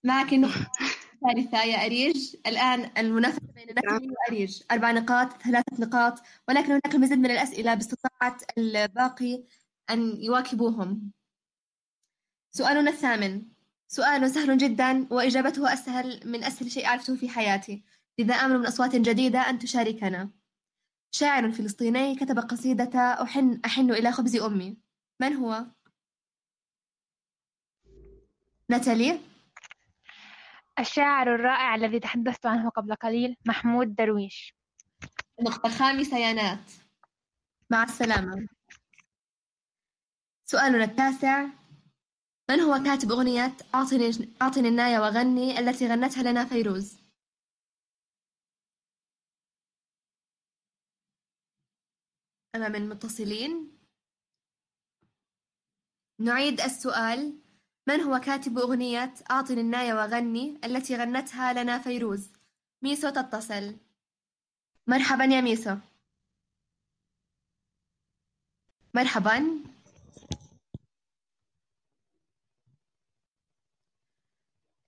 معك 0.04 0.34
النقطة 0.34 0.72
الثالثة 1.14 1.64
يا 1.64 1.86
أريج. 1.86 2.36
الآن 2.48 2.92
المنافسة 2.98 3.40
بين 3.56 3.64
نتلي 3.70 4.10
وأريج. 4.12 4.64
أربع 4.72 4.92
نقاط 4.92 5.42
ثلاث 5.42 5.64
نقاط. 5.80 6.20
ولكن 6.48 6.68
هناك 6.72 6.96
المزيد 6.96 7.18
من 7.18 7.32
الأسئلة 7.32 7.74
باستطاعة 7.74 8.38
الباقي 8.58 9.44
أن 9.90 10.24
يواكبوهم. 10.24 11.12
سؤالنا 12.52 12.92
الثامن. 12.92 13.42
سؤال 13.88 14.32
سهل 14.32 14.58
جدا 14.58 15.08
وإجابته 15.12 15.74
أسهل 15.74 16.22
من 16.26 16.44
أسهل 16.44 16.72
شيء 16.72 16.88
عرفته 16.88 17.16
في 17.16 17.30
حياتي. 17.30 17.84
لذا 18.20 18.36
آمل 18.36 18.60
من 18.60 18.66
أصوات 18.66 18.96
جديدة 18.96 19.40
أن 19.40 19.60
تشاركنا. 19.60 20.30
شاعر 21.16 21.52
فلسطيني 21.52 22.16
كتب 22.16 22.40
قصيدة 22.40 23.00
أحن 23.00 23.62
أحن 23.66 23.92
إلى 23.92 24.12
خبز 24.12 24.36
أمي. 24.36 24.78
من 25.20 25.34
هو؟ 25.34 25.66
ناتالي؟ 28.70 29.20
الشاعر 30.80 31.36
الرائع 31.36 31.76
الذي 31.76 32.00
تحدثت 32.00 32.46
عنه 32.46 32.70
قبل 32.70 32.96
قليل 32.96 33.38
محمود 33.46 33.96
درويش. 33.96 34.56
النقطة 35.40 35.68
الخامسة 35.68 36.18
يا 36.18 36.34
نات. 36.34 36.72
مع 37.70 37.84
السلامة. 37.84 38.48
سؤالنا 40.46 40.84
التاسع. 40.84 41.48
من 42.50 42.60
هو 42.60 42.84
كاتب 42.84 43.12
أغنية 43.12 43.54
أعطني 43.76 44.12
أعطني 44.42 44.68
الناية 44.68 45.00
وغني 45.00 45.60
التي 45.60 45.88
غنتها 45.88 46.24
لنا 46.24 46.46
فيروز؟ 46.46 47.03
أنا 52.56 52.70
من 52.70 52.90
متصلين. 52.90 53.72
نعيد 56.20 56.62
السؤال. 56.62 57.40
من 57.88 58.02
هو 58.02 58.20
كاتب 58.20 58.58
أغنية 58.58 59.14
أعطني 59.32 59.62
الناية 59.62 59.94
وغني 59.94 60.60
التي 60.66 60.96
غنتها 60.96 61.54
لنا 61.54 61.80
فيروز؟ 61.80 62.30
ميسو 62.82 63.10
تتصل. 63.10 63.78
مرحبا 64.88 65.24
يا 65.24 65.42
ميسو. 65.42 65.76
مرحبا. 68.94 69.64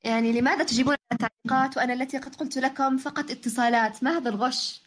يعني 0.04 0.32
لماذا 0.32 0.64
تجيبون 0.64 0.96
التعليقات؟ 1.12 1.78
وأنا 1.78 1.94
التي 1.94 2.18
قد 2.18 2.36
قلت 2.36 2.58
لكم 2.58 2.98
فقط 2.98 3.32
اتصالات. 3.32 4.04
ما 4.04 4.18
هذا 4.18 4.30
الغش؟ 4.30 4.85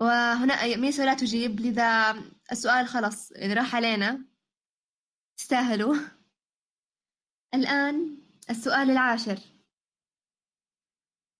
وهنا 0.00 0.76
ميسو 0.76 1.02
لا 1.04 1.14
تجيب 1.14 1.60
لذا 1.60 2.12
السؤال 2.52 2.86
خلص 2.88 3.32
يعني 3.32 3.54
راح 3.54 3.74
علينا 3.76 4.24
تستاهلوا. 5.36 5.94
الآن 7.54 8.18
السؤال 8.50 8.90
العاشر. 8.90 9.38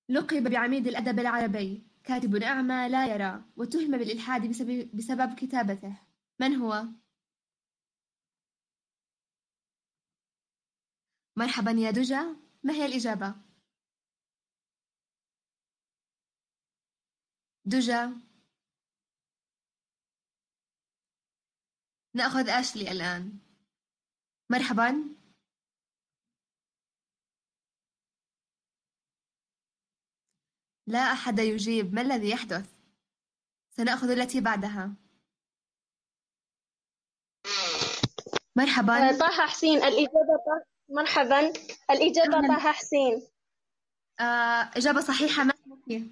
لقب 0.09 0.43
بعميد 0.51 0.87
الأدب 0.87 1.19
العربي. 1.19 1.87
كاتب 2.05 2.37
أعمى 2.37 2.89
لا 2.89 3.07
يرى 3.15 3.45
واتهم 3.57 3.99
بالإلحاد 3.99 4.47
بسبب, 4.49 4.97
بسبب 4.97 5.35
كتابته. 5.35 5.97
من 6.41 6.55
هو؟ 6.55 6.85
مرحبا 11.37 11.71
يا 11.71 11.91
دجا. 11.91 12.37
ما 12.65 12.73
هي 12.73 12.87
الإجابة؟ 12.87 13.35
دجا. 17.65 18.26
نأخذ 22.17 22.49
أشلي 22.49 22.91
الآن. 22.93 23.39
مرحبا. 24.51 25.17
لا 30.87 30.99
أحد 30.99 31.39
يجيب. 31.39 31.95
ما 31.95 32.01
الذي 32.01 32.31
يحدث؟ 32.31 32.73
سنأخذ 33.71 34.11
التي 34.11 34.41
بعدها. 34.41 34.95
مرحبا. 38.57 39.09
آه، 39.09 39.19
طه 39.19 39.47
حسين 39.47 39.79
الإجابة 39.79 40.37
طه 40.47 40.67
مرحبا. 40.89 41.53
الإجابة 41.91 42.39
أهلاً. 42.39 42.49
طه 42.49 42.73
حسين. 42.73 43.29
آه، 44.21 44.71
إجابة 44.77 45.01
صحيحة. 45.01 45.45
ما 45.45 45.55
اسمك؟ 45.55 46.03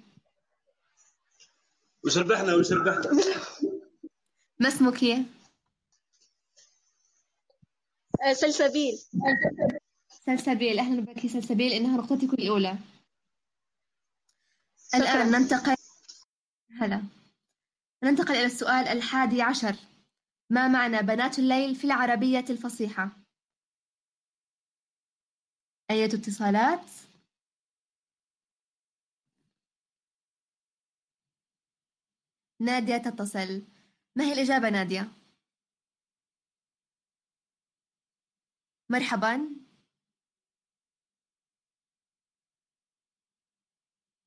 وش 2.05 2.17
ربحنا 2.17 2.55
وش 2.55 2.71
ربحنا 2.71 3.11
ما 4.59 4.67
اسمك؟ 4.67 5.25
آه، 8.21 8.33
سلسبيل. 8.33 8.97
سلسبيل. 10.25 10.79
أهلا 10.79 11.01
بك 11.01 11.27
سلسبيل. 11.27 11.71
إنها 11.71 11.97
نقطتك 11.97 12.33
الأولى 12.33 12.77
الآن 14.95 15.31
ننتقل 15.31 15.75
هلا 16.81 17.03
ننتقل 18.03 18.35
إلى 18.35 18.45
السؤال 18.45 18.87
الحادي 18.87 19.41
عشر. 19.41 19.75
ما 20.49 20.67
معنى 20.67 20.97
بنات 20.97 21.39
الليل 21.39 21.75
في 21.75 21.83
العربية 21.83 22.45
الفصيحة؟ 22.49 23.09
أية 25.91 26.05
اتصالات؟ 26.05 26.89
نادية 32.59 32.97
تتصل. 32.97 33.61
ما 34.15 34.23
هي 34.23 34.33
الإجابة 34.33 34.69
نادية؟ 34.69 35.11
مرحبا. 38.89 39.49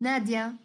نادية. 0.00 0.56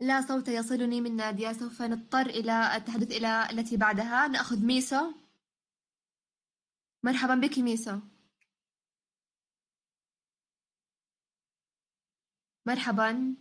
لا 0.00 0.20
صوت 0.20 0.48
يصلني 0.48 1.00
من 1.00 1.16
نادية. 1.16 1.52
سوف 1.52 1.82
نضطر 1.82 2.26
إلى 2.26 2.76
التحدث 2.76 3.10
إلى 3.12 3.50
التي 3.50 3.76
بعدها. 3.76 4.28
نأخذ 4.28 4.66
ميسو. 4.66 5.12
مرحبا 7.02 7.34
بك 7.34 7.58
ميسو. 7.58 7.98
مرحبا. 12.66 13.36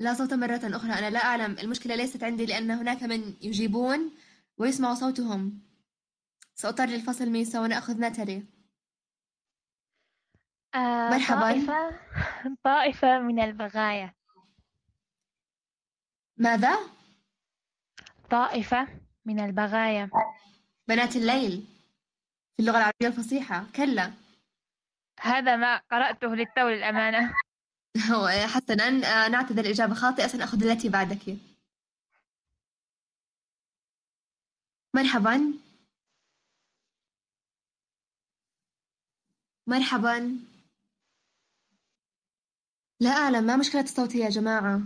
لا 0.00 0.14
صوت 0.14 0.32
مرة 0.34 0.60
أخرى. 0.76 0.92
أنا 0.92 1.10
لا 1.10 1.24
أعلم. 1.24 1.58
المشكلة 1.58 1.94
ليست 1.94 2.22
عندي 2.24 2.46
لأن 2.46 2.70
هناك 2.70 3.02
من 3.02 3.36
يجيبون. 3.42 4.12
ويسمع 4.62 4.94
صوتهم. 4.94 5.62
سأضطر 6.54 6.84
للفصل 6.86 7.30
ميسو 7.30 7.62
ونأخذ 7.62 7.98
ناتالي 8.00 8.46
آه، 10.74 11.10
مرحباً. 11.10 11.40
طائفة. 11.40 12.00
طائفة 12.64 13.18
من 13.18 13.40
البغايا. 13.40 14.14
ماذا؟ 16.36 16.78
طائفة 18.30 18.88
من 19.24 19.40
البغايا. 19.40 20.10
بنات 20.88 21.16
الليل. 21.16 21.64
في 22.56 22.60
اللغة 22.62 22.76
العربية 22.76 23.06
الفصيحة. 23.06 23.66
كلا. 23.76 24.12
هذا 25.20 25.56
ما 25.56 25.76
قرأته 25.76 26.34
للتو 26.34 26.68
للأمانة 26.68 27.34
حسنا. 28.54 28.84
آه، 28.84 29.28
نعتذر. 29.28 29.60
الإجابة 29.64 29.94
خاطئة. 29.94 30.26
سنأخذ 30.26 30.64
التي 30.64 30.88
بعدك. 30.88 31.51
مرحبا. 34.94 35.54
مرحبا. 39.66 40.38
لا 43.00 43.10
أعلم 43.10 43.44
ما 43.44 43.56
مشكلة 43.56 43.82
الصوت 43.82 44.14
يا 44.14 44.28
جماعة. 44.28 44.80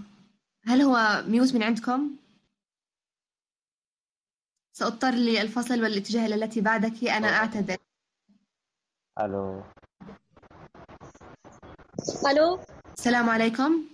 هل 0.67 0.83
هو 0.83 1.25
ميوت 1.29 1.55
من 1.55 1.63
عندكم؟ 1.63 2.17
سأضطر 4.73 5.11
للفصل 5.11 5.83
والاتجاه 5.83 6.27
إلى 6.27 6.35
التي 6.35 6.61
بعدك. 6.61 7.05
أنا 7.05 7.29
أعتذر. 7.29 7.79
ألو. 9.21 9.63
ألو. 12.31 12.61
السلام 12.99 13.31
عليكم. 13.31 13.85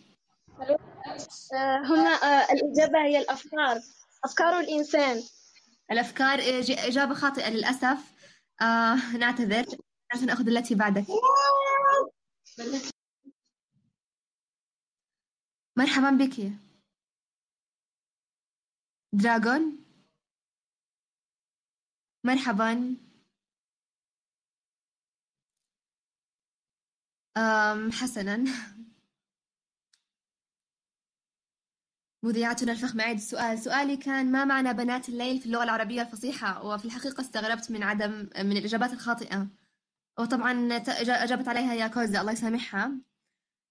آه، 1.55 1.79
هنا 1.79 2.11
آه، 2.11 2.53
الإجابة 2.53 2.99
هي 2.99 3.19
الأفكار. 3.19 3.81
أفكار 4.25 4.61
الإنسان. 4.61 5.23
الأفكار 5.91 6.39
إج- 6.39 6.79
إجابة 6.79 7.15
خاطئة 7.15 7.51
للأسف. 7.51 8.13
آه 8.63 9.17
نعتذر. 9.17 9.65
سنأخذ 10.15 10.49
التي 10.49 10.75
بعدك. 10.75 11.05
مرحبا 15.77 16.11
بك. 16.11 16.53
دراغون. 19.13 19.85
مرحبا. 22.25 22.97
حسنا. 27.93 28.45
مذيعتنا 32.25 32.73
الفخمة 32.73 33.03
أعيد 33.05 33.17
السؤال 33.17 33.59
سؤالي 33.59 33.97
كان 33.97 34.33
ما 34.33 34.45
معنى 34.45 34.73
بنات 34.75 35.09
الليل 35.09 35.39
في 35.41 35.47
اللغة 35.47 35.65
العربية 35.65 36.03
الفصيحة؟ 36.03 36.65
وفي 36.65 36.85
الحقيقة 36.85 37.21
استغربت 37.21 37.71
من 37.71 37.83
عدم 37.83 38.11
من 38.37 38.57
الإجابات 38.57 38.93
الخاطئة. 38.93 39.49
وطبعا 40.19 40.53
أجابت 40.89 41.49
عليها 41.49 41.75
يا 41.75 41.87
كوزا 41.89 42.21
الله 42.21 42.33
يسامحها. 42.33 42.93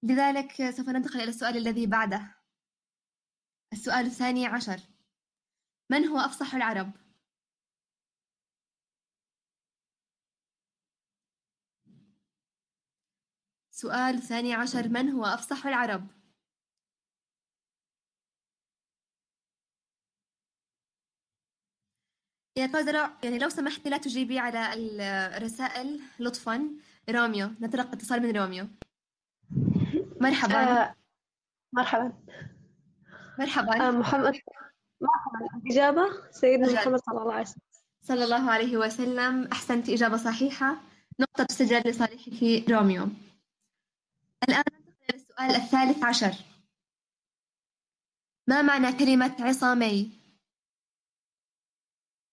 لذلك 0.03 0.69
سوف 0.69 0.89
ننتقل 0.89 1.21
إلى 1.21 1.29
السؤال 1.29 1.57
الذي 1.57 1.85
بعده. 1.87 2.35
السؤال 3.73 4.05
الثاني 4.05 4.45
عشر. 4.45 4.79
من 5.89 6.05
هو 6.07 6.17
أفصح 6.19 6.55
العرب؟ 6.55 6.91
سؤال 13.71 14.15
الثاني 14.15 14.53
عشر. 14.53 14.89
من 14.89 15.09
هو 15.09 15.25
أفصح 15.25 15.65
العرب؟ 15.67 16.20
يا 22.57 22.67
كوزرا 22.67 23.17
يعني 23.23 23.39
لو 23.39 23.49
سمحتي 23.49 23.89
لا 23.89 23.97
تجيبي 23.97 24.39
على 24.39 24.73
الرسائل 25.37 26.01
لطفا. 26.19 26.69
روميو 27.09 27.47
نتلقى 27.61 27.93
اتصال 27.93 28.21
من 28.21 28.37
روميو 28.37 28.67
مرحبا. 30.21 30.83
آه، 30.83 30.95
مرحبا. 31.73 32.13
مرحبا. 33.39 33.87
آه، 33.87 33.91
محمد 33.91 34.23
مرحبا. 34.23 34.41
الإجابة 35.65 36.31
سيدنا 36.31 36.65
أجل. 36.65 36.75
محمد 36.75 36.99
صلى 36.99 37.21
الله 37.21 37.33
عليه 37.33 37.41
وسلم. 37.41 37.61
صلى 38.01 38.23
الله 38.23 38.51
عليه 38.51 38.77
وسلم. 38.77 39.47
أحسنت 39.51 39.89
إجابة 39.89 40.17
صحيحة. 40.17 40.81
نقطة 41.19 41.43
تسجل 41.43 41.89
لصالحك 41.89 42.69
روميو 42.69 43.07
الآن 44.49 44.63
ننتقل 44.73 44.93
إلى 45.09 45.15
السؤال 45.15 45.55
الثالث 45.55 46.03
عشر. 46.03 46.33
ما 48.47 48.61
معنى 48.61 48.93
كلمة 48.93 49.35
عصامي؟ 49.39 50.20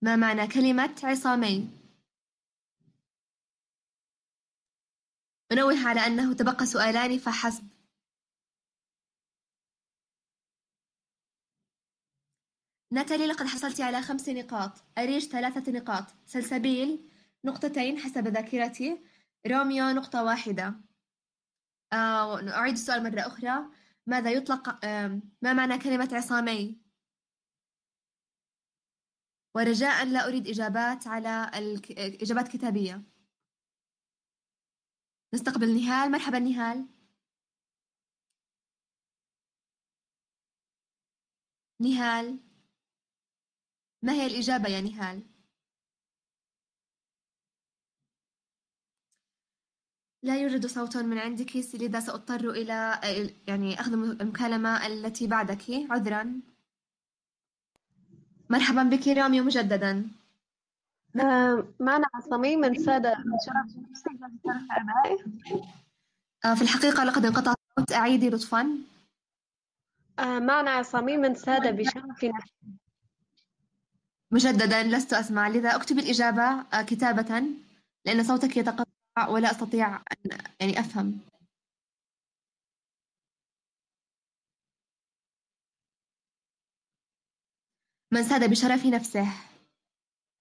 ما 0.02 0.16
معنى 0.16 0.46
كلمة 0.46 0.94
عصامي؟ 1.04 1.68
أنوه 5.52 5.88
على 5.88 6.00
أنه 6.00 6.32
تبقى 6.34 6.66
سؤالان 6.66 7.18
فحسب. 7.18 7.68
ناتالي 12.92 13.26
لقد 13.26 13.46
حصلت 13.46 13.80
على 13.80 14.02
خمس 14.02 14.28
نقاط. 14.28 14.72
أريج 14.98 15.28
ثلاثة 15.28 15.72
نقاط. 15.72 16.04
سلسبيل 16.26 17.08
نقطتين 17.44 17.98
حسب 17.98 18.28
ذاكرتي. 18.28 19.02
روميو 19.46 19.90
نقطة 19.90 20.24
واحدة. 20.24 20.74
آه، 21.92 22.50
أعيد 22.50 22.72
السؤال 22.74 23.02
مرة 23.02 23.20
أخرى. 23.20 23.70
ماذا 24.06 24.30
يطلق 24.30 24.84
ما 25.42 25.52
معنى 25.52 25.78
كلمة 25.78 26.08
عصامي 26.12 26.87
ورجاء 29.58 30.04
لا 30.04 30.28
أريد 30.28 30.48
إجابات 30.48 31.06
على. 31.06 31.50
إجابات 32.22 32.48
كتابية. 32.48 33.02
نستقبل 35.34 35.74
نهال. 35.74 36.10
مرحبا 36.12 36.38
نهال. 36.38 36.86
نهال. 41.80 42.38
ما 44.02 44.12
هي 44.12 44.26
الإجابة 44.26 44.68
يا 44.68 44.80
نهال؟ 44.80 45.22
لا 50.22 50.42
يوجد 50.42 50.66
صوت 50.66 50.96
من 50.96 51.18
عندك 51.18 51.56
لذا 51.56 52.00
سأضطر 52.00 52.50
إلى 52.50 53.00
يعني 53.48 53.80
أخذ 53.80 53.92
المكالمة 53.92 54.86
التي 54.86 55.26
بعدك. 55.26 55.64
عذرا. 55.90 56.40
مرحبا 58.50 58.82
بك 58.82 59.08
راميو 59.08 59.44
مجددا. 59.44 60.10
آه، 61.20 61.64
معنى 61.80 62.04
صميم 62.30 62.60
من 62.60 62.74
سادة 62.74 63.14
آه، 66.44 66.54
في 66.54 66.62
الحقيقة 66.62 67.04
لقد 67.04 67.24
انقطع 67.26 67.54
الصوت 67.70 67.92
أعيدي 67.92 68.30
لطفا. 68.30 68.78
آه، 70.18 70.38
معنى 70.38 70.84
صميم 70.84 71.20
من 71.20 71.34
سادة 71.34 71.70
بشرف 71.70 72.04
مجددا 74.30 74.82
لست 74.82 75.12
أسمع. 75.12 75.48
لذا 75.48 75.76
أكتب 75.76 75.98
الإجابة 75.98 76.62
كتابة 76.82 77.42
لأن 78.04 78.24
صوتك 78.24 78.56
يتقطع 78.56 79.28
ولا 79.28 79.50
أستطيع 79.50 79.96
أن 79.96 80.38
يعني 80.60 80.80
أفهم. 80.80 81.18
من 88.12 88.22
ساد 88.22 88.50
بشرف 88.50 88.86
نفسه. 88.86 89.26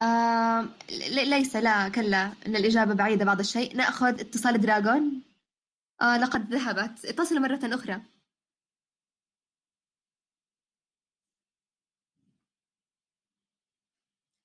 آه 0.02 0.62
ليس 1.10 1.56
لا 1.56 1.90
كلا 1.90 2.26
إن 2.48 2.56
الإجابة 2.56 2.94
بعيدة 2.94 3.26
بعض 3.26 3.40
الشيء. 3.40 3.76
نأخذ 3.76 4.20
اتصال 4.20 4.58
دراغون. 4.62 5.24
آه 6.02 6.18
لقد 6.18 6.54
ذهبت. 6.54 7.06
اتصل 7.06 7.42
مرة 7.42 7.60
أخرى. 7.64 8.02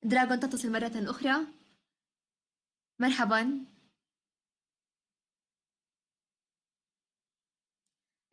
دراغون 0.02 0.40
تتصل 0.40 0.72
مرة 0.72 1.10
أخرى. 1.10 1.46
مرحبا. 2.98 3.66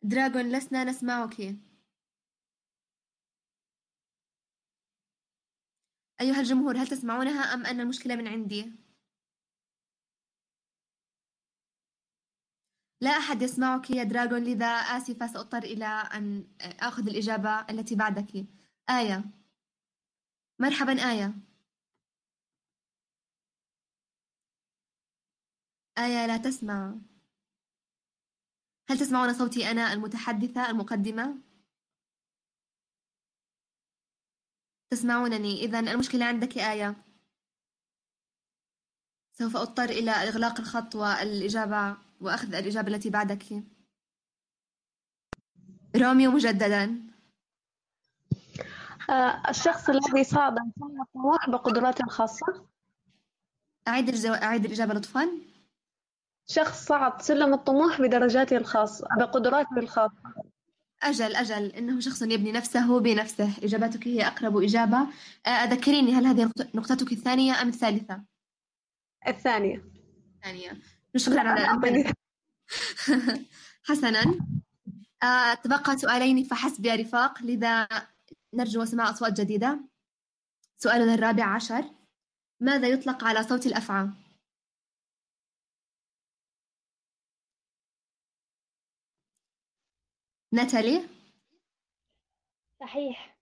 دراغون 0.02 0.52
لسنا 0.52 0.84
نسمعك. 0.84 1.56
أيها 6.20 6.40
الجمهور 6.40 6.76
هل 6.76 6.86
تسمعونها 6.86 7.54
أم 7.54 7.66
أن 7.66 7.80
المشكلة 7.80 8.16
من 8.16 8.28
عندي؟ 8.28 8.72
لا 13.00 13.10
أحد 13.10 13.42
يسمعك 13.42 13.90
يا 13.90 14.04
دراغون 14.04 14.44
لذا 14.44 14.66
آسفة 14.66 15.26
سأضطر 15.26 15.62
إلى 15.62 15.86
أن 15.86 16.44
آخذ 16.60 17.08
الإجابة 17.08 17.60
التي 17.70 17.94
بعدك 17.94 18.46
آية 18.90 19.24
مرحبا 20.58 20.92
آية 21.10 21.34
آية 25.98 26.26
لا 26.26 26.36
تسمع 26.36 26.94
هل 28.90 28.98
تسمعون 28.98 29.34
صوتي 29.34 29.70
أنا 29.70 29.92
المتحدثة 29.92 30.70
المقدمة؟ 30.70 31.49
تسمعونني؟ 34.90 35.64
إذا 35.64 35.80
المشكلة 35.80 36.24
عندك 36.24 36.58
آية. 36.58 36.94
سوف 39.32 39.56
أضطر 39.56 39.84
إلى 39.84 40.10
إغلاق 40.10 40.60
الخط 40.60 40.94
والإجابة 40.94 41.96
وأخذ 42.20 42.54
الإجابة 42.54 42.94
التي 42.94 43.10
بعدك. 43.10 43.44
روميو 45.96 46.30
مجددا. 46.30 47.10
آه، 49.10 49.50
الشخص 49.50 49.88
الذي 49.88 50.24
صعد 50.24 50.54
سلم 50.78 51.02
الطموح 51.02 51.50
بقدراته 51.50 52.04
الخاصة. 52.04 52.66
أعيد 53.88 54.08
الجو... 54.08 54.32
أعيد 54.32 54.64
الإجابة 54.64 54.94
لطفا. 54.94 55.28
شخص 56.46 56.86
صعد 56.86 57.22
سلم 57.22 57.54
الطموح 57.54 58.00
بدرجاته 58.00 58.56
الخاصة 58.56 59.08
بقدراته 59.18 59.78
الخاصة. 59.78 60.39
أجل 61.02 61.36
أجل. 61.36 61.66
إنه 61.66 62.00
شخص 62.00 62.22
يبني 62.22 62.52
نفسه 62.52 63.00
بنفسه. 63.00 63.50
إجابتك 63.62 64.08
هي 64.08 64.26
أقرب 64.26 64.56
إجابة. 64.56 64.98
آه، 65.46 65.48
أذكريني 65.48 66.12
هل 66.14 66.26
هذه 66.26 66.44
نقط- 66.44 66.74
نقطتك 66.74 67.12
الثانية 67.12 67.62
أم 67.62 67.68
الثالثة؟ 67.68 68.22
الثانية. 69.28 69.84
الثانية. 70.36 70.78
شكرا 71.16 71.40
على 71.40 72.10
حسنا. 73.88 74.38
آه، 75.22 75.54
تبقى 75.54 75.98
سؤالين 75.98 76.44
فحسب 76.44 76.86
يا 76.86 76.94
رفاق. 76.94 77.42
لذا 77.42 77.88
نرجو 78.54 78.84
سماع 78.84 79.10
أصوات 79.10 79.40
جديدة. 79.40 79.80
سؤالنا 80.78 81.14
الرابع 81.14 81.44
عشر. 81.44 81.84
ماذا 82.60 82.88
يطلق 82.88 83.24
على 83.24 83.42
صوت 83.42 83.66
الأفعى؟ 83.66 84.08
ناتالي؟ 90.52 91.08
صحيح. 92.80 93.38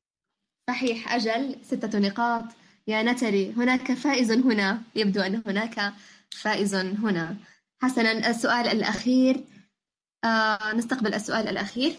صحيح 0.71 1.13
أجل 1.13 1.65
ستة 1.65 1.99
نقاط. 1.99 2.45
يا 2.87 3.03
ناتالي 3.03 3.53
هناك 3.53 3.93
فائز 3.93 4.33
هنا. 4.33 4.83
يبدو 4.95 5.21
أن 5.21 5.43
هناك 5.47 5.95
فائز 6.43 6.75
هنا. 6.75 7.37
حسنا 7.83 8.13
السؤال 8.31 8.67
الأخير 8.67 9.45
آه 10.25 10.73
نستقبل 10.73 11.15
السؤال 11.15 11.49
الأخير. 11.49 11.99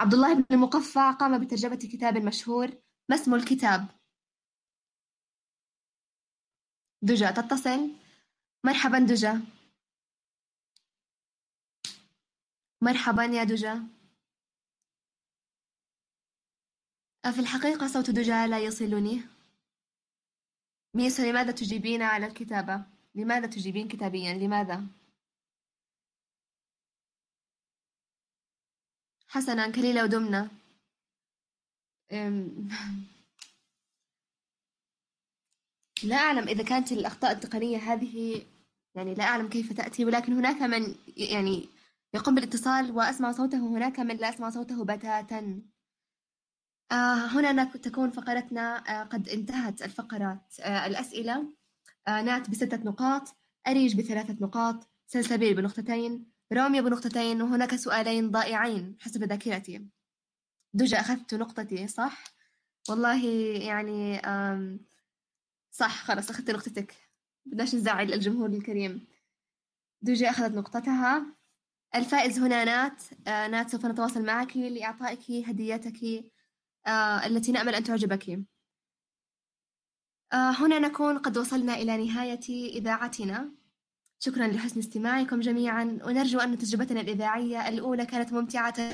عبد 0.00 0.14
الله 0.14 0.34
بن 0.34 0.44
المقفع 0.50 1.10
قام 1.10 1.44
بترجمة 1.44 1.76
كتاب 1.76 2.16
مشهور. 2.16 2.68
ما 3.08 3.16
اسم 3.16 3.34
الكتاب؟ 3.34 3.86
دجا 7.02 7.30
تتصل. 7.30 7.90
مرحبا 8.64 8.98
دجا. 8.98 9.42
مرحبا 12.82 13.24
يا 13.24 13.44
دجى 13.44 14.01
في 17.30 17.38
الحقيقة 17.38 17.86
صوت 17.86 18.10
دجى 18.10 18.46
لا 18.46 18.58
يصلني 18.58 19.22
ميسا 20.94 21.22
لماذا 21.22 21.52
تجيبين 21.52 22.02
على 22.02 22.26
الكتابة؟ 22.26 22.84
لماذا 23.14 23.46
تجيبين 23.46 23.88
كتابيا؟ 23.88 24.34
لماذا؟ 24.34 24.84
حسنا 29.28 29.70
كليلة 29.70 30.04
ودمنة 30.04 30.50
لا 36.04 36.16
أعلم 36.16 36.48
إذا 36.48 36.64
كانت 36.64 36.92
الأخطاء 36.92 37.32
التقنية 37.32 37.78
هذه 37.78 38.46
يعني 38.94 39.14
لا 39.14 39.24
أعلم 39.24 39.48
كيف 39.48 39.72
تأتي 39.72 40.04
ولكن 40.04 40.32
هناك 40.32 40.62
من 40.62 40.94
يعني 41.16 41.68
يقوم 42.14 42.34
بالاتصال 42.34 42.90
وأسمع 42.90 43.32
صوته 43.32 43.58
هناك 43.58 44.00
من 44.00 44.16
لا 44.16 44.28
أسمع 44.28 44.50
صوته 44.50 44.84
بتاتا 44.84 45.62
هنا 47.26 47.64
تكون 47.64 48.10
فقرتنا 48.10 48.76
آه 48.76 49.04
قد 49.04 49.28
انتهت 49.28 49.82
الفقرات. 49.82 50.54
آه 50.60 50.86
الأسئلة 50.86 51.54
آه 52.08 52.22
نأت 52.22 52.50
بستة 52.50 52.76
نقاط 52.76 53.36
أريج 53.66 53.96
بثلاثة 53.96 54.36
نقاط 54.40 54.90
سلسبيل 55.06 55.54
بنقطتين 55.54 56.32
روميو 56.52 56.82
بنقطتين 56.82 57.42
وهناك 57.42 57.76
سؤالين 57.76 58.30
ضائعين 58.30 58.96
حسب 59.00 59.24
ذاكرتي. 59.24 59.86
دجا 60.74 61.00
أخذت 61.00 61.34
نقطتي 61.34 61.88
صح؟ 61.88 62.24
والله 62.88 63.26
يعني 63.62 64.22
صح 65.70 66.04
خلاص 66.04 66.30
أخذت 66.30 66.50
نقطتك. 66.50 66.94
بدناش 67.46 67.74
نزعل 67.74 68.12
الجمهور 68.12 68.48
الكريم. 68.48 69.06
دوجي 70.02 70.30
أخذت 70.30 70.54
نقطتها. 70.54 71.36
الفائز 71.94 72.38
هنا 72.38 72.64
نأت 72.64 73.02
آه 73.26 73.48
نأت 73.48 73.70
سوف 73.70 73.86
نتواصل 73.86 74.24
معك 74.24 74.56
لإعطائك 74.56 75.30
هديتك 75.48 76.04
آه 76.04 76.31
التي 77.26 77.52
نأمل 77.52 77.74
أن 77.74 77.84
تعجبك. 77.84 78.28
آه 80.32 80.50
هنا 80.50 80.78
نكون 80.78 81.18
قد 81.18 81.38
وصلنا 81.38 81.74
إلى 81.74 82.06
نهاية 82.06 82.68
إذاعتنا. 82.78 83.50
شكرا 84.18 84.46
لحسن 84.46 84.78
استماعكم 84.78 85.40
جميعا. 85.40 85.98
ونرجو 86.04 86.38
أن 86.40 86.58
تجربتنا 86.58 87.00
الإذاعية 87.00 87.68
الأولى 87.68 88.06
كانت 88.06 88.32
ممتعة. 88.32 88.92